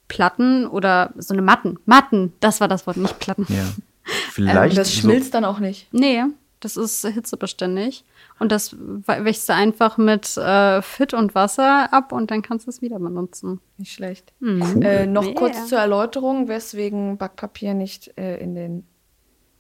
Platten 0.09 0.67
oder 0.67 1.13
so 1.17 1.35
eine 1.35 1.43
Matten. 1.43 1.79
Matten, 1.87 2.33
das 2.41 2.61
war 2.61 2.69
das 2.69 2.87
Wort, 2.87 2.97
nicht 2.97 3.19
Platten. 3.19 3.47
ja. 3.49 3.65
Vielleicht. 4.31 4.77
Das 4.77 4.93
schmilzt 4.95 5.35
dann 5.35 5.45
auch 5.45 5.59
nicht. 5.59 5.89
Nee, 5.93 6.23
das 6.61 6.77
ist 6.77 7.07
hitzebeständig. 7.07 8.05
Und 8.39 8.53
das 8.53 8.75
wächst 8.79 9.49
du 9.49 9.55
einfach 9.55 9.99
mit 9.99 10.37
äh, 10.37 10.81
Fit 10.83 11.15
und 11.15 11.35
Wasser 11.35 11.93
ab 11.93 12.13
und 12.13 12.31
dann 12.31 12.43
kannst 12.43 12.67
du 12.67 12.71
es 12.71 12.81
wieder 12.83 12.99
benutzen. 12.99 13.61
Nicht 13.79 13.93
schlecht. 13.93 14.33
Hm. 14.41 14.63
Cool. 14.63 14.85
Äh, 14.85 15.07
noch 15.07 15.25
Yeah. 15.25 15.35
kurz 15.35 15.69
zur 15.69 15.79
Erläuterung, 15.79 16.49
weswegen 16.49 17.17
Backpapier 17.19 17.75
nicht 17.75 18.17
äh, 18.19 18.39
in 18.39 18.55
den 18.55 18.85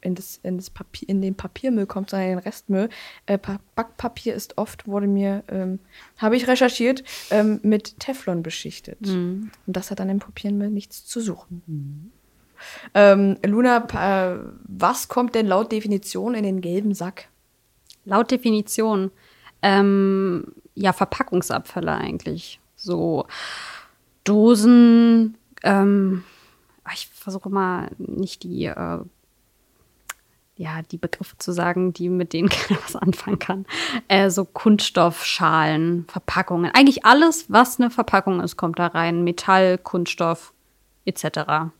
in, 0.02 0.14
das, 0.14 0.40
in, 0.42 0.56
das 0.56 0.70
Papier, 0.70 1.10
in 1.10 1.20
den 1.20 1.34
Papiermüll 1.34 1.84
kommt, 1.84 2.08
sondern 2.08 2.30
in 2.30 2.36
den 2.38 2.42
Restmüll. 2.44 2.88
Äh, 3.26 3.36
Pa- 3.36 3.60
Backpapier 3.74 4.34
ist 4.34 4.56
oft, 4.56 4.86
wurde 4.86 5.06
mir, 5.06 5.44
ähm, 5.48 5.78
habe 6.16 6.36
ich 6.38 6.48
recherchiert, 6.48 7.04
ähm, 7.30 7.60
mit 7.62 7.98
Teflon 8.00 8.42
beschichtet. 8.42 8.96
Hm. 9.04 9.50
Und 9.66 9.76
das 9.76 9.90
hat 9.90 10.00
dann 10.00 10.08
im 10.08 10.18
Papiermüll 10.18 10.70
nichts 10.70 11.04
zu 11.04 11.20
suchen. 11.20 12.12
Ähm, 12.94 13.36
Luna, 13.44 13.86
äh, 13.94 14.38
was 14.64 15.08
kommt 15.08 15.34
denn 15.34 15.46
laut 15.46 15.72
Definition 15.72 16.34
in 16.34 16.44
den 16.44 16.60
gelben 16.60 16.94
Sack? 16.94 17.28
Laut 18.04 18.30
Definition, 18.30 19.10
ähm, 19.62 20.52
ja, 20.74 20.92
Verpackungsabfälle 20.92 21.92
eigentlich. 21.92 22.60
So 22.76 23.26
Dosen, 24.24 25.36
ähm, 25.62 26.24
ich 26.92 27.08
versuche 27.08 27.50
mal 27.50 27.90
nicht 27.98 28.42
die, 28.42 28.64
äh, 28.64 28.98
ja, 30.56 30.82
die 30.90 30.98
Begriffe 30.98 31.38
zu 31.38 31.52
sagen, 31.52 31.92
die 31.92 32.08
mit 32.08 32.32
denen 32.32 32.48
keiner 32.50 32.80
was 32.82 32.96
anfangen 32.96 33.38
kann. 33.38 33.66
Äh, 34.08 34.30
so 34.30 34.44
Kunststoffschalen, 34.44 36.06
Verpackungen. 36.08 36.70
Eigentlich 36.74 37.04
alles, 37.04 37.50
was 37.50 37.80
eine 37.80 37.90
Verpackung 37.90 38.40
ist, 38.40 38.56
kommt 38.56 38.78
da 38.78 38.88
rein. 38.88 39.24
Metall, 39.24 39.78
Kunststoff, 39.78 40.52
etc. 41.04 41.72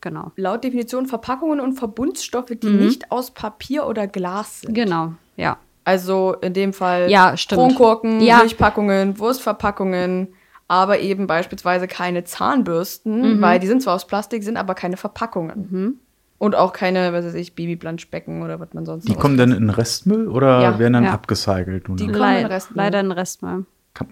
Genau. 0.00 0.32
Laut 0.36 0.64
Definition 0.64 1.06
Verpackungen 1.06 1.60
und 1.60 1.74
Verbundstoffe, 1.74 2.52
die 2.62 2.68
nicht 2.70 3.10
aus 3.12 3.30
Papier 3.32 3.86
oder 3.86 4.06
Glas 4.06 4.62
sind. 4.62 4.74
Genau, 4.74 5.12
ja. 5.36 5.58
Also 5.84 6.34
in 6.40 6.52
dem 6.54 6.72
Fall 6.72 7.10
Ja. 7.10 7.34
Kronkorken, 7.36 8.20
Ja. 8.20 8.38
Milchpackungen, 8.38 9.18
Wurstverpackungen, 9.18 10.28
aber 10.68 11.00
eben 11.00 11.26
beispielsweise 11.26 11.88
keine 11.88 12.24
Zahnbürsten, 12.24 13.36
Mhm. 13.38 13.40
weil 13.42 13.58
die 13.60 13.66
sind 13.66 13.82
zwar 13.82 13.94
aus 13.96 14.06
Plastik, 14.06 14.42
sind 14.44 14.56
aber 14.56 14.74
keine 14.74 14.96
Verpackungen. 14.96 15.98
Und 16.38 16.54
auch 16.54 16.72
keine, 16.72 17.12
was 17.12 17.24
weiß 17.26 17.34
ich, 17.34 17.54
Babyplanschbecken 17.54 18.42
oder 18.42 18.58
was 18.60 18.72
man 18.72 18.86
sonst 18.86 19.06
Die 19.08 19.14
kommen 19.14 19.36
dann 19.36 19.50
in 19.52 19.60
den 19.60 19.70
Restmüll 19.70 20.28
oder 20.28 20.62
Ja, 20.62 20.78
werden 20.78 20.94
dann 20.94 21.04
ja. 21.04 21.12
abgecycelt? 21.12 21.86
Die 21.88 22.06
kommen 22.06 22.14
Lei- 22.14 22.40
in 22.40 22.46
Restmüll. 22.46 22.76
leider 22.76 22.98
ein 23.00 23.12
Restmüll. 23.12 23.66
Kann, 23.92 24.08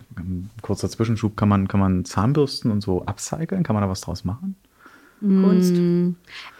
kurzer 0.61 0.91
Zwischenschub, 0.91 1.37
kann 1.37 1.49
man, 1.49 1.69
kann 1.69 1.81
man 1.81 2.05
Zahnbürsten 2.05 2.71
und 2.71 2.83
so 2.83 3.03
upcyclen? 3.07 3.63
Kann 3.63 3.75
man 3.75 3.83
da 3.83 3.89
was 3.89 4.01
draus 4.03 4.25
machen? 4.25 4.57
Kunst. 5.21 5.75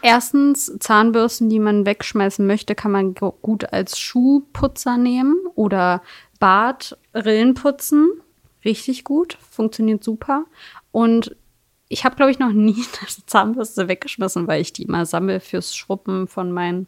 Erstens, 0.03 0.73
Zahnbürsten, 0.81 1.49
die 1.49 1.61
man 1.61 1.87
wegschmeißen 1.87 2.47
möchte, 2.47 2.75
kann 2.75 2.91
man 2.93 3.15
gu- 3.15 3.33
gut 3.43 3.73
als 3.73 3.99
Schuhputzer 3.99 4.97
nehmen 4.97 5.37
oder 5.55 6.03
Bad-Rillen 6.41 7.55
putzen. 7.55 8.09
Richtig 8.65 9.05
gut, 9.05 9.39
funktioniert 9.51 10.03
super. 10.03 10.45
Und 10.93 11.37
ich 11.89 12.05
habe, 12.05 12.17
glaube 12.17 12.31
ich, 12.33 12.39
noch 12.39 12.53
nie 12.53 12.75
eine 13.01 13.27
Zahnbürste 13.27 13.89
weggeschmissen, 13.89 14.47
weil 14.47 14.61
ich 14.61 14.73
die 14.73 14.83
immer 14.83 15.07
sammle 15.07 15.41
fürs 15.41 15.75
Schruppen 15.77 16.27
von 16.29 16.51
meinen 16.53 16.87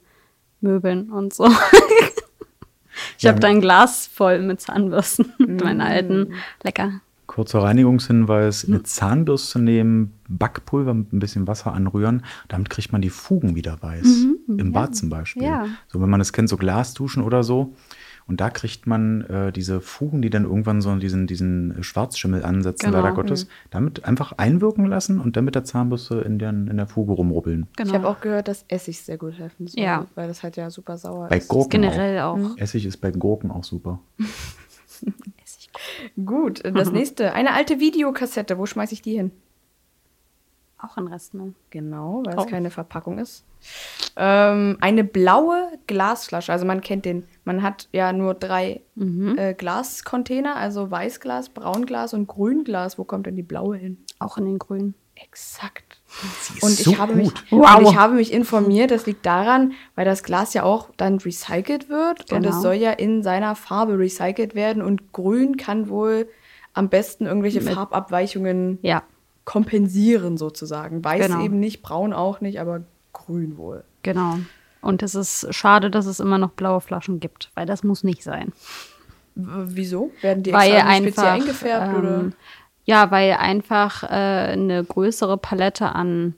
Möbeln 0.61 1.11
und 1.11 1.33
so. 1.33 1.47
ich 3.17 3.23
Ja. 3.23 3.31
habe 3.31 3.41
da 3.41 3.49
ein 3.49 3.61
Glas 3.61 4.07
voll 4.07 4.41
mit 4.43 4.61
Zahnbürsten, 4.61 5.33
mit 5.39 5.63
meinen 5.63 5.81
alten. 5.81 6.35
Lecker. 6.63 7.01
Kurzer 7.31 7.63
Reinigungshinweis: 7.63 8.67
Eine 8.67 8.83
Zahnbürste 8.83 9.61
nehmen, 9.61 10.15
Backpulver 10.29 10.95
mit 10.95 11.13
ein 11.13 11.21
bisschen 11.21 11.47
Wasser 11.47 11.73
anrühren. 11.73 12.25
Damit 12.49 12.71
kriegt 12.71 12.91
man 12.91 13.01
die 13.03 13.09
Fugen 13.09 13.55
wieder 13.55 13.81
weiß. 13.81 14.27
Im 14.49 14.73
Bad 14.73 14.97
zum 14.97 15.11
Beispiel. 15.11 15.45
Ja. 15.45 15.67
So, 15.87 16.01
wenn 16.01 16.11
man 16.11 16.21
es 16.21 16.33
kennt, 16.33 16.49
so 16.49 16.57
Glasduschen 16.57 17.23
oder 17.23 17.45
so. 17.45 17.73
Und 18.27 18.41
da 18.41 18.51
kriegt 18.51 18.89
man 18.89 19.23
äh, 19.23 19.53
diese 19.53 19.81
Fugen, 19.81 20.23
die 20.23 20.31
dann 20.31 20.43
irgendwann 20.43 20.81
so 20.81 20.95
diesen, 20.97 21.29
diesen 21.29 21.83
Schwarzschimmel 21.85 22.45
ansetzen, 22.45 22.87
Genau. 22.87 22.99
leider 23.03 23.15
Gottes, 23.15 23.47
damit 23.71 24.05
einfach 24.05 24.33
einwirken 24.37 24.87
lassen 24.87 25.21
und 25.21 25.37
dann 25.37 25.45
mit 25.45 25.55
der 25.55 25.63
Zahnbürste 25.65 26.17
in 26.23 26.41
der, 26.41 26.51
in 26.51 26.77
der 26.77 26.87
Fuge 26.89 27.13
rumrubbeln. 27.13 27.69
Genau. 27.77 27.89
Ich 27.89 27.95
habe 27.95 28.09
auch 28.09 28.21
gehört, 28.21 28.49
dass 28.49 28.65
Essig 28.69 29.01
sehr 29.03 29.19
gut 29.19 29.35
helfen 29.39 29.69
soll, 29.69 29.83
Ja. 29.83 30.07
weil 30.17 30.27
das 30.27 30.43
halt 30.43 30.57
ja 30.57 30.69
super 30.71 30.97
sauer 30.99 31.29
Bei 31.29 31.39
ist. 31.39 31.49
Gurken 31.49 31.83
Generell 31.83 32.21
auch. 32.23 32.37
Mhm. 32.37 32.55
Essig 32.57 32.87
ist 32.87 32.97
bei 32.99 33.13
Gurken 33.13 33.51
auch 33.53 33.65
super. 33.65 34.01
Gut, 36.25 36.63
das 36.65 36.91
nächste. 36.91 37.33
Eine 37.33 37.53
alte 37.55 37.79
Videokassette. 37.81 38.59
Wo 38.59 38.67
schmeiße 38.67 38.93
ich 38.95 39.03
die 39.03 39.17
hin? 39.17 39.31
Auch 40.79 40.97
ein 40.97 41.07
Restmüll. 41.09 41.55
Genau, 41.71 42.23
weil 42.25 42.39
Oh. 42.39 42.43
es 42.43 42.47
keine 42.51 42.71
Verpackung 42.71 43.19
ist. 43.19 43.45
Ähm, 44.17 44.79
eine 44.81 45.05
blaue 45.05 45.69
Glasflasche. 45.87 46.51
Also 46.53 46.65
man 46.65 46.81
kennt 46.81 47.05
den. 47.05 47.25
Man 47.45 47.63
hat 47.63 47.89
ja 47.93 48.13
nur 48.15 48.33
drei 48.35 48.81
Mhm. 48.95 49.37
äh, 49.39 49.53
Glascontainer, 49.55 50.57
also 50.57 50.91
Weißglas, 50.91 51.51
Braunglas 51.51 52.15
und 52.15 52.27
Grünglas. 52.27 52.99
Wo 52.99 53.05
kommt 53.05 53.27
denn 53.27 53.37
die 53.37 53.43
blaue 53.43 53.77
hin? 53.77 53.99
Auch 54.19 54.39
in 54.39 54.47
den 54.47 54.59
Grünen. 54.59 54.95
Exakt. 55.15 56.00
Sie 56.41 56.55
ist 56.59 56.63
Und 56.63 56.71
so 56.73 56.91
ich, 56.93 56.99
habe 56.99 57.15
mich, 57.15 57.29
gut. 57.29 57.45
Wow. 57.51 57.77
und 57.79 57.87
ich 57.89 57.97
habe 57.97 58.15
mich 58.15 58.33
informiert, 58.33 58.91
das 58.91 59.07
liegt 59.07 59.25
daran, 59.25 59.73
weil 59.95 60.05
das 60.05 60.23
Glas 60.25 60.55
ja 60.55 60.65
auch 60.65 60.89
dann 60.97 61.19
recycelt 61.19 61.89
wird 61.89 62.33
und 62.33 62.43
Genau. 62.43 62.49
es 62.57 62.63
soll 62.63 62.75
ja 62.75 62.91
in 62.93 63.23
seiner 63.23 63.55
Farbe 63.55 63.99
recycelt 63.99 64.55
werden 64.55 64.83
und 64.83 65.13
grün 65.13 65.57
kann 65.57 65.89
wohl 65.89 66.29
am 66.75 66.89
besten 66.89 67.27
irgendwelche 67.27 67.61
Mit- 67.61 67.75
Farbabweichungen 67.75 68.79
Ja, 68.83 69.03
kompensieren 69.45 70.37
sozusagen. 70.37 71.05
Weiß 71.05 71.27
Genau. 71.27 71.43
eben 71.45 71.61
nicht, 71.61 71.83
braun 71.83 72.13
auch 72.13 72.41
nicht, 72.41 72.61
aber 72.61 72.83
grün 73.13 73.57
wohl. 73.57 73.85
genau. 74.03 74.39
Und 74.83 75.03
es 75.03 75.15
ist 75.15 75.47
schade, 75.55 75.91
dass 75.91 76.07
es 76.07 76.21
immer 76.21 76.39
noch 76.39 76.53
blaue 76.53 76.81
Flaschen 76.81 77.21
gibt, 77.21 77.51
weil 77.55 77.67
das 77.67 77.85
muss 77.85 78.03
nicht 78.03 78.23
sein. 78.23 78.53
W 79.35 79.45
wieso? 79.77 80.11
Werden 80.23 80.43
die 80.43 80.53
weil 80.55 80.73
extra 80.73 80.89
einfach 80.89 81.07
speziell 81.13 81.29
eingefärbt 81.33 81.99
oder? 81.99 82.33
Ja, 82.85 83.11
weil 83.11 83.33
einfach 83.35 84.03
äh, 84.05 84.07
eine 84.07 84.85
größere 84.85 85.37
Palette 85.37 85.95
an 85.95 86.35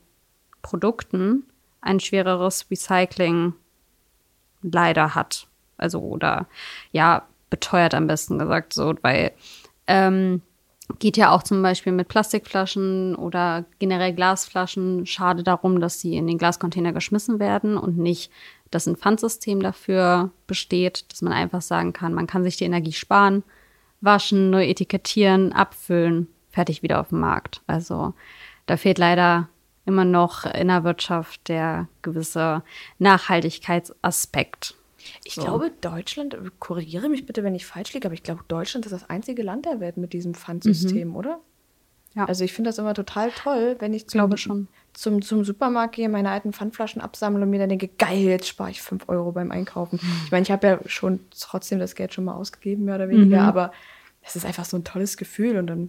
Produkten 0.62 1.44
ein 1.80 2.00
schwereres 2.00 2.66
Recycling 2.70 3.54
leider 4.62 5.14
hat. 5.14 5.46
Also 5.76 6.00
oder 6.00 6.46
ja 6.92 7.26
beteuert 7.50 7.94
am 7.94 8.06
besten 8.06 8.38
gesagt 8.38 8.72
so, 8.72 8.94
weil 9.02 9.32
ähm, 9.86 10.40
geht 10.98 11.16
ja 11.16 11.30
auch 11.30 11.42
zum 11.42 11.62
Beispiel 11.62 11.92
mit 11.92 12.08
Plastikflaschen 12.08 13.14
oder 13.14 13.64
generell 13.78 14.14
Glasflaschen. 14.14 15.06
Schade 15.06 15.42
darum, 15.42 15.80
dass 15.80 16.00
sie 16.00 16.16
in 16.16 16.26
den 16.26 16.38
Glascontainer 16.38 16.92
geschmissen 16.92 17.38
werden 17.38 17.76
und 17.76 17.98
nicht, 17.98 18.30
dass 18.70 18.86
ein 18.86 18.96
Pfandsystem 18.96 19.60
dafür 19.60 20.30
besteht, 20.46 21.10
dass 21.10 21.22
man 21.22 21.32
einfach 21.32 21.62
sagen 21.62 21.92
kann, 21.92 22.14
man 22.14 22.26
kann 22.26 22.44
sich 22.44 22.56
die 22.56 22.64
Energie 22.64 22.92
sparen, 22.92 23.42
waschen, 24.02 24.50
neu 24.50 24.64
etikettieren, 24.66 25.52
abfüllen, 25.52 26.28
fertig 26.50 26.82
wieder 26.82 27.00
auf 27.00 27.08
dem 27.08 27.20
Markt. 27.20 27.62
Also 27.66 28.14
da 28.66 28.76
fehlt 28.76 28.98
leider 28.98 29.48
immer 29.86 30.04
noch 30.04 30.44
in 30.44 30.68
der 30.68 30.84
Wirtschaft 30.84 31.48
der 31.48 31.88
gewisse 32.02 32.62
Nachhaltigkeitsaspekt. 32.98 34.74
Ich 35.24 35.34
So. 35.34 35.42
glaube, 35.42 35.72
Deutschland, 35.80 36.36
korrigiere 36.60 37.08
mich 37.08 37.26
bitte, 37.26 37.42
wenn 37.42 37.54
ich 37.54 37.66
falsch 37.66 37.92
liege, 37.92 38.06
aber 38.06 38.14
ich 38.14 38.22
glaube, 38.22 38.44
Deutschland 38.46 38.86
ist 38.86 38.92
das 38.92 39.10
einzige 39.10 39.42
Land 39.42 39.66
der 39.66 39.80
Welt 39.80 39.96
mit 39.96 40.12
diesem 40.12 40.34
Pfandsystem, 40.34 41.16
oder? 41.16 41.40
Ja. 42.14 42.26
Also 42.26 42.44
ich 42.44 42.52
finde 42.52 42.68
das 42.68 42.78
immer 42.78 42.94
total 42.94 43.30
toll, 43.30 43.76
wenn 43.78 43.94
ich 43.94 44.06
zum, 44.08 44.18
glaube 44.18 44.36
schon. 44.36 44.68
Zum, 44.92 45.22
zum 45.22 45.44
Supermarkt 45.44 45.94
gehe, 45.94 46.08
meine 46.10 46.30
alten 46.30 46.52
Pfandflaschen 46.52 47.00
absammle 47.00 47.42
und 47.42 47.50
mir 47.50 47.58
dann 47.58 47.70
denke, 47.70 47.88
geil, 47.88 48.18
jetzt 48.18 48.46
spare 48.48 48.70
ich 48.70 48.82
5 48.82 49.08
Euro 49.08 49.32
beim 49.32 49.50
Einkaufen. 49.50 49.98
Ich 50.26 50.30
meine, 50.30 50.42
ich 50.42 50.50
habe 50.50 50.66
ja 50.66 50.78
schon 50.86 51.20
trotzdem 51.38 51.78
das 51.78 51.94
Geld 51.94 52.12
schon 52.12 52.24
mal 52.24 52.34
ausgegeben, 52.34 52.84
mehr 52.84 52.96
oder 52.96 53.08
weniger, 53.08 53.40
Mhm. 53.42 53.48
aber 53.48 53.72
es 54.20 54.36
ist 54.36 54.44
einfach 54.44 54.66
so 54.66 54.76
ein 54.76 54.84
tolles 54.84 55.16
Gefühl 55.16 55.56
und 55.56 55.66
dann 55.66 55.88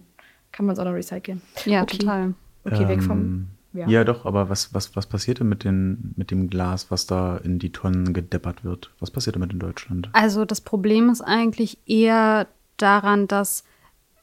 kann 0.53 0.65
man 0.65 0.73
es 0.73 0.79
auch 0.79 0.85
noch 0.85 0.93
recyceln. 0.93 1.41
Ja, 1.65 1.81
okay. 1.83 1.97
total. 1.97 2.33
Okay, 2.63 2.87
weg 2.87 3.03
vom. 3.03 3.17
Ähm, 3.19 3.47
Ja. 3.73 3.87
Ja. 3.89 4.03
doch, 4.05 4.25
aber 4.25 4.49
was, 4.49 4.73
was, 4.73 4.95
was 4.95 5.07
passiert 5.07 5.39
denn 5.39 5.49
mit, 5.49 5.63
den, 5.65 6.13
mit 6.15 6.29
dem 6.31 6.49
Glas, 6.49 6.89
was 6.91 7.05
da 7.07 7.37
in 7.37 7.57
die 7.59 7.71
Tonnen 7.71 8.13
gedeppert 8.13 8.63
wird? 8.63 8.91
Was 8.99 9.09
passiert 9.11 9.35
damit 9.35 9.51
in 9.51 9.59
Deutschland? 9.59 10.09
Also 10.13 10.45
das 10.45 10.61
Problem 10.61 11.09
ist 11.09 11.21
eigentlich 11.21 11.79
eher 11.87 12.47
daran, 12.77 13.27
dass 13.27 13.63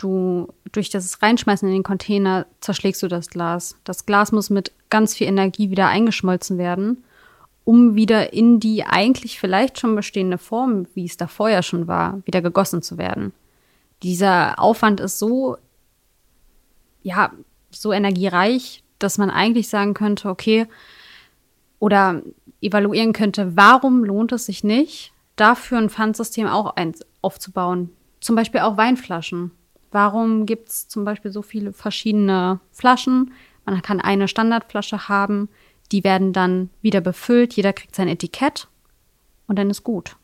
du 0.02 0.48
durch 0.72 0.90
das 0.90 1.22
Reinschmeißen 1.22 1.68
in 1.68 1.74
den 1.74 1.82
Container 1.82 2.46
zerschlägst 2.60 3.02
du 3.02 3.08
das 3.08 3.28
Glas. 3.28 3.76
Das 3.84 4.06
Glas 4.06 4.32
muss 4.32 4.50
mit 4.50 4.72
ganz 4.88 5.14
viel 5.14 5.26
Energie 5.26 5.70
wieder 5.70 5.88
eingeschmolzen 5.88 6.58
werden, 6.58 7.04
um 7.64 7.94
wieder 7.94 8.32
in 8.32 8.60
die 8.60 8.84
eigentlich 8.84 9.38
vielleicht 9.38 9.78
schon 9.78 9.94
bestehende 9.94 10.38
Form, 10.38 10.86
wie 10.94 11.04
es 11.04 11.16
davor 11.16 11.50
ja 11.50 11.62
schon 11.62 11.86
war, 11.86 12.20
wieder 12.24 12.42
gegossen 12.42 12.82
zu 12.82 12.98
werden. 12.98 13.32
Dieser 14.02 14.58
Aufwand 14.58 15.00
ist 15.00 15.18
so, 15.18 15.56
ja, 17.02 17.32
so 17.70 17.92
energiereich, 17.92 18.82
dass 18.98 19.18
man 19.18 19.30
eigentlich 19.30 19.68
sagen 19.68 19.94
könnte, 19.94 20.28
okay, 20.28 20.66
oder 21.78 22.22
evaluieren 22.60 23.12
könnte, 23.12 23.56
warum 23.56 24.04
lohnt 24.04 24.32
es 24.32 24.46
sich 24.46 24.64
nicht, 24.64 25.12
dafür 25.36 25.78
ein 25.78 25.90
Pfandsystem 25.90 26.46
auch 26.46 26.74
aufzubauen. 27.22 27.90
Zum 28.20 28.36
Beispiel 28.36 28.60
auch 28.60 28.76
Weinflaschen. 28.76 29.52
Warum 29.92 30.46
gibt 30.46 30.68
es 30.68 30.88
zum 30.88 31.04
Beispiel 31.04 31.30
so 31.32 31.42
viele 31.42 31.72
verschiedene 31.72 32.60
Flaschen? 32.72 33.32
Man 33.64 33.82
kann 33.82 34.00
eine 34.00 34.28
Standardflasche 34.28 35.08
haben, 35.08 35.48
Die 35.92 36.04
werden 36.04 36.32
dann 36.32 36.70
wieder 36.82 37.00
befüllt, 37.00 37.54
jeder 37.54 37.72
kriegt 37.72 37.96
sein 37.96 38.06
Etikett 38.06 38.68
und 39.48 39.58
dann 39.58 39.70
ist 39.70 39.82
gut. 39.82 40.14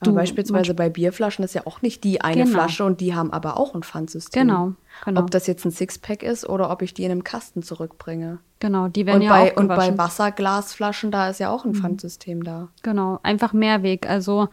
Aber 0.00 0.10
Du- 0.10 0.16
beispielsweise 0.16 0.74
bei 0.74 0.88
Bierflaschen 0.90 1.44
ist 1.44 1.54
ja 1.54 1.64
auch 1.64 1.80
nicht 1.80 2.02
die 2.02 2.20
eine 2.22 2.42
Genau. 2.42 2.54
Flasche 2.54 2.84
und 2.84 3.00
die 3.00 3.14
haben 3.14 3.32
aber 3.32 3.56
auch 3.56 3.76
ein 3.76 3.84
Pfandsystem. 3.84 4.48
Genau, 4.48 4.72
genau. 5.04 5.20
Ob 5.20 5.30
das 5.30 5.46
jetzt 5.46 5.64
ein 5.64 5.70
Sixpack 5.70 6.24
ist 6.24 6.44
oder 6.48 6.70
ob 6.70 6.82
ich 6.82 6.92
die 6.92 7.04
in 7.04 7.12
einem 7.12 7.22
Kasten 7.22 7.62
zurückbringe. 7.62 8.40
Genau, 8.58 8.88
die 8.88 9.06
werden 9.06 9.18
Und, 9.18 9.22
ja 9.22 9.30
bei, 9.30 9.52
auch 9.52 9.56
und 9.58 9.68
bei. 9.68 9.92
Mhm. 9.92 9.98
Wasserglasflaschen, 9.98 11.12
da 11.12 11.28
ist 11.28 11.38
ja 11.38 11.50
auch 11.50 11.64
ein 11.64 11.76
Pfandsystem 11.76 12.42
da. 12.42 12.70
Genau, 12.82 13.20
einfach 13.22 13.52
Mehrweg. 13.52 14.08
Also 14.10 14.48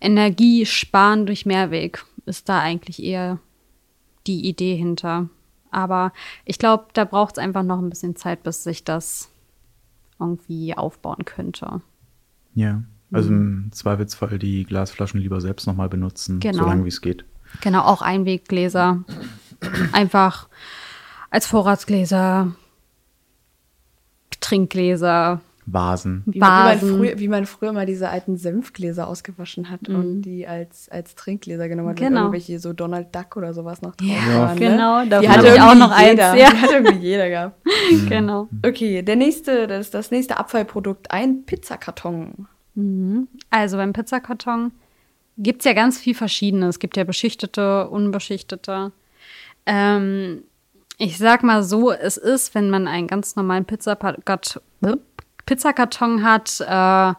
Energie 0.00 0.66
sparen 0.66 1.26
durch 1.26 1.46
Mehrweg 1.46 2.04
ist 2.26 2.48
da 2.48 2.58
eigentlich 2.58 3.00
eher 3.00 3.38
die 4.28 4.46
Idee 4.46 4.76
hinter. 4.76 5.28
Aber 5.70 6.12
ich 6.44 6.58
glaube, 6.58 6.86
da 6.92 7.04
braucht 7.04 7.36
es 7.36 7.42
einfach 7.42 7.62
noch 7.62 7.78
ein 7.78 7.90
bisschen 7.90 8.14
Zeit, 8.16 8.42
bis 8.42 8.62
sich 8.62 8.84
das 8.84 9.30
irgendwie 10.20 10.76
aufbauen 10.76 11.24
könnte. 11.24 11.80
Ja. 12.54 12.82
Also 13.10 13.30
im 13.30 13.70
Zweifelsfall 13.72 14.38
die 14.38 14.64
Glasflaschen 14.64 15.20
lieber 15.20 15.40
selbst 15.40 15.66
nochmal 15.66 15.88
benutzen, 15.88 16.40
Genau. 16.40 16.58
solange 16.64 16.84
wie 16.84 16.88
es 16.88 17.00
geht. 17.00 17.24
Genau, 17.62 17.82
auch 17.82 18.02
Einweggläser. 18.02 19.02
Einfach 19.92 20.48
als 21.30 21.46
Vorratsgläser, 21.46 22.54
Trinkgläser, 24.40 25.40
Vasen. 25.70 26.22
Wie, 26.26 26.38
man- 26.38 26.48
wie, 26.48 26.50
man 26.50 26.74
Vasen. 26.74 26.96
früher, 26.98 27.18
wie 27.18 27.28
man 27.28 27.46
früher 27.46 27.72
mal 27.72 27.86
diese 27.86 28.08
alten 28.08 28.36
Senfgläser 28.36 29.06
ausgewaschen 29.08 29.70
hat 29.70 29.88
und 29.88 30.22
die 30.22 30.46
als, 30.46 30.88
als 30.88 31.14
Trinkgläser 31.14 31.68
genommen 31.68 31.90
hat. 31.90 31.96
Mhm. 32.00 32.04
Genau. 32.04 32.20
Irgendwelche 32.22 32.58
so 32.58 32.72
Donald 32.72 33.14
Duck 33.14 33.36
oder 33.36 33.52
sowas 33.54 33.82
noch 33.82 33.94
drauf 33.96 34.08
Ja, 34.08 34.38
waren. 34.40 34.58
genau, 34.58 34.98
Ne? 35.04 35.20
Die 35.20 35.28
hab 35.28 35.36
hatte 35.38 35.48
ich 35.54 35.60
auch 35.60 35.74
noch 35.74 35.90
eins, 35.90 36.10
jeder. 36.10 36.34
ja. 36.36 36.50
Die 36.50 36.56
hatte 36.56 36.74
irgendwie 36.74 36.98
jeder 37.06 37.28
gehabt. 37.28 37.60
Genau. 38.08 38.48
Okay, 38.64 39.02
der 39.02 39.16
nächste, 39.16 39.66
das, 39.66 39.90
das 39.90 40.10
nächste 40.10 40.36
Abfallprodukt, 40.38 41.10
ein 41.10 41.44
Pizzakarton. 41.44 42.46
Also 43.50 43.76
beim 43.76 43.92
Pizzakarton 43.92 44.72
gibt 45.36 45.60
es 45.62 45.64
ja 45.64 45.72
ganz 45.72 45.98
viel 45.98 46.14
Verschiedenes. 46.14 46.76
Es 46.76 46.78
gibt 46.78 46.96
ja 46.96 47.04
beschichtete, 47.04 47.88
unbeschichtete. 47.88 48.92
Ähm, 49.66 50.42
ich 50.96 51.18
sag 51.18 51.42
mal 51.42 51.62
so, 51.62 51.92
es 51.92 52.16
ist, 52.16 52.54
wenn 52.54 52.70
man 52.70 52.86
einen 52.88 53.06
ganz 53.06 53.36
normalen 53.36 53.64
Pizzapat- 53.64 54.18
Pizzakarton 55.48 56.22
hat, 56.24 56.60
äh, 56.60 57.14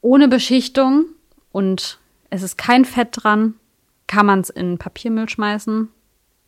ohne 0.00 0.28
Beschichtung 0.28 1.06
und 1.50 1.98
es 2.30 2.44
ist 2.44 2.56
kein 2.56 2.84
Fett 2.84 3.08
dran, 3.10 3.54
kann 4.06 4.26
man 4.26 4.42
es 4.42 4.48
in 4.48 4.78
Papiermüll 4.78 5.28
schmeißen. 5.28 5.88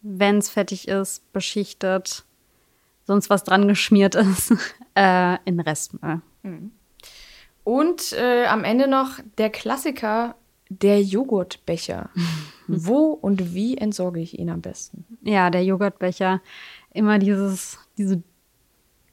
Wenn 0.02 0.38
es 0.38 0.50
fertig 0.50 0.86
ist, 0.86 1.32
beschichtet, 1.32 2.24
sonst 3.04 3.28
was 3.28 3.42
dran 3.42 3.66
geschmiert 3.66 4.14
ist, 4.14 4.54
äh, 4.94 5.38
in 5.46 5.58
Restmüll. 5.58 6.22
Und 7.64 8.12
äh, 8.12 8.46
am 8.46 8.62
Ende 8.62 8.86
noch 8.86 9.18
der 9.38 9.50
Klassiker, 9.50 10.36
der 10.68 11.02
Joghurtbecher. 11.02 12.10
Wo 12.68 13.06
und 13.10 13.52
wie 13.52 13.76
entsorge 13.76 14.20
ich 14.20 14.38
ihn 14.38 14.48
am 14.48 14.60
besten? 14.60 15.04
Ja, 15.22 15.50
der 15.50 15.64
Joghurtbecher. 15.64 16.40
Immer 16.92 17.18
dieses, 17.18 17.80
diese. 17.98 18.22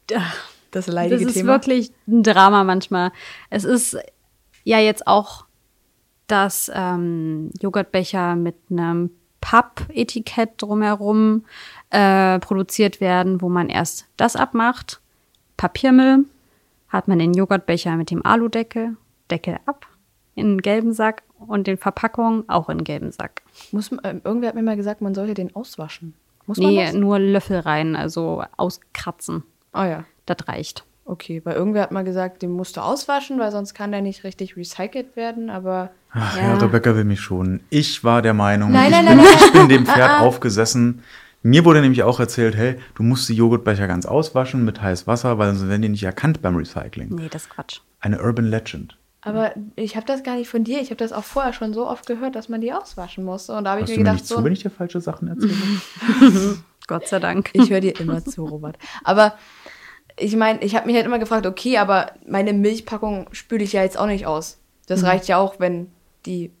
Das 0.06 0.22
Das 0.70 0.86
leidige 0.86 1.24
ist 1.26 1.34
Thema. 1.34 1.52
wirklich 1.52 1.92
ein 2.06 2.22
Drama 2.22 2.64
manchmal. 2.64 3.12
Es 3.50 3.64
ist 3.64 3.96
ja 4.64 4.78
jetzt 4.78 5.06
auch, 5.06 5.46
dass 6.26 6.70
ähm, 6.74 7.50
Joghurtbecher 7.60 8.36
mit 8.36 8.54
einem 8.70 9.10
Pappetikett 9.40 10.50
drumherum 10.62 11.44
äh, 11.90 12.38
produziert 12.38 13.00
werden, 13.00 13.40
wo 13.40 13.48
man 13.48 13.68
erst 13.68 14.06
das 14.16 14.36
abmacht. 14.36 15.00
Papiermüll 15.56 16.24
hat 16.88 17.08
man 17.08 17.18
den 17.18 17.34
Joghurtbecher 17.34 17.96
mit 17.96 18.10
dem 18.10 18.24
Aludeckel, 18.24 18.96
Deckel 19.30 19.58
ab, 19.66 19.86
in 20.34 20.46
einen 20.46 20.62
gelben 20.62 20.92
Sack 20.92 21.22
und 21.38 21.66
den 21.66 21.78
Verpackungen 21.78 22.48
auch 22.48 22.68
in 22.68 22.78
einen 22.78 22.84
gelben 22.84 23.10
Sack. 23.12 23.42
Muss 23.72 23.90
man, 23.90 24.00
ähm, 24.04 24.20
irgendwer 24.24 24.48
hat 24.48 24.54
mir 24.54 24.62
mal 24.62 24.76
gesagt, 24.76 25.00
man 25.00 25.14
sollte 25.14 25.34
den 25.34 25.54
auswaschen. 25.56 26.14
Muss 26.46 26.58
man 26.58 26.68
Nee, 26.70 26.84
das? 26.86 26.94
nur 26.94 27.18
Löffel 27.18 27.60
rein, 27.60 27.96
also 27.96 28.42
auskratzen. 28.56 29.42
Ah 29.72 29.86
ja. 29.86 30.04
Das 30.36 30.48
reicht. 30.48 30.84
Okay, 31.06 31.40
weil 31.44 31.56
irgendwer 31.56 31.82
hat 31.82 31.90
mal 31.90 32.04
gesagt, 32.04 32.42
den 32.42 32.52
musst 32.52 32.76
du 32.76 32.80
auswaschen, 32.82 33.40
weil 33.40 33.50
sonst 33.50 33.74
kann 33.74 33.90
der 33.90 34.00
nicht 34.00 34.22
richtig 34.22 34.56
recycelt 34.56 35.16
werden, 35.16 35.50
aber 35.50 35.90
Ach, 36.12 36.36
Ja. 36.36 36.42
ja. 36.50 36.54
Rebecca 36.58 36.94
will 36.94 37.04
mich 37.04 37.20
schon. 37.20 37.60
Ich 37.68 38.04
war 38.04 38.22
der 38.22 38.34
Meinung, 38.34 38.70
Nein, 38.70 38.86
ich, 38.86 38.90
nein, 38.92 39.06
bin, 39.06 39.16
nein, 39.16 39.26
ich 39.44 39.52
bin 39.52 39.68
dem 39.68 39.86
Pferd 39.86 40.20
aufgesessen. 40.20 41.02
Mir 41.42 41.64
wurde 41.64 41.80
nämlich 41.80 42.02
auch 42.04 42.20
erzählt, 42.20 42.54
hey, 42.54 42.76
du 42.94 43.02
musst 43.02 43.28
die 43.28 43.34
Joghurtbecher 43.34 43.88
ganz 43.88 44.06
auswaschen 44.06 44.64
mit 44.64 44.80
heißem 44.82 45.06
Wasser, 45.08 45.38
weil 45.38 45.52
sonst 45.54 45.68
werden 45.68 45.82
die 45.82 45.88
nicht 45.88 46.02
erkannt 46.04 46.42
beim 46.42 46.54
Recycling. 46.56 47.08
Nee, 47.14 47.28
das 47.30 47.42
ist 47.44 47.50
Quatsch. 47.50 47.80
Eine 47.98 48.22
Urban 48.22 48.44
Legend. 48.46 48.96
aber 49.22 49.52
ich 49.74 49.96
habe 49.96 50.06
das 50.06 50.22
gar 50.22 50.36
nicht 50.36 50.48
von 50.48 50.62
dir. 50.64 50.80
Ich 50.80 50.90
habe 50.90 50.96
das 50.96 51.12
auch 51.12 51.24
vorher 51.24 51.52
schon 51.54 51.72
so 51.74 51.88
oft 51.88 52.06
gehört, 52.06 52.36
dass 52.36 52.48
man 52.48 52.60
die 52.60 52.72
auswaschen 52.72 53.24
muss. 53.24 53.48
Und 53.50 53.64
da 53.64 53.72
habe 53.72 53.80
ich 53.80 53.88
mir 53.88 53.94
du 53.94 54.00
mir 54.00 54.04
gedacht, 54.04 54.16
nicht 54.16 54.26
so, 54.28 54.36
zu, 54.36 54.44
wenn 54.44 54.52
ich 54.52 54.62
dir 54.62 54.70
falsche 54.70 55.00
Sachen 55.00 55.28
erzähle? 55.28 55.54
Gott 56.86 57.08
sei 57.08 57.18
Dank. 57.20 57.50
ich 57.54 57.70
höre 57.70 57.80
dir 57.80 57.98
immer 57.98 58.24
zu, 58.24 58.44
Robert. 58.44 58.76
Aber 59.02 59.34
ich 60.20 60.36
meine, 60.36 60.62
ich 60.62 60.76
habe 60.76 60.86
mich 60.86 60.96
halt 60.96 61.06
immer 61.06 61.18
gefragt, 61.18 61.46
okay, 61.46 61.78
aber 61.78 62.12
meine 62.26 62.52
Milchpackung 62.52 63.28
spüle 63.32 63.64
ich 63.64 63.72
ja 63.72 63.82
jetzt 63.82 63.98
auch 63.98 64.06
nicht 64.06 64.26
aus. 64.26 64.58
Das 64.86 65.04
reicht 65.04 65.28
ja 65.28 65.38
auch, 65.38 65.60
wenn 65.60 65.90
die 66.26 66.52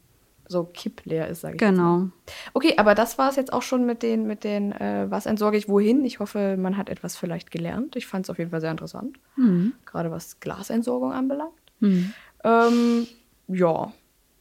so 0.46 0.64
kippleer 0.64 1.28
ist, 1.28 1.42
sage 1.42 1.54
ich. 1.54 1.60
Genau. 1.60 2.08
Okay, 2.54 2.74
aber 2.76 2.94
das 2.94 3.18
war 3.18 3.28
es 3.28 3.36
jetzt 3.36 3.52
auch 3.52 3.62
schon 3.62 3.86
mit 3.86 4.02
den, 4.02 4.26
mit 4.26 4.42
den, 4.42 4.72
äh, 4.72 5.06
was 5.08 5.26
entsorge 5.26 5.56
ich 5.56 5.68
wohin. 5.68 6.04
Ich 6.04 6.18
hoffe, 6.18 6.56
man 6.56 6.76
hat 6.76 6.88
etwas 6.88 7.16
vielleicht 7.16 7.50
gelernt. 7.52 7.94
Ich 7.94 8.06
fand 8.06 8.26
es 8.26 8.30
auf 8.30 8.38
jeden 8.38 8.50
Fall 8.50 8.60
sehr 8.60 8.72
interessant. 8.72 9.18
Gerade 9.86 10.10
was 10.10 10.40
Glasentsorgung 10.40 11.12
anbelangt. 11.12 11.52
Ähm, 12.42 13.06
ja, 13.48 13.92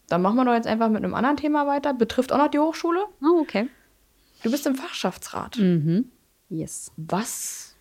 dann 0.08 0.22
machen 0.22 0.36
wir 0.38 0.46
doch 0.46 0.54
jetzt 0.54 0.68
einfach 0.68 0.90
mit 0.90 1.04
einem 1.04 1.14
anderen 1.14 1.38
Thema 1.38 1.68
weiter. 1.68 1.94
Betrifft 1.94 2.32
auch 2.32 2.38
noch 2.40 2.50
die 2.50 2.60
Hochschule. 2.60 3.06
Oh, 3.22 3.42
okay. 3.42 3.68
Du 4.44 4.50
bist 4.50 4.66
im 4.66 4.76
Fachschaftsrat. 4.76 5.60
Yes. 6.50 6.92
Was 6.98 7.76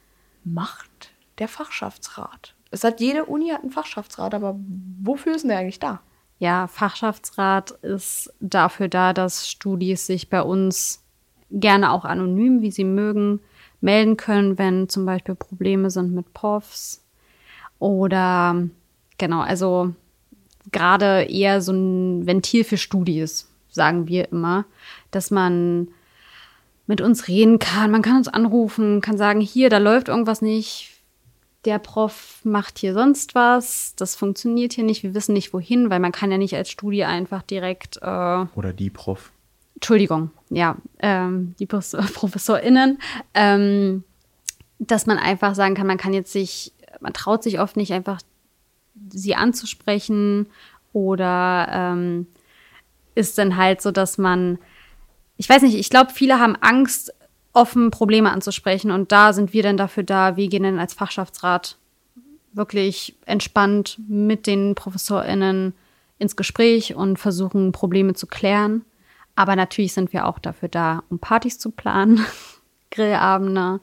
macht 0.44 1.12
der 1.38 1.48
Fachschaftsrat? 1.48 2.54
Es 2.70 2.84
hat 2.84 3.00
jede 3.00 3.24
Uni 3.24 3.50
hat 3.50 3.62
einen 3.62 3.70
Fachschaftsrat, 3.70 4.34
aber 4.34 4.58
wofür 5.02 5.34
ist 5.34 5.42
denn 5.42 5.50
der 5.50 5.58
eigentlich 5.58 5.80
da? 5.80 6.00
Ja, 6.38 6.66
Fachschaftsrat 6.68 7.72
ist 7.82 8.32
dafür 8.40 8.88
da, 8.88 9.12
dass 9.12 9.48
Studis 9.48 10.06
sich 10.06 10.30
bei 10.30 10.42
uns 10.42 11.02
gerne 11.50 11.92
auch 11.92 12.04
anonym, 12.04 12.60
wie 12.60 12.70
sie 12.70 12.84
mögen, 12.84 13.40
melden 13.80 14.16
können, 14.16 14.58
wenn 14.58 14.88
zum 14.88 15.06
Beispiel 15.06 15.34
Probleme 15.34 15.90
sind 15.90 16.12
mit 16.14 16.32
Profs 16.34 17.04
oder 17.78 18.68
genau, 19.18 19.40
also 19.40 19.94
gerade 20.72 21.22
eher 21.22 21.60
so 21.60 21.72
ein 21.72 22.26
Ventil 22.26 22.64
für 22.64 22.76
Studis, 22.76 23.50
sagen 23.70 24.08
wir 24.08 24.30
immer, 24.30 24.64
dass 25.10 25.30
man 25.30 25.88
mit 26.86 27.00
uns 27.00 27.28
reden 27.28 27.58
kann, 27.58 27.90
man 27.90 28.02
kann 28.02 28.16
uns 28.16 28.28
anrufen, 28.28 29.00
kann 29.00 29.18
sagen, 29.18 29.40
hier, 29.40 29.70
da 29.70 29.78
läuft 29.78 30.08
irgendwas 30.08 30.42
nicht, 30.42 30.97
der 31.64 31.78
Prof 31.78 32.40
macht 32.44 32.78
hier 32.78 32.94
sonst 32.94 33.34
was, 33.34 33.94
das 33.96 34.14
funktioniert 34.16 34.72
hier 34.72 34.84
nicht, 34.84 35.02
wir 35.02 35.14
wissen 35.14 35.32
nicht 35.32 35.52
wohin, 35.52 35.90
weil 35.90 36.00
man 36.00 36.12
kann 36.12 36.30
ja 36.30 36.38
nicht 36.38 36.54
als 36.54 36.70
Studie 36.70 37.04
einfach 37.04 37.42
direkt, 37.42 37.98
äh, 38.00 38.46
Oder 38.54 38.72
die 38.72 38.90
Prof. 38.90 39.32
Entschuldigung, 39.74 40.30
ja, 40.50 40.76
ähm, 41.00 41.54
die 41.58 41.66
ProfessorInnen, 41.66 42.98
ähm, 43.34 44.04
dass 44.78 45.06
man 45.06 45.18
einfach 45.18 45.54
sagen 45.54 45.74
kann, 45.74 45.86
man 45.86 45.98
kann 45.98 46.12
jetzt 46.12 46.32
sich, 46.32 46.72
man 47.00 47.12
traut 47.12 47.42
sich 47.42 47.60
oft 47.60 47.76
nicht 47.76 47.92
einfach, 47.92 48.20
sie 49.10 49.34
anzusprechen 49.34 50.46
oder 50.92 51.68
ähm, 51.70 52.26
ist 53.14 53.38
dann 53.38 53.56
halt 53.56 53.80
so, 53.82 53.90
dass 53.90 54.18
man, 54.18 54.58
ich 55.36 55.48
weiß 55.48 55.62
nicht, 55.62 55.76
ich 55.76 55.90
glaube, 55.90 56.12
viele 56.12 56.38
haben 56.38 56.56
Angst, 56.56 57.12
offen 57.58 57.90
Probleme 57.90 58.30
anzusprechen 58.30 58.90
und 58.92 59.10
da 59.10 59.32
sind 59.32 59.52
wir 59.52 59.64
dann 59.64 59.76
dafür 59.76 60.04
da, 60.04 60.36
wir 60.36 60.48
gehen 60.48 60.62
dann 60.62 60.78
als 60.78 60.94
Fachschaftsrat 60.94 61.76
wirklich 62.52 63.16
entspannt 63.26 63.98
mit 64.08 64.46
den 64.46 64.74
ProfessorInnen 64.74 65.74
ins 66.18 66.36
Gespräch 66.36 66.94
und 66.94 67.18
versuchen, 67.18 67.72
Probleme 67.72 68.14
zu 68.14 68.26
klären. 68.26 68.84
Aber 69.34 69.56
natürlich 69.56 69.92
sind 69.92 70.12
wir 70.12 70.26
auch 70.26 70.38
dafür 70.38 70.68
da, 70.68 71.02
um 71.10 71.18
Partys 71.18 71.58
zu 71.58 71.70
planen, 71.70 72.24
Grillabende, 72.90 73.80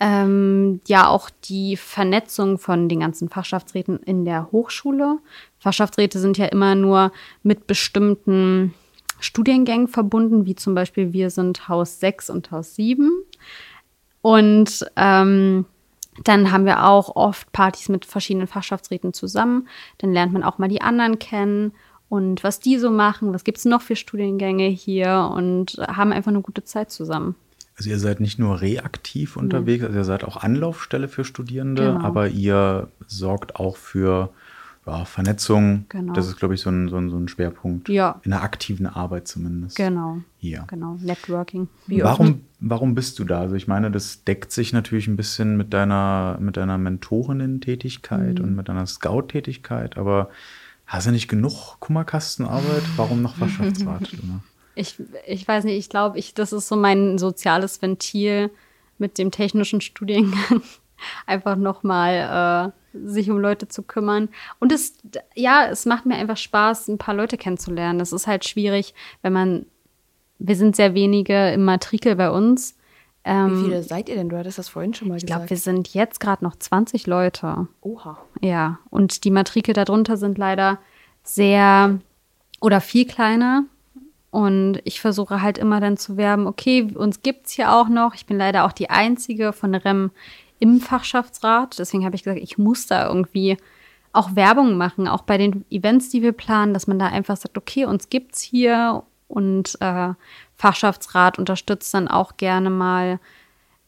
ähm, 0.00 0.80
ja 0.88 1.08
auch 1.08 1.28
die 1.44 1.76
Vernetzung 1.76 2.58
von 2.58 2.88
den 2.88 3.00
ganzen 3.00 3.28
Fachschaftsräten 3.28 3.98
in 3.98 4.24
der 4.24 4.50
Hochschule. 4.50 5.18
Fachschaftsräte 5.58 6.18
sind 6.18 6.38
ja 6.38 6.46
immer 6.46 6.74
nur 6.74 7.12
mit 7.42 7.66
bestimmten 7.66 8.74
Studiengängen 9.20 9.88
verbunden, 9.88 10.46
wie 10.46 10.54
zum 10.54 10.74
Beispiel 10.74 11.12
wir 11.12 11.30
sind 11.30 11.68
Haus 11.68 12.00
6 12.00 12.30
und 12.30 12.50
Haus 12.50 12.74
7. 12.74 13.10
Und 14.22 14.86
ähm, 14.96 15.64
dann 16.24 16.52
haben 16.52 16.66
wir 16.66 16.86
auch 16.86 17.16
oft 17.16 17.50
Partys 17.52 17.88
mit 17.88 18.04
verschiedenen 18.04 18.46
Fachschaftsräten 18.46 19.12
zusammen. 19.12 19.68
Dann 19.98 20.12
lernt 20.12 20.32
man 20.32 20.42
auch 20.42 20.58
mal 20.58 20.68
die 20.68 20.82
anderen 20.82 21.18
kennen 21.18 21.72
und 22.08 22.42
was 22.44 22.60
die 22.60 22.76
so 22.78 22.90
machen, 22.90 23.32
was 23.32 23.44
gibt's 23.44 23.64
noch 23.64 23.82
für 23.82 23.96
Studiengänge 23.96 24.66
hier 24.66 25.30
und 25.34 25.76
haben 25.88 26.12
einfach 26.12 26.30
eine 26.32 26.42
gute 26.42 26.64
Zeit 26.64 26.90
zusammen. 26.90 27.36
Also 27.76 27.88
ihr 27.88 27.98
seid 27.98 28.20
nicht 28.20 28.38
nur 28.38 28.60
reaktiv 28.60 29.36
unterwegs, 29.38 29.84
also 29.84 29.96
ihr 29.96 30.04
seid 30.04 30.24
auch 30.24 30.36
Anlaufstelle 30.36 31.08
für 31.08 31.24
Studierende, 31.24 31.92
Genau. 31.94 32.04
aber 32.04 32.28
ihr 32.28 32.88
sorgt 33.06 33.56
auch 33.56 33.76
für 33.76 34.30
ja, 34.86 35.04
Vernetzung. 35.04 35.84
Genau. 35.88 36.12
Das 36.14 36.26
ist, 36.26 36.36
glaube 36.36 36.54
ich, 36.54 36.60
so 36.62 36.70
ein, 36.70 36.88
so, 36.88 36.96
ein, 36.96 37.10
so 37.10 37.16
ein 37.16 37.28
Schwerpunkt. 37.28 37.88
Ja. 37.88 38.20
In 38.22 38.30
der 38.30 38.42
aktiven 38.42 38.86
Arbeit 38.86 39.28
zumindest. 39.28 39.76
Genau. 39.76 40.18
Hier. 40.38 40.64
Genau. 40.68 40.96
Networking. 41.00 41.68
Wie 41.86 42.02
Warum, 42.02 42.42
warum 42.60 42.94
bist 42.94 43.18
du 43.18 43.24
da? 43.24 43.40
Also 43.40 43.54
ich 43.56 43.68
meine, 43.68 43.90
das 43.90 44.24
deckt 44.24 44.52
sich 44.52 44.72
natürlich 44.72 45.06
ein 45.06 45.16
bisschen 45.16 45.56
mit 45.56 45.72
deiner, 45.72 46.38
mit 46.40 46.56
deiner 46.56 46.78
Mentorinnen-Tätigkeit 46.78 48.38
Mhm. 48.38 48.44
und 48.44 48.56
mit 48.56 48.68
deiner 48.68 48.86
Scout-Tätigkeit, 48.86 49.96
aber 49.96 50.30
hast 50.86 51.06
du 51.06 51.10
nicht 51.10 51.28
genug 51.28 51.78
Kummerkastenarbeit? 51.80 52.82
Warum 52.96 53.22
noch 53.22 53.36
Fachschaftsrat? 53.36 54.12
Luna? 54.20 54.40
Ich, 54.74 55.00
ich 55.26 55.46
weiß 55.46 55.64
nicht, 55.64 55.78
ich 55.78 55.88
glaube, 55.90 56.18
ich, 56.18 56.32
das 56.34 56.52
ist 56.52 56.68
so 56.68 56.76
mein 56.76 57.18
soziales 57.18 57.82
Ventil 57.82 58.50
mit 58.98 59.18
dem 59.18 59.30
technischen 59.30 59.80
Studiengang. 59.80 60.62
Einfach 61.26 61.56
nochmal 61.56 62.72
äh, 62.72 62.79
sich 62.92 63.30
um 63.30 63.38
Leute 63.38 63.68
zu 63.68 63.82
kümmern. 63.82 64.28
Und 64.58 64.72
es, 64.72 64.94
ja, 65.34 65.66
es 65.68 65.86
macht 65.86 66.06
mir 66.06 66.16
einfach 66.16 66.36
Spaß, 66.36 66.88
ein 66.88 66.98
paar 66.98 67.14
Leute 67.14 67.36
kennenzulernen. 67.36 67.98
Das 67.98 68.12
ist 68.12 68.26
halt 68.26 68.44
schwierig, 68.44 68.94
wenn 69.22 69.32
man, 69.32 69.66
wir 70.38 70.56
sind 70.56 70.76
sehr 70.76 70.94
wenige 70.94 71.50
im 71.50 71.64
Matrikel 71.64 72.16
bei 72.16 72.30
uns. 72.30 72.76
Ähm, 73.24 73.58
Wie 73.58 73.64
viele 73.64 73.82
seid 73.82 74.08
ihr 74.08 74.16
denn? 74.16 74.28
Du 74.28 74.38
hattest 74.38 74.58
das 74.58 74.68
vorhin 74.68 74.94
schon 74.94 75.08
mal 75.08 75.16
ich 75.16 75.22
gesagt. 75.24 75.40
glaube, 75.40 75.50
wir 75.50 75.56
sind 75.56 75.92
jetzt 75.92 76.20
gerade 76.20 76.42
noch 76.42 76.56
20 76.56 77.06
Leute. 77.06 77.68
Oha. 77.82 78.18
Ja, 78.40 78.78
und 78.88 79.24
die 79.24 79.30
Matrikel 79.30 79.74
darunter 79.74 80.16
sind 80.16 80.38
leider 80.38 80.78
sehr 81.22 81.98
oder 82.60 82.80
viel 82.80 83.06
kleiner. 83.06 83.64
Und 84.30 84.80
ich 84.84 85.00
versuche 85.00 85.42
halt 85.42 85.58
immer 85.58 85.80
dann 85.80 85.96
zu 85.96 86.16
werben, 86.16 86.46
okay, 86.46 86.88
uns 86.94 87.22
gibt's 87.22 87.52
hier 87.52 87.72
auch 87.72 87.88
noch. 87.88 88.14
Ich 88.14 88.26
bin 88.26 88.38
leider 88.38 88.64
auch 88.64 88.72
die 88.72 88.88
einzige 88.88 89.52
von 89.52 89.74
REM 89.74 90.12
im 90.60 90.80
Fachschaftsrat. 90.80 91.78
Deswegen 91.78 92.04
habe 92.04 92.14
ich 92.14 92.22
gesagt, 92.22 92.40
ich 92.40 92.58
muss 92.58 92.86
da 92.86 93.08
irgendwie 93.08 93.56
auch 94.12 94.36
Werbung 94.36 94.76
machen, 94.76 95.08
auch 95.08 95.22
bei 95.22 95.38
den 95.38 95.64
Events, 95.70 96.10
die 96.10 96.22
wir 96.22 96.32
planen, 96.32 96.74
dass 96.74 96.86
man 96.86 96.98
da 96.98 97.06
einfach 97.06 97.36
sagt, 97.36 97.58
okay, 97.58 97.84
uns 97.84 98.08
gibt's 98.08 98.40
hier 98.40 99.02
und 99.28 99.76
äh, 99.80 100.10
Fachschaftsrat 100.56 101.38
unterstützt 101.38 101.94
dann 101.94 102.08
auch 102.08 102.36
gerne 102.36 102.70
mal 102.70 103.20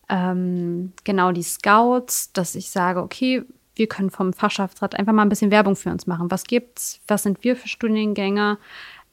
ähm, 0.08 0.92
genau 1.04 1.32
die 1.32 1.42
Scouts, 1.42 2.32
dass 2.32 2.54
ich 2.54 2.70
sage, 2.70 3.02
okay, 3.02 3.44
wir 3.74 3.88
können 3.88 4.10
vom 4.10 4.32
Fachschaftsrat 4.32 4.94
einfach 4.94 5.12
mal 5.12 5.22
ein 5.22 5.28
bisschen 5.28 5.50
Werbung 5.50 5.76
für 5.76 5.90
uns 5.90 6.06
machen. 6.06 6.30
Was 6.30 6.44
gibt's? 6.44 7.00
Was 7.08 7.22
sind 7.22 7.42
wir 7.42 7.56
für 7.56 7.68
Studiengänge? 7.68 8.58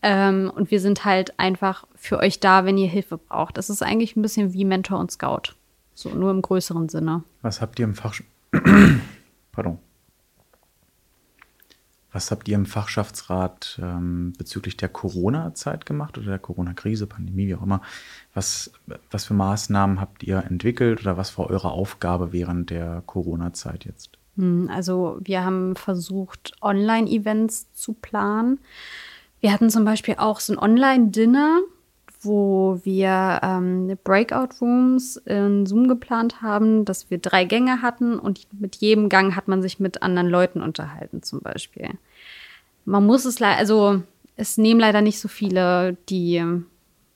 Ähm, 0.02 0.52
und 0.54 0.72
wir 0.72 0.80
sind 0.80 1.06
halt 1.06 1.40
einfach 1.40 1.86
für 1.96 2.20
euch 2.20 2.40
da, 2.40 2.66
wenn 2.66 2.78
ihr 2.78 2.88
Hilfe 2.88 3.18
braucht. 3.18 3.58
Das 3.58 3.70
ist 3.70 3.82
eigentlich 3.82 4.16
ein 4.16 4.22
bisschen 4.22 4.54
wie 4.54 4.66
Mentor 4.66 5.00
und 5.00 5.12
Scout. 5.12 5.54
So, 6.00 6.08
nur 6.12 6.32
im 6.32 6.42
größeren 6.42 6.88
Sinne. 6.88 7.26
Was 7.42 7.60
habt 7.60 7.78
ihr 7.78 7.84
im 7.84 7.94
Fach... 7.94 8.16
Pardon. 9.52 9.80
Was 12.14 12.32
habt 12.32 12.48
ihr 12.48 12.56
im 12.56 12.66
Fachschaftsrat 12.66 13.82
ähm, 13.84 14.32
bezüglich 14.38 14.78
der 14.78 14.88
Corona-Zeit 14.88 15.86
gemacht 15.86 16.18
oder 16.18 16.28
der 16.28 16.40
Corona-Krise, 16.40 17.06
Pandemie, 17.06 17.48
wie 17.48 17.56
auch 17.56 17.64
immer? 17.64 17.82
Was, 18.34 18.72
was 19.12 19.26
für 19.26 19.34
Maßnahmen 19.34 20.00
habt 20.00 20.24
ihr 20.24 20.38
entwickelt 20.38 21.02
oder 21.02 21.18
was 21.18 21.38
war 21.38 21.50
eure 21.50 21.72
Aufgabe 21.72 22.32
während 22.32 22.70
der 22.70 23.04
Corona-Zeit 23.06 23.84
jetzt? 23.84 24.12
Hm, 24.38 24.72
Also 24.74 25.18
wir 25.20 25.44
haben 25.44 25.76
versucht, 25.76 26.54
Online-Events 26.62 27.74
zu 27.74 27.92
planen. 27.92 28.60
Wir 29.42 29.52
hatten 29.52 29.70
zum 29.70 29.84
Beispiel 29.84 30.16
auch 30.18 30.40
so 30.40 30.54
ein 30.54 30.60
Online-Dinner, 30.60 31.60
wo 32.22 32.80
wir 32.84 33.40
ähm, 33.44 33.98
Breakout-Rooms 34.04 35.18
in 35.18 35.66
Zoom 35.66 35.88
geplant 35.88 36.42
haben, 36.42 36.84
dass 36.84 37.10
wir 37.10 37.18
drei 37.18 37.46
Gänge 37.46 37.82
hatten 37.82 38.20
und 38.20 38.48
mit 38.60 38.78
jedem 38.78 39.10
Gang 39.10 39.36
hat 39.36 39.48
man 39.48 39.62
sich 39.62 39.80
mit 39.80 40.04
anderen 40.04 40.30
Leuten 40.30 40.62
unterhalten 40.62 41.24
zum 41.24 41.40
Beispiel. 41.40 41.92
Man 42.86 43.06
muss 43.06 43.26
es 43.26 43.40
leider, 43.40 43.58
also 43.58 44.02
es 44.36 44.58
nehmen 44.58 44.80
leider 44.80 45.02
nicht 45.02 45.20
so 45.20 45.28
viele 45.28 45.98
die 46.10 46.44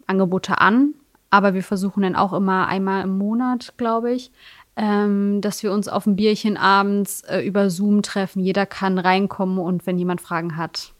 Angebote 0.07 0.59
an, 0.59 0.93
aber 1.29 1.53
wir 1.53 1.63
versuchen 1.63 2.03
dann 2.03 2.15
auch 2.15 2.31
immer 2.31 2.67
einmal 2.67 3.03
im 3.03 3.17
Monat, 3.17 3.73
glaube 3.77 4.13
ich, 4.13 4.31
ähm, 4.75 5.41
dass 5.41 5.63
wir 5.63 5.71
uns 5.71 5.87
auf 5.87 6.05
ein 6.05 6.15
Bierchen 6.15 6.57
abends 6.57 7.21
äh, 7.21 7.41
über 7.41 7.69
Zoom 7.69 8.03
treffen. 8.03 8.39
Jeder 8.39 8.65
kann 8.65 8.97
reinkommen 8.97 9.59
und 9.59 9.85
wenn 9.85 9.97
jemand 9.97 10.21
Fragen 10.21 10.57
hat, 10.57 10.93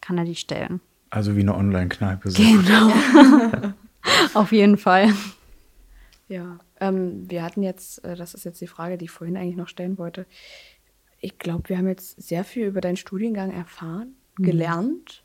kann 0.00 0.18
er 0.18 0.24
die 0.24 0.34
stellen. 0.34 0.80
Also 1.10 1.36
wie 1.36 1.40
eine 1.40 1.54
Online-Kneipe. 1.54 2.30
so. 2.30 2.42
Genau. 2.42 2.92
auf 4.34 4.52
jeden 4.52 4.76
Fall. 4.76 5.12
Ja, 6.28 6.58
ähm, 6.80 7.30
wir 7.30 7.42
hatten 7.42 7.62
jetzt, 7.62 8.04
äh, 8.04 8.16
das 8.16 8.34
ist 8.34 8.44
jetzt 8.44 8.60
die 8.60 8.66
Frage, 8.66 8.98
die 8.98 9.04
ich 9.04 9.10
vorhin 9.10 9.36
eigentlich 9.36 9.56
noch 9.56 9.68
stellen 9.68 9.98
wollte. 9.98 10.26
Ich 11.20 11.38
glaube, 11.38 11.68
wir 11.68 11.78
haben 11.78 11.88
jetzt 11.88 12.20
sehr 12.20 12.44
viel 12.44 12.66
über 12.66 12.80
deinen 12.80 12.96
Studiengang 12.96 13.50
erfahren, 13.50 14.16
gelernt. 14.36 15.22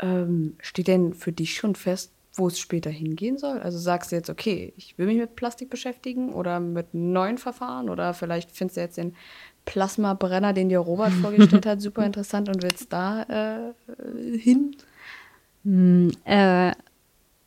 Ähm, 0.00 0.56
steht 0.60 0.88
denn 0.88 1.12
für 1.12 1.32
dich 1.32 1.54
schon 1.54 1.74
fest, 1.74 2.12
wo 2.38 2.46
es 2.46 2.58
später 2.58 2.88
hingehen 2.88 3.36
soll? 3.36 3.58
Also 3.58 3.78
sagst 3.78 4.12
du 4.12 4.16
jetzt, 4.16 4.30
okay, 4.30 4.72
ich 4.76 4.96
will 4.96 5.06
mich 5.06 5.18
mit 5.18 5.34
Plastik 5.34 5.70
beschäftigen 5.70 6.32
oder 6.32 6.60
mit 6.60 6.94
neuen 6.94 7.36
Verfahren 7.36 7.90
oder 7.90 8.14
vielleicht 8.14 8.52
findest 8.52 8.76
du 8.76 8.80
jetzt 8.80 8.96
den 8.96 9.16
Plasmabrenner, 9.64 10.52
den 10.52 10.68
dir 10.68 10.78
Robert 10.78 11.12
vorgestellt 11.22 11.66
hat, 11.66 11.82
super 11.82 12.06
interessant 12.06 12.48
und 12.48 12.62
willst 12.62 12.92
da 12.92 13.74
äh, 13.74 14.38
hin? 14.38 14.76
Äh, 15.64 16.72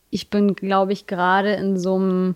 ich 0.09 0.29
bin, 0.29 0.55
glaube 0.55 0.93
ich, 0.93 1.07
gerade 1.07 1.53
in 1.53 1.79
so 1.79 1.95
einem, 1.95 2.35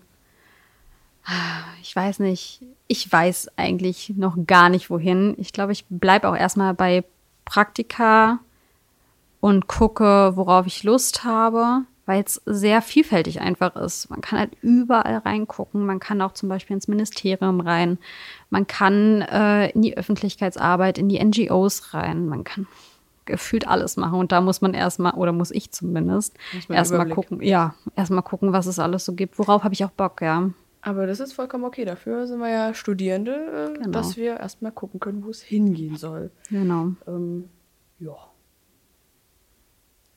ich 1.82 1.96
weiß 1.96 2.20
nicht, 2.20 2.62
ich 2.88 3.12
weiß 3.12 3.50
eigentlich 3.58 4.14
noch 4.16 4.38
gar 4.48 4.70
nicht 4.70 4.90
wohin. 4.90 5.36
Ich 5.38 5.54
glaube, 5.54 5.72
ich 5.72 5.86
bleibe 5.90 6.30
auch 6.30 6.36
erstmal 6.36 6.74
bei 6.74 7.04
Praktika 7.44 8.40
und 9.40 9.68
gucke, 9.68 10.34
worauf 10.36 10.66
ich 10.66 10.84
Lust 10.84 11.24
habe, 11.24 11.82
weil 12.06 12.24
es 12.24 12.42
sehr 12.46 12.82
vielfältig 12.82 13.42
einfach 13.42 13.76
ist. 13.76 14.10
Man 14.10 14.22
kann 14.22 14.40
halt 14.40 14.52
überall 14.62 15.18
reingucken. 15.18 15.86
Man 15.86 16.00
kann 16.00 16.22
auch 16.22 16.34
zum 16.34 16.50
Beispiel 16.50 16.76
ins 16.76 16.88
Ministerium 16.88 17.60
rein. 17.60 17.98
Man 18.50 18.68
kann 18.68 19.22
äh, 19.22 19.70
in 19.72 19.82
die 19.82 19.98
Öffentlichkeitsarbeit, 19.98 20.98
in 20.98 21.10
die 21.10 21.24
NGOs 21.24 21.94
rein. 21.94 22.28
Man 22.28 22.44
kann 22.44 22.68
gefühlt 23.26 23.68
alles 23.68 23.98
machen. 23.98 24.20
Und 24.20 24.32
da 24.32 24.42
muss 24.42 24.62
man 24.62 24.74
erstmal, 24.74 25.14
oder 25.14 25.32
muss 25.32 25.52
ich 25.52 25.72
zumindest, 25.72 26.36
erstmal 26.70 27.10
gucken, 27.10 27.42
ja, 27.42 27.76
erstmal 27.96 28.24
gucken, 28.24 28.54
was 28.54 28.66
es 28.66 28.80
alles 28.80 29.06
so 29.06 29.14
gibt. 29.14 29.38
Worauf 29.40 29.64
habe 29.64 29.74
ich 29.74 29.84
auch 29.84 29.92
Bock, 29.92 30.22
ja. 30.22 30.50
Aber 30.82 31.08
das 31.08 31.20
ist 31.20 31.34
vollkommen 31.34 31.64
okay. 31.66 31.84
Dafür 31.86 32.28
sind 32.28 32.40
wir 32.40 32.50
ja 32.50 32.74
Studierende, 32.74 33.32
äh, 33.74 33.78
Genau. 33.80 33.90
dass 33.90 34.18
wir 34.18 34.38
erstmal 34.40 34.72
gucken 34.72 35.00
können, 35.00 35.26
wo 35.26 35.30
es 35.32 35.42
hingehen 35.42 35.96
soll. 35.98 36.30
Genau. 36.50 36.92
Ähm, 37.08 37.50
ja. 38.00 38.16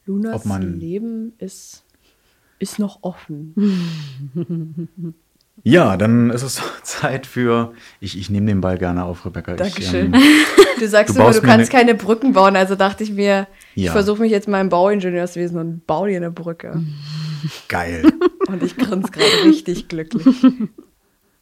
Lunas 0.05 0.45
Leben 0.61 1.33
ist, 1.39 1.85
ist 2.59 2.79
noch 2.79 2.99
offen. 3.03 3.55
Ja, 5.65 5.97
dann 5.97 6.31
ist 6.31 6.43
es 6.43 6.61
Zeit 6.83 7.27
für. 7.27 7.73
Ich, 8.01 8.19
ich 8.19 8.31
nehme 8.31 8.47
den 8.47 8.61
Ball 8.61 8.79
gerne 8.79 9.05
auf, 9.05 9.25
Rebecca. 9.27 9.53
Ich, 9.53 9.59
Dankeschön. 9.59 10.15
ähm, 10.15 10.23
Du 10.79 10.87
sagst 10.87 11.17
Du 11.17 11.21
immer, 11.21 11.33
du 11.33 11.41
kannst 11.41 11.73
eine- 11.75 11.81
keine 11.87 11.95
Brücken 11.97 12.33
bauen, 12.33 12.55
also 12.55 12.77
dachte 12.77 13.03
ich 13.03 13.11
mir, 13.11 13.49
ich 13.75 13.85
Ja. 13.85 13.93
versuche 13.93 14.21
mich 14.23 14.31
jetzt 14.31 14.47
mal 14.47 14.61
im 14.61 14.69
Bauingenieurswesen 14.69 15.59
und 15.59 15.87
baue 15.89 16.09
dir 16.11 16.19
eine 16.19 16.31
Brücke. 16.31 16.81
geil. 17.69 18.05
Und 18.47 18.63
ich 18.63 18.77
grinse 18.77 19.11
gerade 19.11 19.45
richtig 19.45 19.89
glücklich. 19.89 20.37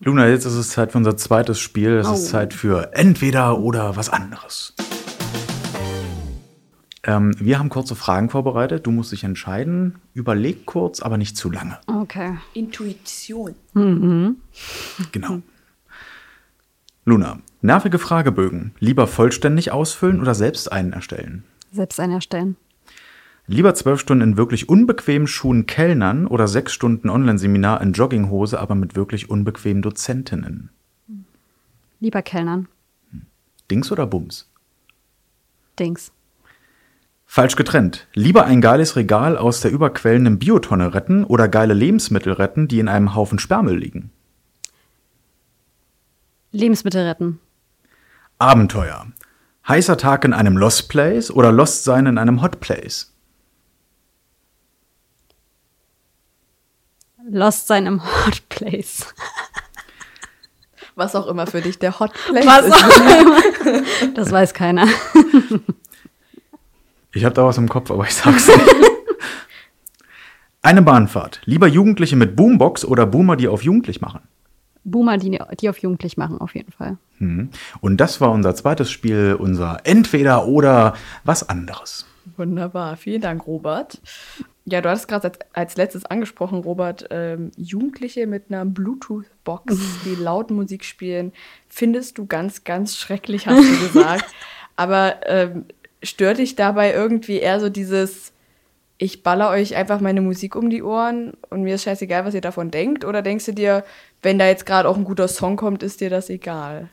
Luna, 0.00 0.28
jetzt 0.28 0.46
ist 0.46 0.54
es 0.54 0.70
Zeit 0.70 0.92
für 0.92 0.98
unser 0.98 1.16
zweites 1.18 1.58
Spiel. 1.60 1.96
Es 1.96 2.06
ist 2.08 2.28
Oh. 2.28 2.30
Zeit 2.32 2.54
für 2.54 2.90
entweder 2.94 3.58
oder 3.58 3.96
was 3.96 4.08
anderes. 4.08 4.74
Ähm, 7.06 7.34
wir 7.38 7.58
haben 7.60 7.68
kurze 7.68 7.94
Fragen 7.94 8.28
vorbereitet. 8.30 8.84
Du 8.84 8.90
musst 8.90 9.12
dich 9.12 9.22
entscheiden. 9.22 9.94
Überleg 10.12 10.66
kurz, 10.66 11.00
aber 11.00 11.16
nicht 11.16 11.36
zu 11.36 11.50
lange. 11.50 11.78
Okay. 11.86 12.36
Intuition. 12.52 13.54
Genau. 15.12 15.40
Luna, 17.04 17.38
nervige 17.62 18.00
Fragebögen. 18.00 18.72
Lieber 18.80 19.06
vollständig 19.06 19.70
ausfüllen 19.70 20.20
oder 20.20 20.34
selbst 20.34 20.72
einen 20.72 20.92
erstellen? 20.92 21.44
Selbst 21.70 22.00
einen 22.00 22.14
erstellen. 22.14 22.56
Lieber 23.46 23.72
zwölf 23.76 24.00
Stunden 24.00 24.30
in 24.30 24.36
wirklich 24.36 24.68
unbequemen 24.68 25.28
Schuhen 25.28 25.66
kellnern 25.66 26.26
oder 26.26 26.48
sechs 26.48 26.72
Stunden 26.72 27.08
Online-Seminar 27.08 27.80
in 27.80 27.92
Jogginghose, 27.92 28.58
aber 28.58 28.74
mit 28.74 28.96
wirklich 28.96 29.30
unbequemen 29.30 29.82
Dozentinnen? 29.82 30.70
Lieber 32.00 32.22
Kellnern. 32.22 32.66
Dings 33.70 33.92
oder 33.92 34.08
Bums? 34.08 34.50
Dings. 35.78 36.10
Falsch 37.26 37.56
getrennt. 37.56 38.06
Lieber 38.14 38.44
ein 38.46 38.60
geiles 38.60 38.96
Regal 38.96 39.36
aus 39.36 39.60
der 39.60 39.70
überquellenden 39.72 40.38
Biotonne 40.38 40.94
retten 40.94 41.24
oder 41.24 41.48
geile 41.48 41.74
Lebensmittel 41.74 42.32
retten, 42.32 42.68
die 42.68 42.78
in 42.78 42.88
einem 42.88 43.14
Haufen 43.14 43.38
Sperrmüll 43.38 43.76
liegen. 43.76 44.10
Lebensmittel 46.52 47.04
retten. 47.06 47.40
Abenteuer. 48.38 49.08
Heißer 49.68 49.98
Tag 49.98 50.24
in 50.24 50.32
einem 50.32 50.56
Lost 50.56 50.88
Place 50.88 51.30
oder 51.30 51.52
Lost 51.52 51.84
sein 51.84 52.06
in 52.06 52.18
einem 52.18 52.40
Hot 52.42 52.60
Place. 52.60 53.12
lost 57.28 57.66
sein 57.66 57.86
im 57.86 58.02
Hot 58.04 58.48
Place. 58.48 59.06
Was 60.94 61.14
auch 61.14 61.26
immer 61.26 61.46
für 61.46 61.60
dich 61.60 61.78
der 61.78 61.98
Hot 61.98 62.12
Place 62.12 62.46
Was 62.46 62.66
ist. 62.66 62.72
auch 62.74 63.20
immer. 63.20 63.82
Das 64.14 64.30
weiß 64.30 64.54
keiner. 64.54 64.86
Ich 67.16 67.24
habe 67.24 67.34
da 67.34 67.46
was 67.46 67.56
im 67.56 67.66
Kopf, 67.66 67.90
aber 67.90 68.04
ich 68.04 68.14
sag's 68.14 68.46
nicht. 68.46 68.60
Eine 70.62 70.82
Bahnfahrt. 70.82 71.40
Lieber 71.46 71.66
Jugendliche 71.66 72.14
mit 72.14 72.36
Boombox 72.36 72.84
oder 72.84 73.06
Boomer, 73.06 73.36
die 73.36 73.48
auf 73.48 73.62
Jugendlich 73.62 74.02
machen? 74.02 74.20
Boomer, 74.84 75.16
die, 75.16 75.38
die 75.58 75.68
auf 75.70 75.78
Jugendlich 75.78 76.18
machen, 76.18 76.38
auf 76.38 76.54
jeden 76.54 76.72
Fall. 76.72 76.98
Mhm. 77.18 77.48
Und 77.80 78.02
das 78.02 78.20
war 78.20 78.32
unser 78.32 78.54
zweites 78.54 78.90
Spiel, 78.90 79.34
unser 79.38 79.78
Entweder 79.84 80.46
oder 80.46 80.94
was 81.24 81.48
anderes. 81.48 82.04
Wunderbar, 82.36 82.98
vielen 82.98 83.22
Dank, 83.22 83.46
Robert. 83.46 83.98
Ja, 84.66 84.82
du 84.82 84.90
hattest 84.90 85.08
gerade 85.08 85.28
als, 85.28 85.38
als 85.54 85.76
letztes 85.76 86.04
angesprochen, 86.04 86.58
Robert, 86.58 87.06
ähm, 87.08 87.50
Jugendliche 87.56 88.26
mit 88.26 88.50
einer 88.50 88.66
Bluetooth-Box, 88.66 89.78
die 90.04 90.22
laut 90.22 90.50
Musik 90.50 90.84
spielen, 90.84 91.32
findest 91.70 92.18
du 92.18 92.26
ganz, 92.26 92.64
ganz 92.64 92.98
schrecklich, 92.98 93.46
hast 93.46 93.62
du 93.62 93.86
gesagt. 93.86 94.26
Aber 94.76 95.26
ähm, 95.26 95.64
stört 96.02 96.38
dich 96.38 96.56
dabei 96.56 96.92
irgendwie 96.92 97.38
eher 97.38 97.60
so 97.60 97.68
dieses, 97.68 98.32
ich 98.98 99.22
baller 99.22 99.50
euch 99.50 99.76
einfach 99.76 100.00
meine 100.00 100.20
Musik 100.20 100.56
um 100.56 100.70
die 100.70 100.82
Ohren 100.82 101.34
und 101.50 101.62
mir 101.62 101.74
ist 101.74 101.84
scheißegal, 101.84 102.24
was 102.24 102.34
ihr 102.34 102.40
davon 102.40 102.70
denkt? 102.70 103.04
Oder 103.04 103.22
denkst 103.22 103.46
du 103.46 103.52
dir, 103.52 103.84
wenn 104.22 104.38
da 104.38 104.46
jetzt 104.46 104.66
gerade 104.66 104.88
auch 104.88 104.96
ein 104.96 105.04
guter 105.04 105.28
Song 105.28 105.56
kommt, 105.56 105.82
ist 105.82 106.00
dir 106.00 106.10
das 106.10 106.30
egal? 106.30 106.88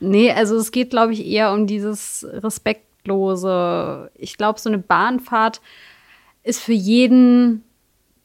Nee, 0.00 0.32
also 0.32 0.56
es 0.56 0.70
geht, 0.72 0.90
glaube 0.90 1.12
ich, 1.12 1.26
eher 1.26 1.52
um 1.52 1.66
dieses 1.66 2.26
Respektlose. 2.30 4.10
Ich 4.14 4.36
glaube, 4.36 4.60
so 4.60 4.70
eine 4.70 4.78
Bahnfahrt 4.78 5.60
ist 6.42 6.60
für 6.60 6.72
jeden 6.72 7.64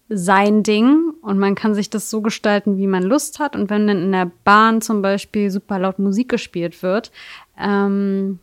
sein 0.10 0.64
Ding 0.64 1.12
und 1.22 1.38
man 1.38 1.56
kann 1.56 1.76
sich 1.76 1.90
das 1.90 2.10
so 2.10 2.22
gestalten, 2.22 2.78
wie 2.78 2.88
man 2.88 3.04
Lust 3.04 3.40
hat. 3.40 3.56
Und 3.56 3.70
wenn 3.70 3.88
dann 3.88 4.04
in 4.04 4.12
der 4.14 4.32
Bahn 4.46 4.82
zum 4.82 5.02
Beispiel 5.02 5.52
super 5.52 5.80
laut 5.80 6.00
Musik 6.00 6.30
gespielt 6.30 6.82
wird, 6.82 7.12
ähm, 7.60 8.40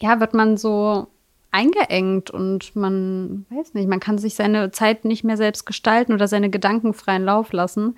ja, 0.00 0.20
wird 0.20 0.34
man 0.34 0.56
so 0.56 1.08
eingeengt 1.50 2.30
und 2.30 2.74
man 2.76 3.44
weiß 3.50 3.74
nicht, 3.74 3.88
man 3.88 4.00
kann 4.00 4.18
sich 4.18 4.34
seine 4.34 4.70
Zeit 4.70 5.04
nicht 5.04 5.24
mehr 5.24 5.36
selbst 5.36 5.66
gestalten 5.66 6.12
oder 6.12 6.28
seine 6.28 6.50
Gedanken 6.50 6.94
freien 6.94 7.24
Lauf 7.24 7.52
lassen. 7.52 7.96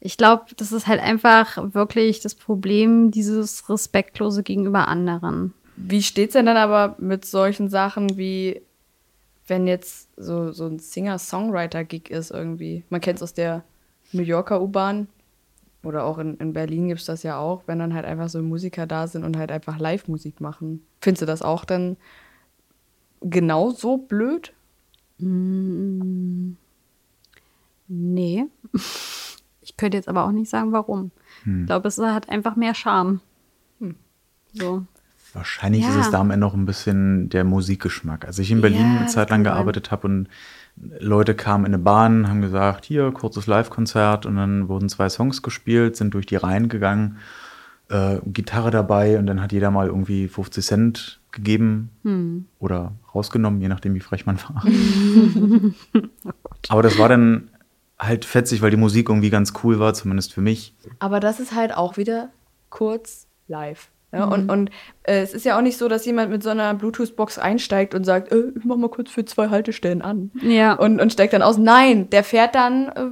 Ich 0.00 0.16
glaube, 0.16 0.44
das 0.56 0.72
ist 0.72 0.86
halt 0.86 1.00
einfach 1.00 1.74
wirklich 1.74 2.20
das 2.20 2.34
Problem, 2.34 3.10
dieses 3.10 3.68
Respektlose 3.68 4.42
gegenüber 4.42 4.88
anderen. 4.88 5.54
Wie 5.76 6.02
steht's 6.02 6.34
denn 6.34 6.46
dann 6.46 6.56
aber 6.56 6.96
mit 6.98 7.24
solchen 7.24 7.68
Sachen 7.68 8.18
wie, 8.18 8.60
wenn 9.46 9.66
jetzt 9.66 10.08
so, 10.16 10.52
so 10.52 10.66
ein 10.66 10.78
Singer-Songwriter-Gig 10.78 12.10
ist 12.10 12.30
irgendwie? 12.30 12.84
Man 12.90 13.00
kennt 13.00 13.18
es 13.18 13.22
aus 13.22 13.34
der 13.34 13.64
New 14.12 14.22
Yorker 14.22 14.60
U-Bahn 14.60 15.08
oder 15.84 16.04
auch 16.04 16.18
in, 16.18 16.36
in 16.36 16.52
Berlin 16.52 16.88
gibt's 16.88 17.04
das 17.06 17.22
ja 17.22 17.38
auch, 17.38 17.62
wenn 17.66 17.78
dann 17.78 17.94
halt 17.94 18.04
einfach 18.04 18.28
so 18.28 18.40
Musiker 18.42 18.86
da 18.86 19.06
sind 19.06 19.24
und 19.24 19.36
halt 19.36 19.50
einfach 19.50 19.78
Live-Musik 19.78 20.40
machen. 20.40 20.84
Findest 21.00 21.22
du 21.22 21.26
das 21.26 21.42
auch 21.42 21.64
dann 21.64 21.96
genauso 23.20 23.96
blöd? 23.98 24.52
Nee. 27.88 28.44
Ich 29.64 29.76
könnte 29.76 29.96
jetzt 29.96 30.08
aber 30.08 30.24
auch 30.24 30.32
nicht 30.32 30.50
sagen, 30.50 30.72
warum. 30.72 31.12
Ich 31.46 31.66
glaube, 31.66 31.86
es 31.86 31.96
hat 31.96 32.28
einfach 32.28 32.56
mehr 32.56 32.74
Charme. 32.74 33.20
So. 34.52 34.84
Wahrscheinlich 35.32 35.82
Ja. 35.82 35.90
ist 35.90 35.96
es 36.06 36.10
da 36.10 36.18
am 36.18 36.32
Ende 36.32 36.44
noch 36.44 36.54
ein 36.54 36.66
bisschen 36.66 37.28
der 37.28 37.44
Musikgeschmack. 37.44 38.24
Als 38.26 38.40
ich 38.40 38.50
in 38.50 38.60
Berlin 38.60 38.80
Ja, 38.94 38.98
eine 38.98 39.06
Zeit 39.06 39.30
lang 39.30 39.44
gearbeitet 39.44 39.92
habe 39.92 40.08
und 40.08 40.28
Leute 40.76 41.34
kamen 41.34 41.64
in 41.66 41.74
eine 41.74 41.82
Bahn, 41.82 42.28
haben 42.28 42.40
gesagt, 42.40 42.84
hier, 42.84 43.10
kurzes 43.12 43.46
Live-Konzert 43.46 44.26
und 44.26 44.36
dann 44.36 44.68
wurden 44.68 44.88
zwei 44.88 45.08
Songs 45.08 45.42
gespielt, 45.42 45.96
sind 45.96 46.14
durch 46.14 46.26
die 46.26 46.36
Reihen 46.36 46.68
gegangen, 46.68 47.18
äh, 47.88 48.18
Gitarre 48.26 48.70
dabei 48.70 49.18
und 49.18 49.26
dann 49.26 49.40
hat 49.40 49.52
jeder 49.52 49.70
mal 49.70 49.86
irgendwie 49.86 50.28
50 50.28 50.64
Cent 50.64 51.20
gegeben 51.30 51.90
Hm. 52.02 52.46
oder 52.58 52.92
rausgenommen, 53.14 53.60
je 53.60 53.68
nachdem, 53.68 53.94
wie 53.94 54.00
frech 54.00 54.26
man 54.26 54.38
war. 54.42 54.64
Aber 56.68 56.82
das 56.82 56.98
war 56.98 57.08
dann 57.08 57.48
halt 57.98 58.24
fetzig, 58.24 58.62
weil 58.62 58.70
die 58.70 58.76
Musik 58.76 59.08
irgendwie 59.08 59.30
ganz 59.30 59.52
cool 59.62 59.78
war, 59.78 59.94
zumindest 59.94 60.32
für 60.32 60.40
mich. 60.40 60.74
Aber 60.98 61.20
das 61.20 61.40
ist 61.40 61.54
halt 61.54 61.74
auch 61.74 61.96
wieder 61.96 62.30
kurz 62.70 63.26
live. 63.48 63.88
Ja, 64.12 64.24
Und, 64.24 64.50
und 64.50 64.70
äh, 65.04 65.22
es 65.22 65.32
ist 65.32 65.44
ja 65.46 65.56
auch 65.56 65.62
nicht 65.62 65.78
so, 65.78 65.88
dass 65.88 66.04
jemand 66.04 66.30
mit 66.30 66.42
so 66.42 66.50
einer 66.50 66.74
Bluetooth-Box 66.74 67.38
einsteigt 67.38 67.94
und 67.94 68.04
sagt, 68.04 68.30
äh, 68.30 68.52
ich 68.56 68.64
mach 68.64 68.76
mal 68.76 68.90
kurz 68.90 69.10
für 69.10 69.24
zwei 69.24 69.48
Haltestellen 69.48 70.02
an. 70.02 70.30
Ja. 70.42 70.74
Und, 70.74 71.00
und 71.00 71.12
steigt 71.12 71.32
dann 71.32 71.40
aus. 71.42 71.56
Nein, 71.56 72.10
der 72.10 72.22
fährt 72.22 72.54
dann 72.54 72.88
äh, 72.88 73.06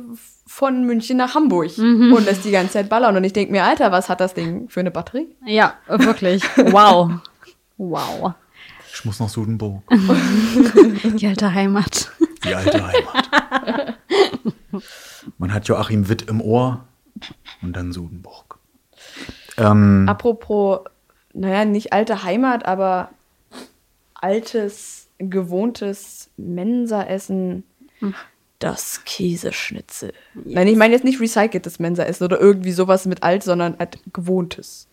von 0.46 0.84
München 0.84 1.16
nach 1.16 1.34
Hamburg 1.34 1.70
und 1.78 2.24
lässt 2.26 2.44
die 2.44 2.50
ganze 2.50 2.72
Zeit 2.74 2.88
ballern. 2.90 3.16
Und 3.16 3.24
ich 3.24 3.32
denke 3.32 3.50
mir, 3.52 3.64
Alter, 3.64 3.92
was 3.92 4.08
hat 4.10 4.20
das 4.20 4.34
Ding 4.34 4.68
für 4.68 4.80
eine 4.80 4.90
Batterie? 4.90 5.34
Ja, 5.46 5.74
wirklich. 5.88 6.42
Wow. 6.56 7.12
Wow. 7.78 8.34
Ich 8.92 9.04
muss 9.06 9.20
nach 9.20 9.28
Sudenburg, 9.30 9.82
Die 11.14 11.26
alte 11.26 11.54
Heimat. 11.54 12.10
die 12.44 12.54
alte 12.54 12.82
Heimat. 12.86 13.96
Man 15.38 15.54
hat 15.54 15.68
Joachim 15.68 16.08
Witt 16.08 16.22
im 16.28 16.40
Ohr 16.40 16.84
und 17.62 17.74
dann 17.74 17.92
Sudenburg. 17.92 18.49
Ähm, 19.60 20.06
Apropos, 20.08 20.80
naja, 21.32 21.64
nicht 21.64 21.92
alte 21.92 22.24
Heimat, 22.24 22.66
aber 22.66 23.10
altes, 24.14 25.08
gewohntes 25.18 26.30
Mensaessen, 26.36 27.64
das 28.58 29.02
Käseschnitzel. 29.06 30.12
Nein, 30.34 30.66
ich 30.66 30.76
meine 30.76 30.92
jetzt 30.92 31.04
nicht 31.04 31.18
recyceltes 31.18 31.78
Mensaessen 31.78 32.24
oder 32.24 32.38
irgendwie 32.38 32.72
sowas 32.72 33.06
mit 33.06 33.22
alt, 33.22 33.42
sondern 33.42 33.76
halt 33.78 33.98
gewohntes. 34.12 34.86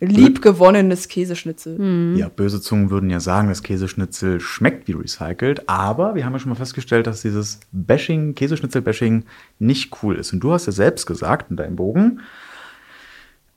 Liebgewonnenes 0.00 1.06
Käseschnitzel. 1.08 2.16
Ja, 2.16 2.28
böse 2.28 2.60
Zungen 2.60 2.90
würden 2.90 3.10
ja 3.10 3.20
sagen, 3.20 3.48
das 3.48 3.62
Käseschnitzel 3.62 4.40
schmeckt 4.40 4.88
wie 4.88 4.92
recycelt, 4.92 5.68
aber 5.68 6.16
wir 6.16 6.24
haben 6.24 6.32
ja 6.32 6.40
schon 6.40 6.50
mal 6.50 6.56
festgestellt, 6.56 7.06
dass 7.06 7.22
dieses 7.22 7.60
Bashing, 7.70 8.34
Käseschnitzel-Bashing 8.34 9.24
nicht 9.60 10.02
cool 10.02 10.16
ist. 10.16 10.32
Und 10.32 10.40
du 10.40 10.52
hast 10.52 10.66
ja 10.66 10.72
selbst 10.72 11.06
gesagt 11.06 11.50
in 11.50 11.56
deinem 11.56 11.76
Bogen, 11.76 12.22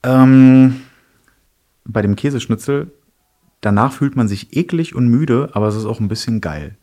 ähm, 0.05 0.81
bei 1.83 2.01
dem 2.01 2.15
Käseschnitzel, 2.15 2.91
danach 3.61 3.93
fühlt 3.93 4.15
man 4.15 4.27
sich 4.27 4.55
eklig 4.55 4.95
und 4.95 5.07
müde, 5.07 5.49
aber 5.53 5.67
es 5.67 5.75
ist 5.75 5.85
auch 5.85 5.99
ein 5.99 6.07
bisschen 6.07 6.41
geil. 6.41 6.77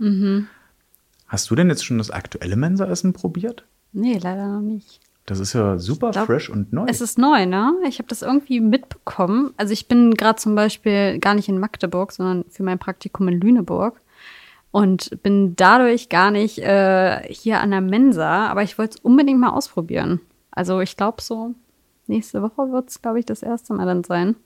Hast 1.29 1.51
du 1.51 1.55
denn 1.55 1.69
jetzt 1.69 1.85
schon 1.85 1.99
das 1.99 2.11
aktuelle 2.11 2.57
Mensaessen 2.57 3.13
probiert? 3.13 3.65
Nee, 3.93 4.19
leider 4.19 4.47
noch 4.49 4.61
nicht. 4.61 5.01
Das 5.27 5.39
ist 5.39 5.53
ja 5.53 5.79
super 5.79 6.11
glaub, 6.11 6.27
fresh 6.27 6.51
und 6.51 6.73
neu. 6.73 6.85
Es 6.89 7.01
ist 7.01 7.17
neu, 7.17 7.47
ne? 7.47 7.73
Ich 7.87 7.99
habe 7.99 8.09
das 8.09 8.23
irgendwie 8.23 8.61
mitbekommen. 8.61 9.55
Also 9.57 9.73
ich 9.73 9.87
bin 9.87 10.15
gerade 10.15 10.37
zum 10.41 10.55
Beispiel 10.55 11.19
gar 11.21 11.35
nicht 11.35 11.49
in 11.49 11.61
Magdeburg, 11.61 12.11
sondern 12.13 12.45
für 12.49 12.65
mein 12.65 12.79
Praktikum 12.79 13.29
in 13.29 13.41
Lüneburg. 13.41 14.01
Und 14.73 15.23
bin 15.23 15.55
dadurch 15.55 16.09
gar 16.09 16.31
nicht 16.31 16.59
äh, 16.59 17.23
hier 17.33 17.61
an 17.61 17.71
der 17.71 17.83
Mensa, 17.83 18.49
aber 18.49 18.63
ich 18.63 18.79
wollte 18.79 18.97
es 18.97 19.05
unbedingt 19.05 19.39
mal 19.39 19.51
ausprobieren. 19.51 20.21
Also 20.51 20.81
ich 20.81 20.97
glaube 20.97 21.23
so, 21.23 21.55
nächste 22.13 22.43
Woche 22.43 22.71
wird 22.73 22.89
es, 22.91 23.03
glaube 23.03 23.19
ich, 23.19 23.27
das 23.27 23.43
erste 23.43 23.73
Mal 23.75 23.87
dann 23.87 24.05
sein, 24.05 24.37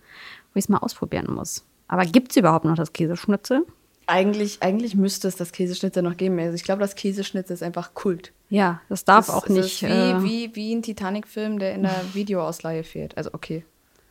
wo 0.53 0.59
ich 0.59 0.65
es 0.65 0.69
mal 0.69 0.79
ausprobieren 0.79 1.27
muss. 1.33 1.65
Aber 1.89 2.05
gibt 2.05 2.31
es 2.33 2.37
überhaupt 2.37 2.65
noch 2.65 2.75
das 2.77 2.93
Käseschnitzel? 2.93 3.65
Eigentlich, 4.09 4.63
eigentlich 4.63 4.95
müsste 4.95 5.27
es 5.29 5.37
das 5.37 5.53
Käseschnitzel 5.53 6.03
noch 6.03 6.17
geben. 6.17 6.39
Also 6.39 6.55
ich 6.55 6.65
glaube, 6.65 6.81
das 6.81 6.95
Käseschnitzel 6.95 7.55
ist 7.55 7.63
einfach 7.63 7.93
Kult. 7.95 8.33
Ja, 8.51 8.81
das 8.89 9.05
darf 9.05 9.27
Das 9.27 9.35
auch 9.35 9.47
ist- 9.47 9.51
nicht. 9.57 9.83
Das 9.83 9.91
äh, 9.91 10.13
ist 10.17 10.23
wie, 10.23 10.29
wie, 10.29 10.55
wie 10.55 10.75
ein 10.75 10.83
Titanic-Film, 10.83 11.59
der 11.59 11.75
in 11.75 11.83
der 11.83 11.95
Videoausleihe 12.13 12.85
fehlt. 12.85 13.17
Also 13.17 13.31
okay. 13.33 13.65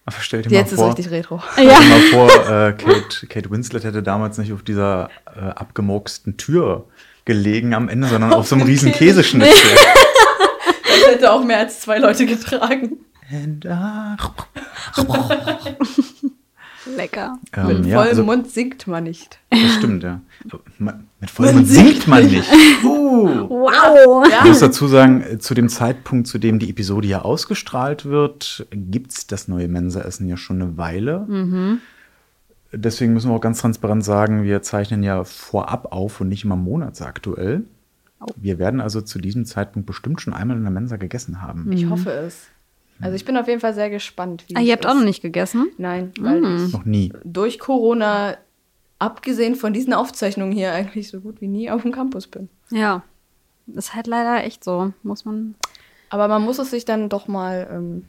Aber 0.06 0.18
stell 0.20 0.42
dir 0.44 0.50
Jetzt 0.52 0.68
mal 0.68 0.74
ist 0.74 0.80
vor, 0.82 0.88
richtig 0.90 1.10
retro. 1.12 1.42
Stell 1.54 1.66
dir 1.68 1.72
mal 1.74 2.02
vor, 2.12 2.30
äh, 2.30 2.74
Kate, 2.74 3.28
Kate 3.28 3.50
Winslet 3.50 3.84
hätte 3.86 4.04
damals 4.04 4.38
nicht 4.38 4.54
auf 4.54 4.62
dieser 4.62 5.10
äh, 5.36 5.40
abgemurksten 5.40 6.38
Tür 6.38 6.86
gelegen 7.24 7.74
am 7.74 7.90
Ende, 7.90 8.08
sondern 8.08 8.32
auf 8.34 8.48
so 8.48 8.54
einem 8.56 8.66
riesen 8.68 8.92
Käseschnitzel. 8.92 9.52
Das 10.88 11.14
hätte 11.14 11.32
auch 11.32 11.44
mehr 11.44 11.60
als 11.60 11.82
zwei 11.82 12.00
Leute 12.00 12.26
getragen. 12.26 12.98
And, 13.32 13.66
ah, 13.66 14.16
lecker. 16.96 17.40
ähm, 17.54 17.68
Mit 17.68 17.86
ja, 17.88 17.98
vollem 17.98 18.10
also, 18.10 18.24
Mund 18.24 18.50
singt 18.52 18.86
man 18.88 19.04
nicht. 19.06 19.40
das 19.50 19.74
stimmt, 19.78 20.04
ja. 20.04 20.22
Man- 20.78 21.08
Mit 21.20 21.32
vollem 21.32 21.56
Mund 21.56 21.68
singt 21.68 22.08
man 22.08 22.26
nicht. 22.26 22.48
Uh. 22.84 23.48
Wow. 23.50 24.28
Ich 24.28 24.44
muss 24.48 24.60
dazu 24.60 24.88
sagen, 24.88 25.22
äh, 25.22 25.40
zu 25.40 25.54
dem 25.54 25.70
Zeitpunkt, 25.70 26.28
zu 26.28 26.38
dem 26.38 26.60
die 26.60 26.70
Episode 26.70 27.08
ja 27.08 27.22
ausgestrahlt 27.22 28.06
wird, 28.06 28.68
gibt's 28.72 29.26
das 29.26 29.48
neue 29.48 29.68
Mensaessen 29.70 30.28
ja 30.28 30.36
schon 30.38 30.62
eine 30.62 30.78
Weile. 30.78 31.80
Deswegen 32.74 33.14
müssen 33.14 33.30
wir 33.32 33.36
auch 33.36 33.42
ganz 33.42 33.62
transparent 33.62 34.04
sagen, 34.04 34.44
wir 34.44 34.62
zeichnen 34.62 35.02
ja 35.02 35.24
vorab 35.24 35.94
auf 35.94 36.20
und 36.20 36.28
nicht 36.28 36.44
immer 36.44 36.58
monatsaktuell. 36.58 37.64
Wir 38.36 38.60
werden 38.60 38.82
also 38.82 39.02
zu 39.02 39.18
diesem 39.20 39.46
Zeitpunkt 39.46 39.86
bestimmt 39.86 40.20
schon 40.22 40.34
einmal 40.34 40.58
in 40.58 40.64
der 40.64 40.72
Mensa 40.72 40.98
gegessen 40.98 41.42
haben. 41.42 41.72
Ich 41.72 41.90
hoffe 41.90 42.12
es. 42.12 42.48
Also 43.02 43.16
ich 43.16 43.26
bin 43.26 43.36
auf 43.38 43.48
jeden 43.48 43.60
Fall 43.60 43.74
sehr 43.74 43.90
gespannt. 43.90 44.46
Wie 44.48 44.56
Ah, 44.56 44.62
ihr 44.62 44.74
habt 44.74 44.86
ist. 44.86 44.92
auch 44.92 44.96
noch 44.96 45.04
nicht 45.04 45.22
gegessen? 45.22 45.68
Nein, 45.78 46.12
weil 46.20 46.38
ich 46.66 46.72
Noch 46.74 46.86
nie. 46.86 47.12
durch 47.24 47.60
Corona, 47.60 48.38
abgesehen 49.00 49.56
von 49.56 49.74
diesen 49.74 49.94
Aufzeichnungen 49.94 50.54
hier, 50.54 50.72
eigentlich 50.72 51.10
so 51.10 51.20
gut 51.20 51.42
wie 51.42 51.48
nie 51.48 51.70
auf 51.70 51.82
dem 51.82 51.92
Campus 51.92 52.28
bin. 52.28 52.48
Ja. 52.72 53.04
Ist 53.68 53.96
halt 53.96 54.08
leider 54.08 54.44
echt 54.46 54.64
so. 54.64 54.94
Muss 55.04 55.26
man 55.26 55.56
Aber 56.10 56.28
man 56.28 56.44
muss 56.44 56.60
es 56.60 56.70
sich 56.72 56.86
dann 56.86 57.10
doch 57.10 57.28
mal 57.28 57.68
ähm, 57.72 58.06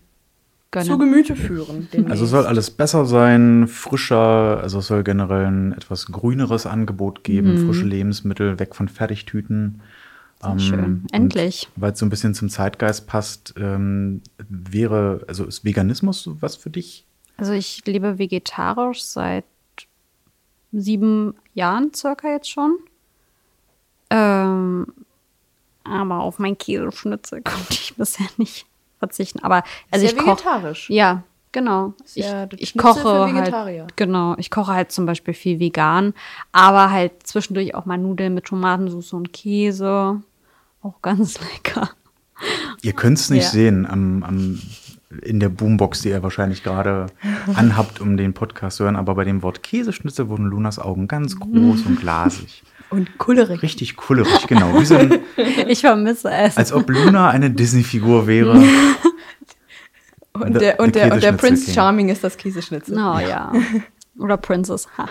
gönnen. 0.71 0.87
zu 0.87 0.99
Gemüte 0.99 1.35
führen. 1.35 1.89
demnächst. 1.93 2.13
Also 2.13 2.25
es 2.27 2.31
soll 2.31 2.47
alles 2.47 2.71
besser 2.71 3.07
sein, 3.07 3.67
frischer, 3.67 4.61
also 4.63 4.79
es 4.79 4.87
soll 4.87 5.03
generell 5.03 5.47
ein 5.47 5.73
etwas 5.73 6.07
grüneres 6.07 6.67
Angebot 6.67 7.25
geben, 7.25 7.67
frische 7.67 7.87
Lebensmittel, 7.87 8.59
weg 8.61 8.75
von 8.77 8.89
Fertigtüten. 8.89 9.81
Ähm, 10.53 10.59
schön. 10.59 11.07
Endlich. 11.13 11.69
Weil 11.77 11.93
es 11.93 11.99
so 11.99 12.07
ein 12.07 12.11
bisschen 12.11 12.35
zum 12.35 12.49
Zeitgeist 12.49 13.07
passt, 13.07 13.55
ähm, 13.57 14.23
wäre, 14.49 15.25
also 15.29 15.45
ist 15.45 15.65
Veganismus 15.65 16.23
so 16.23 16.41
was 16.43 16.57
für 16.57 16.71
dich? 16.71 17.05
Also 17.37 17.53
ich 17.53 17.85
lebe 17.87 18.19
vegetarisch 18.19 19.03
seit 19.05 19.45
sieben 20.73 21.35
Jahren 21.55 21.93
circa 21.95 22.29
jetzt 22.29 22.51
schon. 22.51 22.77
Ähm, 24.11 24.87
aber 25.85 26.21
auf 26.21 26.39
mein 26.39 26.57
Käseschnitzel 26.59 27.43
konnte 27.45 27.73
ich 27.73 27.95
bisher 27.97 28.27
nicht 28.37 28.67
verzichten. 28.99 29.41
Aber 29.43 29.63
also 29.91 30.05
Ist 30.07 30.13
ich 30.13 30.19
koche. 30.19 30.31
vegetarisch. 30.33 30.91
Ja, 30.91 31.23
genau. 31.53 31.95
Ist 32.05 32.17
Ich, 32.17 32.25
ja 32.25 32.47
ich 32.57 32.77
koche 32.77 33.01
für 33.01 33.25
halt. 33.27 33.35
Vegetarier. 33.37 33.87
Genau, 33.97 34.35
ich 34.39 34.51
koche 34.51 34.73
halt 34.73 34.93
zum 34.93 35.07
Beispiel 35.07 35.35
viel 35.35 35.59
vegan, 35.61 36.15
aber 36.53 36.91
halt 36.91 37.27
zwischendurch 37.27 37.75
auch 37.75 37.85
mal 37.85 37.99
Nudeln 37.99 38.35
mit 38.35 38.45
Tomatensauce 38.47 39.13
und 39.13 39.33
Käse. 39.33 40.23
Auch 40.87 41.03
ganz 41.03 41.39
lecker. 41.53 41.91
Ihr 42.83 42.93
könnt 42.93 43.19
es 43.19 43.31
nicht 43.31 43.45
Ja. 43.45 43.51
sehen 43.51 43.87
am, 43.87 44.23
am, 44.23 44.61
in 45.23 45.41
der 45.41 45.49
Boombox, 45.49 46.03
die 46.03 46.11
ihr 46.11 46.23
wahrscheinlich 46.23 46.63
gerade 46.63 47.07
anhabt, 47.55 48.01
um 48.01 48.17
den 48.17 48.35
Podcast 48.35 48.77
zu 48.77 48.85
hören, 48.85 48.97
aber 48.97 49.15
bei 49.15 49.25
dem 49.25 49.43
Wort 49.43 49.63
Käseschnitzel 49.63 50.29
wurden 50.29 50.47
Lunas 50.47 50.79
Augen 50.79 51.09
ganz 51.09 51.39
groß 51.41 51.83
und 51.87 51.99
glasig. 52.01 52.63
Und 52.91 53.19
kullerig. 53.19 53.63
Richtig 53.63 53.97
kullerig, 53.97 54.47
genau. 54.47 54.79
Wie 54.81 54.85
so 54.85 54.97
ein, 54.97 55.19
Ich 55.69 55.81
vermisse 55.81 56.31
es. 56.31 56.57
als 56.57 56.73
ob 56.73 56.89
Luna 56.89 57.31
eine 57.31 57.51
Disney-Figur 57.51 58.29
wäre. 58.29 58.63
Und 60.35 60.61
der, 60.61 60.79
und 60.79 60.95
der, 60.95 61.13
und 61.13 61.23
der 61.23 61.33
Prince. 61.33 61.73
Charming 61.73 62.11
ist 62.11 62.23
das 62.23 62.37
Käseschnitzel. 62.37 62.95
Oh 62.97 63.19
ja. 63.19 63.53
Oder 64.19 64.37
Princess. 64.37 64.89
Ha. 64.97 65.09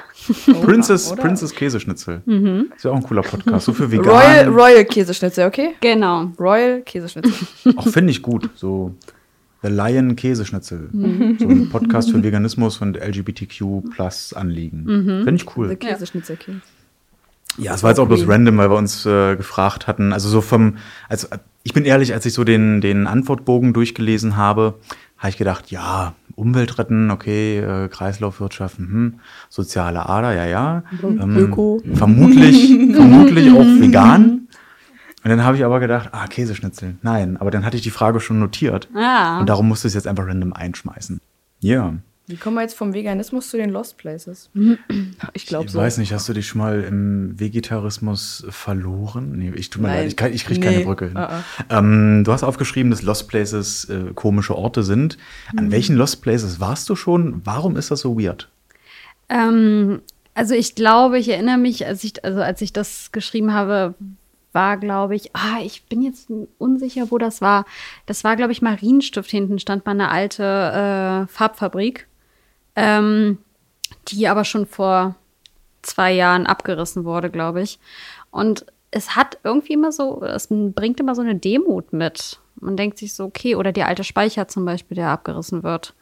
Princess, 0.64 1.12
Oder? 1.12 1.22
Princess 1.22 1.54
Käseschnitzel. 1.54 2.22
Das 2.26 2.78
ist 2.78 2.84
ja 2.86 2.92
auch 2.92 2.96
ein 2.96 3.04
cooler 3.04 3.22
Podcast. 3.22 3.66
So 3.66 3.74
für 3.74 3.92
vegan. 3.92 4.08
Royal, 4.08 4.48
Royal 4.50 4.86
Käseschnitzel, 4.86 5.48
okay? 5.48 5.76
Genau. 5.82 6.32
Royal 6.40 6.82
Käseschnitzel. 6.82 7.34
Auch 7.76 7.88
finde 7.88 8.12
ich 8.12 8.22
gut. 8.22 8.50
So 8.56 8.96
The 9.62 9.70
Lion 9.70 10.16
Käseschnitzel. 10.16 10.90
Mhm. 10.92 11.38
So 11.40 11.48
ein 11.48 11.70
Podcast 11.70 12.12
für 12.12 12.24
Veganismus 12.24 12.82
und 12.82 12.98
LGBTQ 12.98 13.92
plus 13.96 14.34
Anliegen. 14.34 14.84
Mhm. 14.84 15.24
Finde 15.24 15.36
ich 15.36 15.42
The 15.44 15.50
cool. 15.56 15.76
Käseschnitzel 15.76 16.38
King. 16.38 16.62
Ja, 17.58 17.74
es 17.74 17.84
war 17.84 17.92
jetzt 17.92 18.00
auch 18.00 18.08
bloß 18.08 18.28
random, 18.28 18.58
weil 18.58 18.70
wir 18.70 18.78
uns 18.78 19.06
äh, 19.06 19.36
gefragt 19.36 19.88
hatten. 19.88 20.14
Also 20.14 20.30
so 20.30 20.42
vom, 20.42 20.78
also 21.08 21.28
ich 21.64 21.74
bin 21.74 21.86
ehrlich, 21.86 22.14
als 22.14 22.26
ich 22.26 22.34
so 22.34 22.44
den, 22.44 22.82
den 22.82 23.08
Antwortbogen 23.08 23.74
durchgelesen 23.74 24.36
habe, 24.36 24.76
habe 25.18 25.30
ich 25.30 25.38
gedacht, 25.38 25.72
ja, 25.72 26.14
Umwelt 26.36 26.78
retten, 26.78 27.12
okay, 27.12 27.60
äh, 27.60 27.88
Kreislaufwirtschaft, 27.88 28.80
mhm, 28.80 29.20
soziale 29.50 30.10
Ader, 30.10 30.34
ja, 30.34 30.46
ja. 30.46 30.84
Ähm, 31.02 31.38
Öko. 31.38 31.82
Vermutlich, 31.94 32.68
vermutlich 32.94 33.52
auch 33.52 33.66
vegan. 33.66 34.48
Und 35.24 35.30
dann 35.30 35.44
habe 35.44 35.58
ich 35.58 35.66
aber 35.66 35.80
gedacht, 35.80 36.10
ah, 36.12 36.28
Käseschnitzel. 36.28 36.96
Nein, 37.02 37.38
aber 37.38 37.50
dann 37.50 37.66
hatte 37.66 37.78
ich 37.78 37.84
die 37.84 37.90
Frage 37.90 38.20
schon 38.20 38.40
notiert. 38.40 38.90
Ah. 38.96 39.40
Und 39.40 39.50
darum 39.50 39.68
musste 39.68 39.88
ich 39.88 39.92
es 39.92 39.96
jetzt 39.96 40.08
einfach 40.08 40.28
random 40.28 40.54
einschmeißen. 40.54 41.20
Ja. 41.62 41.96
Wie 42.28 42.38
kommen 42.38 42.56
wir 42.56 42.62
jetzt 42.64 42.76
vom 42.76 42.94
Veganismus 42.94 43.50
zu 43.52 43.58
den 43.58 43.70
Lost 43.70 43.98
Places? 43.98 44.50
Ich 45.34 45.46
glaube 45.46 45.66
Ich 45.66 45.72
so. 45.72 45.78
weiß 45.80 46.00
nicht, 46.00 46.12
hast 46.12 46.28
du 46.28 46.34
dich 46.34 46.48
schon 46.48 46.60
mal 46.60 46.82
im 46.84 47.40
Vegetarismus 47.40 48.46
verloren? 48.50 49.34
Nee, 49.38 49.52
ich 49.56 49.70
tut 49.70 49.84
mir 49.84 49.90
Nein. 49.90 49.98
leid, 50.00 50.08
ich, 50.08 50.16
kann- 50.16 50.34
ich 50.34 50.44
kriege 50.46 50.60
Nee. 50.60 50.66
keine 50.66 50.86
Brücke 50.86 51.08
hin. 51.10 51.18
Ah, 51.18 51.44
Ähm, 51.70 52.24
du 52.24 52.32
hast 52.32 52.44
aufgeschrieben, 52.44 52.90
dass 52.90 53.04
Lost 53.04 53.28
Places 53.28 53.86
äh, 53.90 54.12
komische 54.16 54.56
Orte 54.58 54.82
sind. 54.82 55.18
Mhm. 55.54 55.60
An 55.60 55.72
welchen 55.72 55.96
Lost 55.98 56.22
Places 56.24 56.60
warst 56.60 56.90
du 56.90 56.96
schon? 56.96 57.42
Warum 57.46 57.76
ist 57.78 57.92
das 57.92 58.00
so 58.02 58.20
weird? 58.20 58.50
Ähm, 59.30 60.02
also 60.34 60.54
ich 60.56 60.76
glaube, 60.76 61.20
ich 61.20 61.30
erinnere 61.30 61.58
mich, 61.58 61.86
als 61.86 62.04
ich, 62.04 62.24
also 62.26 62.42
als 62.42 62.62
ich 62.62 62.74
das 62.74 63.12
geschrieben 63.12 63.54
habe, 63.54 63.94
war, 64.52 64.78
glaube 64.78 65.16
ich, 65.16 65.36
ah, 65.36 65.60
ich 65.64 65.84
bin 65.84 66.02
jetzt 66.02 66.30
unsicher, 66.58 67.12
wo 67.12 67.18
das 67.18 67.42
war. 67.42 67.66
Das 68.06 68.24
war, 68.24 68.36
glaube 68.36 68.52
ich, 68.54 68.62
Marienstift. 68.62 69.30
Hinten 69.30 69.60
stand 69.60 69.86
mal 69.86 69.92
eine 69.92 70.10
alte 70.10 70.44
äh, 70.44 71.28
Farbfabrik, 71.32 72.08
ähm, 72.76 73.38
die 74.08 74.28
aber 74.28 74.44
schon 74.44 74.66
vor 74.66 75.16
zwei 75.82 76.12
Jahren 76.12 76.48
abgerissen 76.48 77.06
wurde, 77.06 77.30
glaube 77.30 77.62
ich. 77.62 77.80
Und 78.32 78.66
es 78.92 79.16
hat 79.16 79.38
irgendwie 79.44 79.74
immer 79.74 79.92
so, 79.92 80.24
es 80.24 80.48
bringt 80.50 81.00
immer 81.00 81.16
so 81.16 81.22
eine 81.22 81.36
Demut 81.36 81.94
mit. 81.94 82.40
Man 82.56 82.78
denkt 82.78 82.98
sich 82.98 83.14
so, 83.14 83.26
okay, 83.26 83.56
oder 83.56 83.72
der 83.72 83.88
alte 83.88 84.04
Speicher 84.04 84.48
zum 84.48 84.66
Beispiel, 84.66 84.96
der 84.96 85.10
abgerissen 85.10 85.64
wird, 85.64 85.94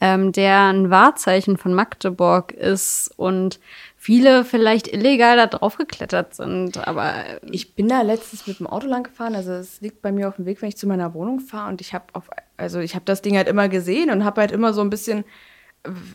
ähm, 0.00 0.32
der 0.32 0.66
ein 0.66 0.90
Wahrzeichen 0.90 1.56
von 1.56 1.74
Magdeburg 1.74 2.52
ist 2.52 3.12
und 3.16 3.60
viele 3.96 4.44
vielleicht 4.44 4.88
illegal 4.88 5.36
da 5.36 5.46
drauf 5.46 5.76
geklettert 5.76 6.34
sind, 6.34 6.86
aber 6.86 7.12
Ich 7.42 7.74
bin 7.74 7.88
da 7.88 8.02
letztens 8.02 8.46
mit 8.46 8.60
dem 8.60 8.66
Auto 8.66 8.86
lang 8.86 9.02
gefahren, 9.02 9.34
also 9.34 9.52
es 9.52 9.80
liegt 9.80 10.00
bei 10.00 10.12
mir 10.12 10.28
auf 10.28 10.36
dem 10.36 10.46
Weg, 10.46 10.62
wenn 10.62 10.68
ich 10.68 10.76
zu 10.76 10.86
meiner 10.86 11.14
Wohnung 11.14 11.40
fahre 11.40 11.68
und 11.68 11.80
ich 11.80 11.94
habe 11.94 12.06
auf 12.12 12.30
also 12.56 12.78
ich 12.78 12.94
habe 12.94 13.04
das 13.04 13.22
Ding 13.22 13.36
halt 13.36 13.48
immer 13.48 13.68
gesehen 13.68 14.10
und 14.10 14.24
habe 14.24 14.40
halt 14.40 14.52
immer 14.52 14.72
so 14.72 14.80
ein 14.80 14.90
bisschen 14.90 15.20
äh, 15.20 15.24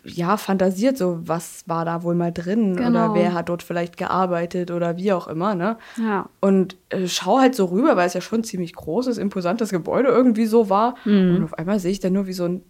ja, 0.04 0.38
fantasiert, 0.38 0.98
so 0.98 1.20
was 1.24 1.64
war 1.68 1.84
da 1.86 2.04
wohl 2.04 2.14
mal 2.16 2.32
drin 2.32 2.76
Genau. 2.76 2.90
oder 2.90 3.14
wer 3.16 3.34
hat 3.34 3.50
dort 3.50 3.64
vielleicht 3.64 3.98
gearbeitet 3.98 4.70
oder 4.72 4.98
wie 4.98 5.12
auch 5.14 5.28
immer, 5.28 5.56
ne? 5.56 5.78
ja. 5.98 6.28
Und 6.42 6.76
äh, 6.90 7.08
schau 7.08 7.40
halt 7.40 7.56
so 7.56 7.66
rüber, 7.66 7.96
weil 7.96 8.06
es 8.08 8.14
ja 8.14 8.22
schon 8.22 8.42
ein 8.42 8.44
ziemlich 8.44 8.74
großes, 8.76 9.18
imposantes 9.18 9.70
Gebäude 9.72 10.10
irgendwie 10.10 10.46
so 10.46 10.70
war. 10.70 10.96
Und 11.06 11.44
auf 11.44 11.54
einmal 11.58 11.80
sehe 11.80 11.92
ich 11.92 12.00
dann 12.00 12.14
nur, 12.14 12.28
wie 12.28 12.34
so 12.34 12.46
ein 12.46 12.62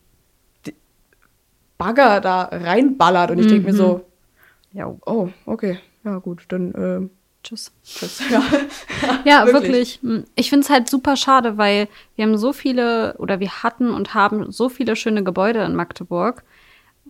Bagger 1.77 2.21
da 2.21 2.43
reinballert 2.51 3.31
und 3.31 3.39
ich 3.39 3.47
denke 3.47 3.65
mir 3.67 3.73
so, 3.73 4.05
Ja, 4.71 4.87
oh, 5.05 5.29
okay, 5.45 5.79
ja 6.03 6.17
gut, 6.19 6.45
dann 6.49 6.73
ähm, 6.77 7.09
tschüss. 7.43 7.71
tschüss. 7.83 8.21
Ja, 8.31 8.41
Ja, 9.25 9.45
wirklich. 9.47 9.99
Ich 10.35 10.49
finde 10.49 10.63
es 10.63 10.69
halt 10.69 10.89
super 10.89 11.17
schade, 11.17 11.57
weil 11.57 11.87
wir 12.15 12.25
haben 12.25 12.37
so 12.37 12.53
viele 12.53 13.15
oder 13.17 13.39
wir 13.39 13.63
hatten 13.63 13.89
und 13.91 14.13
haben 14.13 14.51
so 14.51 14.69
viele 14.69 14.95
schöne 14.95 15.23
Gebäude 15.23 15.63
in 15.63 15.75
Magdeburg, 15.75 16.43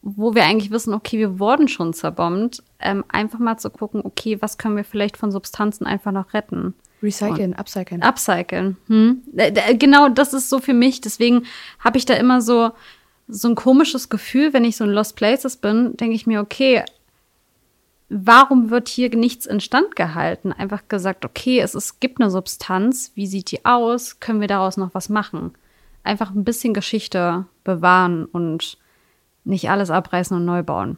wo 0.05 0.35
wir 0.35 0.43
eigentlich 0.43 0.69
wissen, 0.69 0.93
okay, 0.93 1.17
wir 1.17 1.39
wurden 1.39 1.67
schon 1.69 1.93
zerbombt. 1.93 2.61
Ähm, 2.79 3.05
einfach 3.07 3.39
mal 3.39 3.57
zu 3.57 3.69
gucken, 3.69 4.01
okay, 4.03 4.41
was 4.41 4.57
können 4.57 4.75
wir 4.75 4.83
vielleicht 4.83 5.15
von 5.17 5.31
Substanzen 5.31 5.85
einfach 5.85 6.11
noch 6.11 6.33
retten? 6.33 6.73
Recyceln, 7.01 7.53
upcyclen. 7.53 8.01
Upcyclen. 8.03 8.77
Hm? 8.87 9.23
Äh, 9.35 9.51
d- 9.51 9.77
Genau, 9.77 10.09
das 10.09 10.33
ist 10.33 10.49
so 10.49 10.59
für 10.59 10.73
mich. 10.73 10.99
Deswegen 11.01 11.45
habe 11.79 11.97
ich 11.97 12.05
da 12.05 12.13
immer 12.15 12.41
so, 12.41 12.71
so 13.29 13.47
ein 13.47 13.55
komisches 13.55 14.09
Gefühl, 14.09 14.51
wenn 14.53 14.65
ich 14.65 14.75
so 14.75 14.83
in 14.83 14.89
Lost 14.91 15.15
Places 15.15 15.55
bin, 15.57 15.95
denke 15.97 16.15
ich 16.15 16.27
mir, 16.27 16.41
okay, 16.41 16.83
warum 18.09 18.69
wird 18.69 18.89
hier 18.89 19.09
nichts 19.15 19.45
instand 19.45 19.95
gehalten? 19.95 20.51
Einfach 20.51 20.83
gesagt, 20.87 21.25
okay, 21.25 21.59
es, 21.59 21.75
es 21.75 21.99
gibt 21.99 22.19
eine 22.21 22.29
Substanz, 22.29 23.11
wie 23.15 23.27
sieht 23.27 23.51
die 23.51 23.65
aus? 23.65 24.19
Können 24.19 24.41
wir 24.41 24.47
daraus 24.47 24.77
noch 24.77 24.93
was 24.93 25.09
machen? 25.09 25.53
Einfach 26.03 26.31
ein 26.31 26.43
bisschen 26.43 26.73
Geschichte 26.73 27.45
bewahren 27.63 28.25
und 28.25 28.77
nicht 29.43 29.69
alles 29.69 29.89
abreißen 29.89 30.35
und 30.35 30.45
neu 30.45 30.63
bauen. 30.63 30.97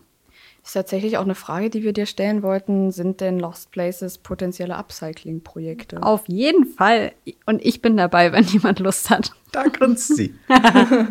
Ist 0.64 0.74
tatsächlich 0.74 1.18
auch 1.20 1.24
eine 1.24 1.36
Frage, 1.36 1.70
die 1.70 1.84
wir 1.84 1.94
dir 1.94 2.08
stellen 2.08 2.42
wollten. 2.42 2.92
Sind 2.92 3.22
denn 3.22 3.40
Lost 3.40 3.70
Places 3.72 4.18
potenzielle 4.18 4.76
Upcycling-Projekte? 4.76 6.02
Auf 6.02 6.28
jeden 6.28 6.66
Fall. 6.66 7.12
Und 7.46 7.64
ich 7.64 7.84
bin 7.84 7.98
dabei, 7.98 8.32
wenn 8.32 8.44
jemand 8.46 8.80
Lust 8.80 9.12
hat. 9.12 9.32
Da 9.52 9.66
grinst 9.66 10.16
sie. 10.16 10.34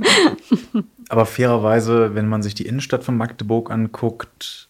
Aber 1.09 1.25
fairerweise, 1.25 2.17
wenn 2.17 2.29
man 2.29 2.43
sich 2.43 2.55
die 2.55 2.67
Innenstadt 2.67 3.05
von 3.05 3.17
Magdeburg 3.17 3.71
anguckt, 3.71 4.69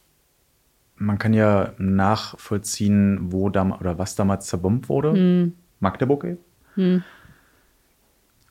man 0.96 1.18
kann 1.18 1.32
ja 1.32 1.72
nachvollziehen, 1.78 3.32
wo 3.32 3.48
da 3.48 3.78
oder 3.80 3.98
was 3.98 4.16
damals 4.16 4.46
zerbombt 4.46 4.90
wurde. 4.90 5.52
Magdeburg 5.80 6.24
eben. 6.24 7.04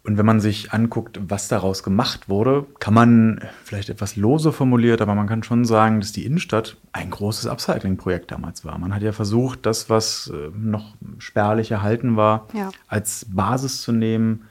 Und 0.06 0.18
wenn 0.18 0.26
man 0.26 0.42
sich 0.42 0.74
anguckt, 0.74 1.18
was 1.30 1.48
daraus 1.48 1.82
gemacht 1.82 2.28
wurde, 2.28 2.66
kann 2.80 2.94
man 2.94 3.40
vielleicht 3.64 3.90
etwas 3.90 4.18
lose 4.18 4.52
formuliert, 4.52 5.02
aber 5.02 5.16
man 5.16 5.28
kann 5.28 5.44
schon 5.44 5.64
sagen, 5.64 6.02
dass 6.02 6.12
die 6.12 6.26
Innenstadt 6.26 6.76
ein 6.92 7.10
großes 7.10 7.48
Upcycling-Projekt 7.48 8.30
damals 8.32 8.66
war. 8.66 8.78
Man 8.78 8.94
hat 8.94 9.02
ja 9.02 9.14
versucht, 9.14 9.66
das, 9.66 9.90
was 9.90 10.28
äh, 10.34 10.50
noch 10.54 10.94
spärlich 11.20 11.72
erhalten 11.72 12.18
war, 12.18 12.48
Ja. 12.54 12.70
als 12.90 13.26
Basis 13.30 13.82
zu 13.82 13.94
nehmen 13.94 14.42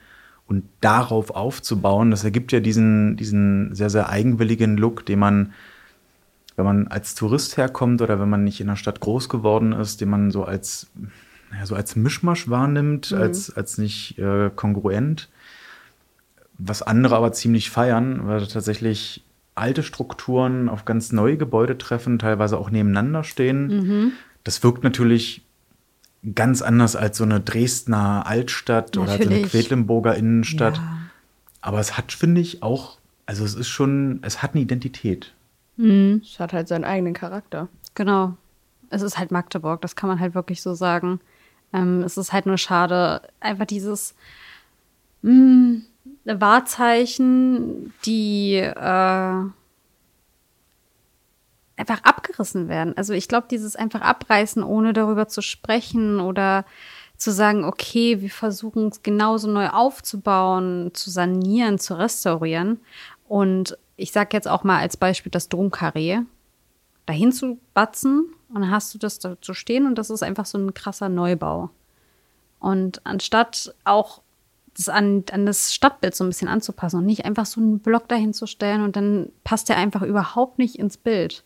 und 0.47 0.63
darauf 0.81 1.29
aufzubauen. 1.29 2.09
Das 2.09 2.23
ergibt 2.23 2.51
ja 2.51 2.59
diesen, 2.59 3.15
diesen 3.15 3.75
sehr, 3.75 3.91
sehr 3.91 4.09
eigenwilligen 4.09 4.75
Look, 4.77 5.05
den 5.05 5.19
man, 5.19 5.53
wenn 6.55 6.65
man 6.65 6.87
als 6.87 7.13
Tourist 7.13 7.57
herkommt 7.57 8.01
oder 8.01 8.19
wenn 8.19 8.29
man 8.29 8.43
nicht 8.43 8.59
in 8.59 8.67
der 8.67 8.75
Stadt 8.75 8.99
groß 9.01 9.29
geworden 9.29 9.71
ist, 9.71 10.01
den 10.01 10.09
man 10.09 10.31
so 10.31 10.45
als, 10.45 10.87
naja, 11.51 11.67
so 11.67 11.75
als 11.75 11.95
Mischmasch 11.95 12.49
wahrnimmt, 12.49 13.13
als, 13.13 13.55
als 13.55 13.77
nicht 13.77 14.17
äh, 14.17 14.49
kongruent. 14.55 15.29
Was 16.65 16.81
andere 16.81 17.15
aber 17.15 17.31
ziemlich 17.33 17.69
feiern, 17.69 18.27
weil 18.27 18.45
tatsächlich 18.47 19.23
alte 19.55 19.83
Strukturen 19.83 20.69
auf 20.69 20.85
ganz 20.85 21.11
neue 21.11 21.37
Gebäude 21.37 21.77
treffen, 21.77 22.19
teilweise 22.19 22.57
auch 22.57 22.69
nebeneinander 22.69 23.23
stehen. 23.23 24.13
Das 24.43 24.63
wirkt 24.63 24.83
natürlich 24.83 25.43
ganz 26.35 26.61
anders 26.61 26.95
als 26.95 27.17
so 27.17 27.23
eine 27.23 27.39
Dresdner 27.39 28.25
Altstadt 28.25 28.97
oder 28.97 29.07
so 29.07 29.13
eine 29.13 29.25
Natürlich. 29.25 29.51
Quedlinburger 29.51 30.15
Innenstadt. 30.15 30.77
Ja. 30.77 30.97
Aber 31.61 31.79
es 31.79 31.97
hat, 31.97 32.11
finde 32.11 32.41
ich, 32.41 32.63
auch, 32.63 32.97
also 33.25 33.43
es 33.43 33.55
ist 33.55 33.67
schon, 33.67 34.19
es 34.21 34.41
hat 34.41 34.53
eine 34.53 34.61
Identität. 34.61 35.33
Es 35.77 36.39
hat 36.39 36.53
halt 36.53 36.67
seinen 36.67 36.83
eigenen 36.83 37.13
Charakter. 37.13 37.67
Genau. 37.93 38.37
Es 38.89 39.01
ist 39.01 39.17
halt 39.17 39.31
Magdeburg, 39.31 39.81
das 39.81 39.95
kann 39.95 40.07
man 40.07 40.19
halt 40.19 40.35
wirklich 40.35 40.61
so 40.61 40.73
sagen. 40.75 41.19
Ähm, 41.73 42.03
es 42.03 42.17
ist 42.17 42.31
halt 42.31 42.45
nur 42.45 42.57
schade, 42.57 43.21
einfach 43.39 43.65
dieses 43.65 44.13
mh, 45.23 45.81
Wahrzeichen, 46.25 47.93
die 48.05 48.55
äh, 48.55 49.43
einfach 51.75 52.03
abgerissen 52.03 52.69
werden. 52.69 52.95
Also 52.97 53.13
ich 53.13 53.27
glaube, 53.27 53.47
dieses 53.49 53.75
einfach 53.75 54.01
abreißen, 54.01 54.63
ohne 54.63 54.93
darüber 54.93 55.27
zu 55.27 55.41
sprechen 55.41 56.19
oder 56.19 56.65
zu 57.17 57.31
sagen, 57.31 57.63
okay, 57.63 58.21
wir 58.21 58.29
versuchen 58.29 58.87
es 58.87 59.03
genauso 59.03 59.49
neu 59.49 59.69
aufzubauen, 59.69 60.91
zu 60.93 61.09
sanieren, 61.09 61.79
zu 61.79 61.97
restaurieren. 61.97 62.79
Und 63.27 63.77
ich 63.95 64.11
sage 64.11 64.29
jetzt 64.33 64.47
auch 64.47 64.63
mal 64.63 64.79
als 64.79 64.97
Beispiel 64.97 65.31
das 65.31 65.49
Domkarree 65.49 66.19
dahin 67.05 67.31
zu 67.31 67.59
batzen 67.73 68.33
und 68.49 68.61
dann 68.61 68.71
hast 68.71 68.93
du 68.93 68.97
das 68.97 69.19
da 69.19 69.39
zu 69.41 69.53
stehen 69.53 69.85
und 69.85 69.95
das 69.95 70.09
ist 70.09 70.23
einfach 70.23 70.45
so 70.45 70.57
ein 70.57 70.73
krasser 70.73 71.09
Neubau. 71.09 71.69
Und 72.59 73.05
anstatt 73.05 73.75
auch 73.83 74.21
das 74.75 74.89
an, 74.89 75.23
an 75.31 75.45
das 75.45 75.73
Stadtbild 75.73 76.15
so 76.15 76.23
ein 76.23 76.29
bisschen 76.29 76.47
anzupassen 76.47 76.97
und 76.97 77.05
nicht 77.05 77.25
einfach 77.25 77.45
so 77.45 77.61
einen 77.61 77.79
Block 77.79 78.07
dahin 78.07 78.33
zu 78.33 78.47
stellen 78.47 78.83
und 78.83 78.95
dann 78.95 79.31
passt 79.43 79.69
der 79.69 79.77
einfach 79.77 80.01
überhaupt 80.01 80.57
nicht 80.59 80.75
ins 80.75 80.97
Bild. 80.97 81.43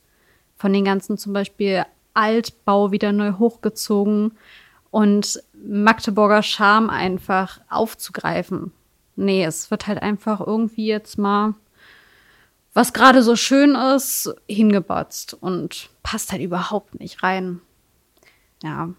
Von 0.56 0.74
den 0.74 0.86
ganzen 0.86 1.18
zum 1.18 1.34
Beispiel 1.34 1.86
Altbau 2.14 2.92
wieder 2.92 3.12
neu 3.12 3.34
hochgezogen 3.34 4.32
und 4.92 5.44
Magdeburger 5.54 6.42
Charme 6.42 6.90
einfach 6.90 7.62
aufzugreifen. 7.70 8.72
Nee, 9.16 9.44
es 9.44 9.70
wird 9.72 9.88
halt 9.88 10.02
einfach 10.02 10.40
irgendwie 10.40 10.88
jetzt 10.88 11.18
mal 11.18 11.56
was 12.78 12.94
gerade 12.94 13.24
so 13.24 13.36
schön 13.36 13.74
ist, 13.74 14.32
hingebatzt 14.48 15.36
und 15.40 15.90
passt 16.04 16.32
halt 16.32 16.44
überhaupt 16.44 17.00
nicht 17.00 17.24
rein. 17.24 17.60
Ja, 18.62 18.90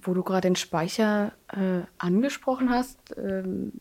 Wo 0.00 0.14
du 0.14 0.22
gerade 0.22 0.48
den 0.48 0.56
Speicher 0.56 1.32
äh, 1.48 1.82
angesprochen 1.98 2.70
hast, 2.70 2.98
ähm, 3.16 3.72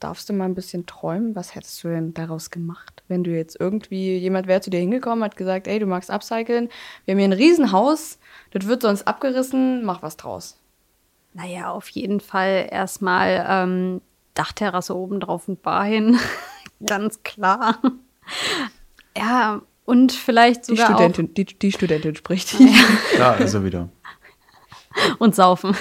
darfst 0.00 0.28
du 0.28 0.32
mal 0.32 0.46
ein 0.46 0.54
bisschen 0.54 0.86
träumen. 0.86 1.36
Was 1.36 1.54
hättest 1.54 1.82
du 1.84 1.88
denn 1.88 2.14
daraus 2.14 2.50
gemacht? 2.50 3.02
Wenn 3.08 3.22
du 3.22 3.30
jetzt 3.30 3.58
irgendwie, 3.60 4.16
jemand 4.16 4.46
wäre 4.46 4.60
zu 4.60 4.70
dir 4.70 4.80
hingekommen, 4.80 5.22
hat 5.22 5.36
gesagt, 5.36 5.66
ey, 5.68 5.78
du 5.78 5.86
magst 5.86 6.10
upcyclen, 6.10 6.68
wir 7.04 7.12
haben 7.12 7.18
hier 7.18 7.28
ein 7.28 7.32
Riesenhaus, 7.32 8.18
das 8.50 8.66
wird 8.66 8.82
sonst 8.82 9.06
abgerissen, 9.06 9.84
mach 9.84 10.02
was 10.02 10.16
draus. 10.16 10.58
naja, 11.34 11.70
auf 11.70 11.88
jeden 11.90 12.20
Fall 12.20 12.68
erstmal 12.70 13.46
ähm, 13.48 14.00
Dachterrasse 14.34 14.96
oben 14.96 15.20
drauf 15.20 15.48
und 15.48 15.62
Bar 15.62 15.84
hin. 15.84 16.18
Ganz 16.86 17.22
klar. 17.22 17.78
Ja, 19.16 19.62
und 19.84 20.12
vielleicht 20.12 20.68
Die 20.68 20.72
sogar 20.76 20.86
Studentin, 20.86 21.34
die, 21.34 21.44
die 21.44 21.72
Studentin 21.72 22.14
spricht. 22.16 22.54
Da 23.18 23.34
ist 23.34 23.54
er 23.54 23.64
wieder. 23.64 23.88
und 25.18 25.34
saufen. 25.34 25.76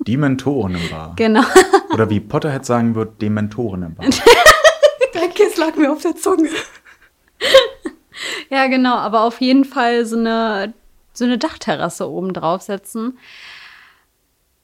Die 0.00 0.16
Mentoren 0.16 0.74
im 0.74 0.90
Bar. 0.90 1.12
genau. 1.16 1.42
Oder 1.92 2.10
wie 2.10 2.20
Potterhead 2.20 2.64
sagen 2.64 2.94
wird, 2.94 3.20
Dementoren 3.22 3.82
im 3.82 3.94
Bar. 3.94 4.06
Danke, 5.14 5.44
es 5.44 5.56
lag 5.56 5.76
mir 5.76 5.90
auf 5.92 6.02
der 6.02 6.14
Zunge. 6.16 6.50
Ja, 8.50 8.66
genau, 8.68 8.94
aber 8.94 9.22
auf 9.22 9.40
jeden 9.40 9.64
Fall 9.64 10.04
so 10.06 10.16
eine, 10.16 10.72
so 11.12 11.24
eine 11.24 11.38
Dachterrasse 11.38 12.08
oben 12.08 12.32
draufsetzen. 12.32 13.18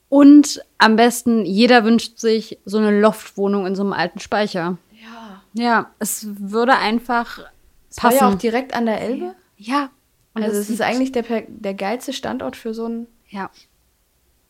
Und 0.08 0.62
am 0.78 0.96
besten, 0.96 1.44
jeder 1.44 1.84
wünscht 1.84 2.18
sich 2.18 2.58
so 2.64 2.78
eine 2.78 3.00
Loftwohnung 3.00 3.66
in 3.66 3.74
so 3.74 3.82
einem 3.82 3.92
alten 3.94 4.20
Speicher. 4.20 4.76
Ja. 4.92 5.42
Ja, 5.54 5.90
es 5.98 6.26
würde 6.38 6.76
einfach 6.76 7.38
Es 7.90 8.02
war 8.02 8.10
passen. 8.10 8.20
ja 8.20 8.28
auch 8.30 8.34
direkt 8.34 8.74
an 8.74 8.86
der 8.86 9.00
Elbe. 9.00 9.34
ja. 9.56 9.90
Und 10.34 10.42
Also 10.42 10.58
es 10.58 10.70
ist 10.70 10.80
eigentlich 10.80 11.12
der, 11.12 11.24
der 11.46 11.74
geilste 11.74 12.14
Standort 12.14 12.56
für 12.56 12.72
so 12.72 12.86
einen, 12.86 13.06
Ja. 13.32 13.50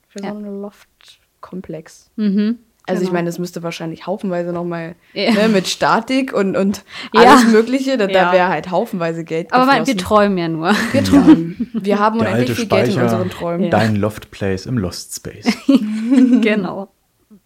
für 0.09 0.18
so 0.18 0.26
einen 0.26 0.61
Loftkomplex. 0.61 2.11
Mhm. 2.16 2.59
Also 2.87 3.01
ich 3.03 3.09
Genau. 3.09 3.18
meine, 3.18 3.26
das 3.26 3.39
müsste 3.39 3.62
wahrscheinlich 3.62 4.07
haufenweise 4.09 4.53
nochmal 4.53 4.97
Ja. 5.14 5.33
ne, 5.33 5.49
mit 5.49 5.68
Statik 5.68 6.33
und, 6.33 6.57
und 6.57 6.85
Ja. 7.14 7.20
alles 7.33 7.47
Mögliche. 7.47 7.97
Da, 7.97 8.09
da 8.09 8.12
Ja. 8.12 8.33
wäre 8.33 8.49
halt 8.49 8.70
haufenweise 8.72 9.22
Geld 9.24 9.53
Aber 9.53 9.66
man, 9.66 9.87
wir 9.87 9.97
träumen 9.97 10.37
ja 10.37 10.49
nur. 10.49 10.74
Wir 10.91 11.05
träumen. 11.05 11.70
Wir 11.72 11.99
haben 12.01 12.18
Der 12.18 12.33
unendlich 12.33 12.57
viel 12.59 12.66
Geld 12.66 12.87
in 12.89 12.93
Speicher, 12.95 13.05
unseren 13.05 13.30
Träumen. 13.30 13.70
dein 13.70 13.95
Loft 13.97 14.30
Place 14.33 14.66
im 14.66 14.78
Lost 14.78 15.14
Space. 15.14 15.47
genau. 16.41 16.93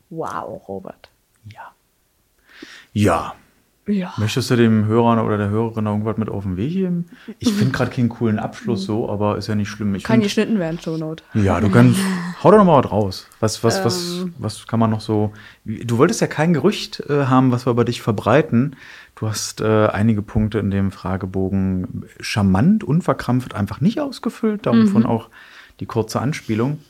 Wow, 0.09 0.67
Robert. 0.69 1.11
Ja. 1.53 1.73
Ja. 2.93 3.35
Ja. 3.89 4.13
Möchtest 4.17 4.51
du 4.51 4.57
dem 4.57 4.87
Hörer 4.87 5.25
oder 5.25 5.39
der 5.39 5.49
Hörerin 5.49 5.85
noch 5.85 5.93
irgendwas 5.93 6.17
mit 6.17 6.29
auf 6.29 6.43
den 6.43 6.57
Weg 6.57 6.73
geben? 6.73 7.07
Ich 7.39 7.53
finde 7.53 7.73
gerade 7.73 7.91
keinen 7.93 8.09
coolen 8.09 8.41
Abschluss 8.41 8.85
so, 8.85 9.09
aber 9.09 9.39
ist 9.39 9.47
ja 9.47 9.55
nicht 9.55 9.69
schlimm. 9.69 9.95
Ich 9.95 10.03
Kann 10.03 10.15
find, 10.15 10.25
geschnitten 10.25 10.59
werden, 10.59 10.81
Shownote. 10.81 11.23
ja, 11.35 11.61
du 11.61 11.71
kannst. 11.71 12.01
Hau 12.43 12.51
doch 12.51 12.59
noch 12.59 12.65
mal 12.65 12.83
was 12.83 12.91
raus. 12.91 13.27
Was, 13.39 13.63
was, 13.63 13.85
was, 13.85 14.19
Ähm. 14.23 14.35
was 14.39 14.67
kann 14.67 14.81
man 14.81 14.91
noch 14.91 15.01
so. 15.01 15.33
Du 15.65 15.99
wolltest 15.99 16.21
ja 16.21 16.27
kein 16.27 16.53
Gerücht 16.53 17.01
äh, 17.09 17.27
haben, 17.27 17.53
was 17.53 17.65
wir 17.67 17.71
über 17.71 17.85
dich 17.85 18.03
verbreiten. 18.03 18.75
Du 19.15 19.29
hast 19.29 19.61
äh, 19.61 19.87
einige 19.87 20.21
Punkte 20.21 20.59
in 20.59 20.71
dem 20.73 20.91
Fragebogen 20.91 22.07
charmant, 22.21 22.83
unverkrampft 22.83 23.55
einfach 23.55 23.81
nicht 23.81 24.01
ausgefüllt. 24.01 24.67
Davon 24.67 25.07
auch 25.07 25.31
die 25.79 25.87
kurze 25.87 26.21
Anspielung. 26.21 26.81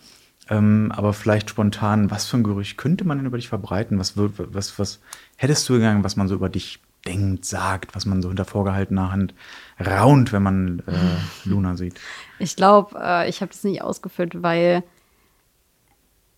Ähm, 0.48 0.92
aber 0.94 1.12
vielleicht 1.12 1.50
spontan, 1.50 2.10
was 2.10 2.26
für 2.26 2.36
ein 2.36 2.44
Gerücht 2.44 2.78
könnte 2.78 3.04
man 3.04 3.18
denn 3.18 3.26
über 3.26 3.36
dich 3.36 3.48
verbreiten? 3.48 3.98
Was, 3.98 4.16
wird, 4.16 4.32
was, 4.36 4.78
was 4.78 5.00
hättest 5.36 5.68
du 5.68 5.74
gegangen, 5.74 6.04
was 6.04 6.16
man 6.16 6.28
so 6.28 6.36
über 6.36 6.48
dich 6.48 6.78
denkt, 7.06 7.44
sagt, 7.44 7.94
was 7.94 8.06
man 8.06 8.22
so 8.22 8.28
hinter 8.28 8.44
vorgehaltener 8.44 9.12
Hand 9.12 9.34
raunt, 9.84 10.32
wenn 10.32 10.42
man 10.42 10.82
äh, 10.86 10.92
Luna 11.48 11.76
sieht? 11.76 11.94
Ich 12.38 12.56
glaube, 12.56 12.98
äh, 13.00 13.28
ich 13.28 13.40
habe 13.40 13.52
das 13.52 13.64
nicht 13.64 13.82
ausgefüllt, 13.82 14.42
weil 14.42 14.82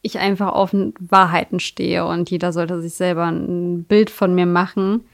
ich 0.03 0.19
einfach 0.19 0.49
auf 0.49 0.71
Wahrheiten 0.73 1.61
stehe 1.61 2.07
und 2.07 2.31
jeder 2.31 2.53
sollte 2.53 2.81
sich 2.81 2.95
selber 2.95 3.27
ein 3.27 3.85
Bild 3.85 4.11
von 4.11 4.35
mir 4.35 4.47
machen. 4.47 5.05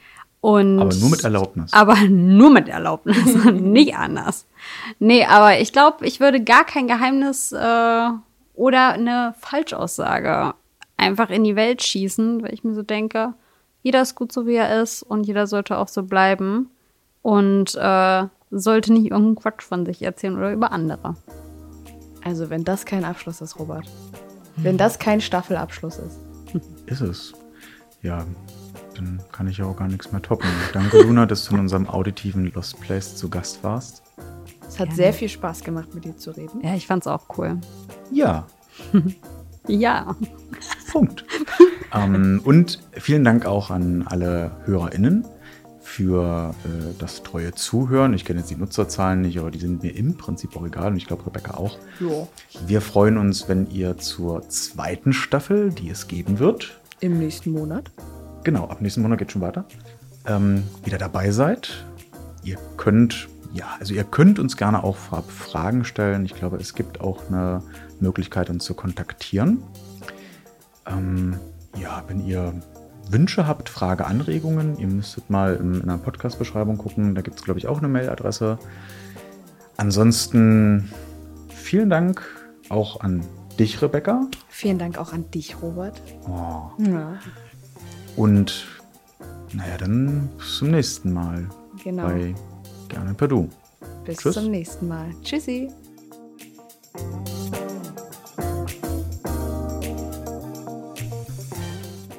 Und 0.40 0.78
Aber 0.78 0.94
nur 0.94 1.10
mit 1.10 1.24
Erlaubnis. 1.24 1.72
Aber 1.72 1.96
nur 2.08 2.50
mit 2.50 2.68
Erlaubnis 2.68 3.34
und 3.46 3.62
nicht 3.72 3.96
anders. 3.96 4.46
Nee, 4.98 5.24
aber 5.24 5.58
ich 5.58 5.72
glaube, 5.72 6.06
ich 6.06 6.20
würde 6.20 6.42
gar 6.42 6.64
kein 6.64 6.86
Geheimnis 6.86 7.52
äh, 7.52 8.08
oder 8.54 8.92
eine 8.92 9.34
Falschaussage 9.40 10.54
einfach 10.96 11.30
in 11.30 11.44
die 11.44 11.56
Welt 11.56 11.82
schießen, 11.82 12.42
weil 12.42 12.52
ich 12.54 12.62
mir 12.62 12.74
so 12.74 12.82
denke, 12.82 13.34
jeder 13.84 14.00
ist 14.00 14.14
gut 14.14 14.32
so, 14.32 14.46
wie 14.46 14.54
er 14.54 14.82
ist 14.82 15.02
und 15.02 15.24
jeder 15.26 15.46
sollte 15.46 15.76
auch 15.76 15.88
so 15.88 16.02
bleiben 16.02 16.70
und 17.20 17.74
äh, 17.76 18.24
sollte 18.50 18.92
nicht 18.92 19.10
irgendeinen 19.10 19.36
Quatsch 19.36 19.62
von 19.62 19.84
sich 19.84 20.02
erzählen 20.02 20.36
oder 20.36 20.52
über 20.52 20.72
andere. 20.72 21.16
Also 22.24 22.48
wenn 22.48 22.64
das 22.64 22.86
kein 22.86 23.04
Abschluss 23.04 23.42
ist, 23.42 23.58
Robert. 23.58 23.84
Wenn 24.56 24.78
das 24.78 24.98
kein 24.98 25.20
Staffelabschluss 25.20 25.98
ist. 25.98 26.18
Ist 26.86 27.00
es. 27.02 27.34
Ja, 28.00 28.24
dann 28.94 29.20
kann 29.32 29.48
ich 29.48 29.58
ja 29.58 29.66
auch 29.66 29.76
gar 29.76 29.88
nichts 29.88 30.12
mehr 30.12 30.22
toppen. 30.22 30.48
Danke, 30.72 31.02
Luna, 31.02 31.26
dass 31.26 31.44
du 31.44 31.54
in 31.54 31.60
unserem 31.60 31.86
auditiven 31.88 32.52
Lost 32.52 32.80
Place 32.80 33.16
zu 33.16 33.28
Gast 33.28 33.62
warst. 33.62 34.02
Es 34.66 34.80
hat 34.80 34.92
sehr 34.92 35.12
viel 35.12 35.28
Spaß 35.28 35.62
gemacht, 35.62 35.94
mit 35.94 36.04
dir 36.04 36.16
zu 36.16 36.30
reden. 36.30 36.60
Ja, 36.62 36.74
ich 36.74 36.86
fand's 36.86 37.06
auch 37.06 37.26
cool. 37.36 37.58
Ja, 38.10 38.46
Ja. 39.66 40.14
Punkt. 40.92 41.24
ähm, 41.94 42.40
und 42.44 42.80
vielen 42.92 43.24
Dank 43.24 43.46
auch 43.46 43.70
an 43.70 44.04
alle 44.06 44.50
HörerInnen 44.64 45.24
für 45.84 46.54
äh, 46.64 46.94
das 46.98 47.22
treue 47.22 47.52
Zuhören. 47.52 48.14
Ich 48.14 48.24
kenne 48.24 48.40
jetzt 48.40 48.50
die 48.50 48.56
Nutzerzahlen 48.56 49.20
nicht, 49.20 49.38
aber 49.38 49.50
die 49.50 49.58
sind 49.58 49.82
mir 49.82 49.94
im 49.94 50.16
Prinzip 50.16 50.56
auch 50.56 50.66
egal 50.66 50.92
und 50.92 50.96
ich 50.96 51.06
glaube 51.06 51.26
Rebecca 51.26 51.54
auch. 51.54 51.78
Ja. 52.00 52.26
Wir 52.66 52.80
freuen 52.80 53.18
uns, 53.18 53.48
wenn 53.48 53.70
ihr 53.70 53.98
zur 53.98 54.48
zweiten 54.48 55.12
Staffel, 55.12 55.70
die 55.70 55.90
es 55.90 56.08
geben 56.08 56.38
wird, 56.38 56.80
Im 57.00 57.18
nächsten 57.18 57.52
Monat. 57.52 57.90
genau, 58.44 58.64
ab 58.66 58.80
nächsten 58.80 59.02
Monat 59.02 59.18
geht 59.18 59.32
schon 59.32 59.42
weiter, 59.42 59.66
ähm, 60.26 60.64
wieder 60.84 60.98
dabei 60.98 61.30
seid. 61.30 61.84
Ihr 62.42 62.58
könnt, 62.76 63.28
ja, 63.52 63.66
also 63.78 63.94
ihr 63.94 64.04
könnt 64.04 64.38
uns 64.38 64.56
gerne 64.56 64.82
auch 64.84 64.96
Fragen 64.96 65.84
stellen. 65.84 66.24
Ich 66.24 66.34
glaube, 66.34 66.56
es 66.56 66.74
gibt 66.74 67.00
auch 67.00 67.28
eine 67.28 67.62
Möglichkeit, 68.00 68.48
uns 68.50 68.64
zu 68.64 68.74
kontaktieren. 68.74 69.62
Ähm, 70.86 71.36
ja, 71.80 72.02
wenn 72.06 72.26
ihr 72.26 72.54
Wünsche 73.10 73.46
habt, 73.46 73.68
Frage, 73.68 74.06
Anregungen, 74.06 74.78
ihr 74.78 74.86
müsstet 74.86 75.28
mal 75.30 75.56
in, 75.56 75.80
in 75.80 75.88
der 75.88 75.98
Podcast-Beschreibung 75.98 76.78
gucken. 76.78 77.14
Da 77.14 77.20
gibt 77.22 77.38
es, 77.38 77.44
glaube 77.44 77.58
ich, 77.58 77.66
auch 77.66 77.78
eine 77.78 77.88
Mailadresse. 77.88 78.58
Ansonsten 79.76 80.90
vielen 81.48 81.90
Dank 81.90 82.22
auch 82.68 83.00
an 83.00 83.24
dich, 83.58 83.82
Rebecca. 83.82 84.26
Vielen 84.48 84.78
Dank 84.78 84.98
auch 84.98 85.12
an 85.12 85.30
dich, 85.30 85.60
Robert. 85.60 86.00
Oh. 86.28 86.70
Ja, 86.78 87.18
Und 88.16 88.66
naja, 89.52 89.76
dann 89.78 90.28
bis 90.38 90.58
zum 90.58 90.70
nächsten 90.70 91.12
Mal 91.12 91.48
genau. 91.82 92.06
bei 92.06 92.34
Gerne 92.88 93.14
per 93.14 93.28
Du. 93.28 93.48
Bis 94.04 94.18
Tschüss. 94.18 94.34
zum 94.34 94.50
nächsten 94.50 94.88
Mal. 94.88 95.06
Tschüssi. 95.22 95.68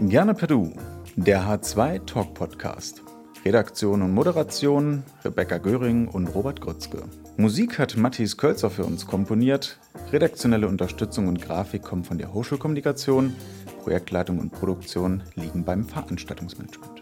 Gerne 0.02 0.34
per 0.34 0.48
Du, 0.48 0.74
der 1.16 1.44
H2 1.44 2.06
Talk 2.06 2.34
Podcast. 2.34 3.02
Redaktion 3.46 4.02
und 4.02 4.14
Moderation 4.14 5.04
Rebecca 5.24 5.58
Göring 5.58 6.10
und 6.10 6.28
Robert 6.28 6.60
Grützke. 6.60 7.04
Musik 7.38 7.80
hat 7.80 7.96
Matthias 7.96 8.36
Kölzer 8.36 8.70
für 8.70 8.84
uns 8.84 9.08
komponiert. 9.08 9.80
Redaktionelle 10.12 10.68
Unterstützung 10.68 11.30
und 11.30 11.42
Grafik 11.42 11.84
kommen 11.84 12.04
von 12.04 12.18
der 12.18 12.34
Hochschulkommunikation. 12.34 13.36
Projektleitung 13.84 14.40
und 14.40 14.52
Produktion 14.52 15.24
liegen 15.36 15.64
beim 15.64 15.86
Veranstaltungsmanagement. 15.86 17.02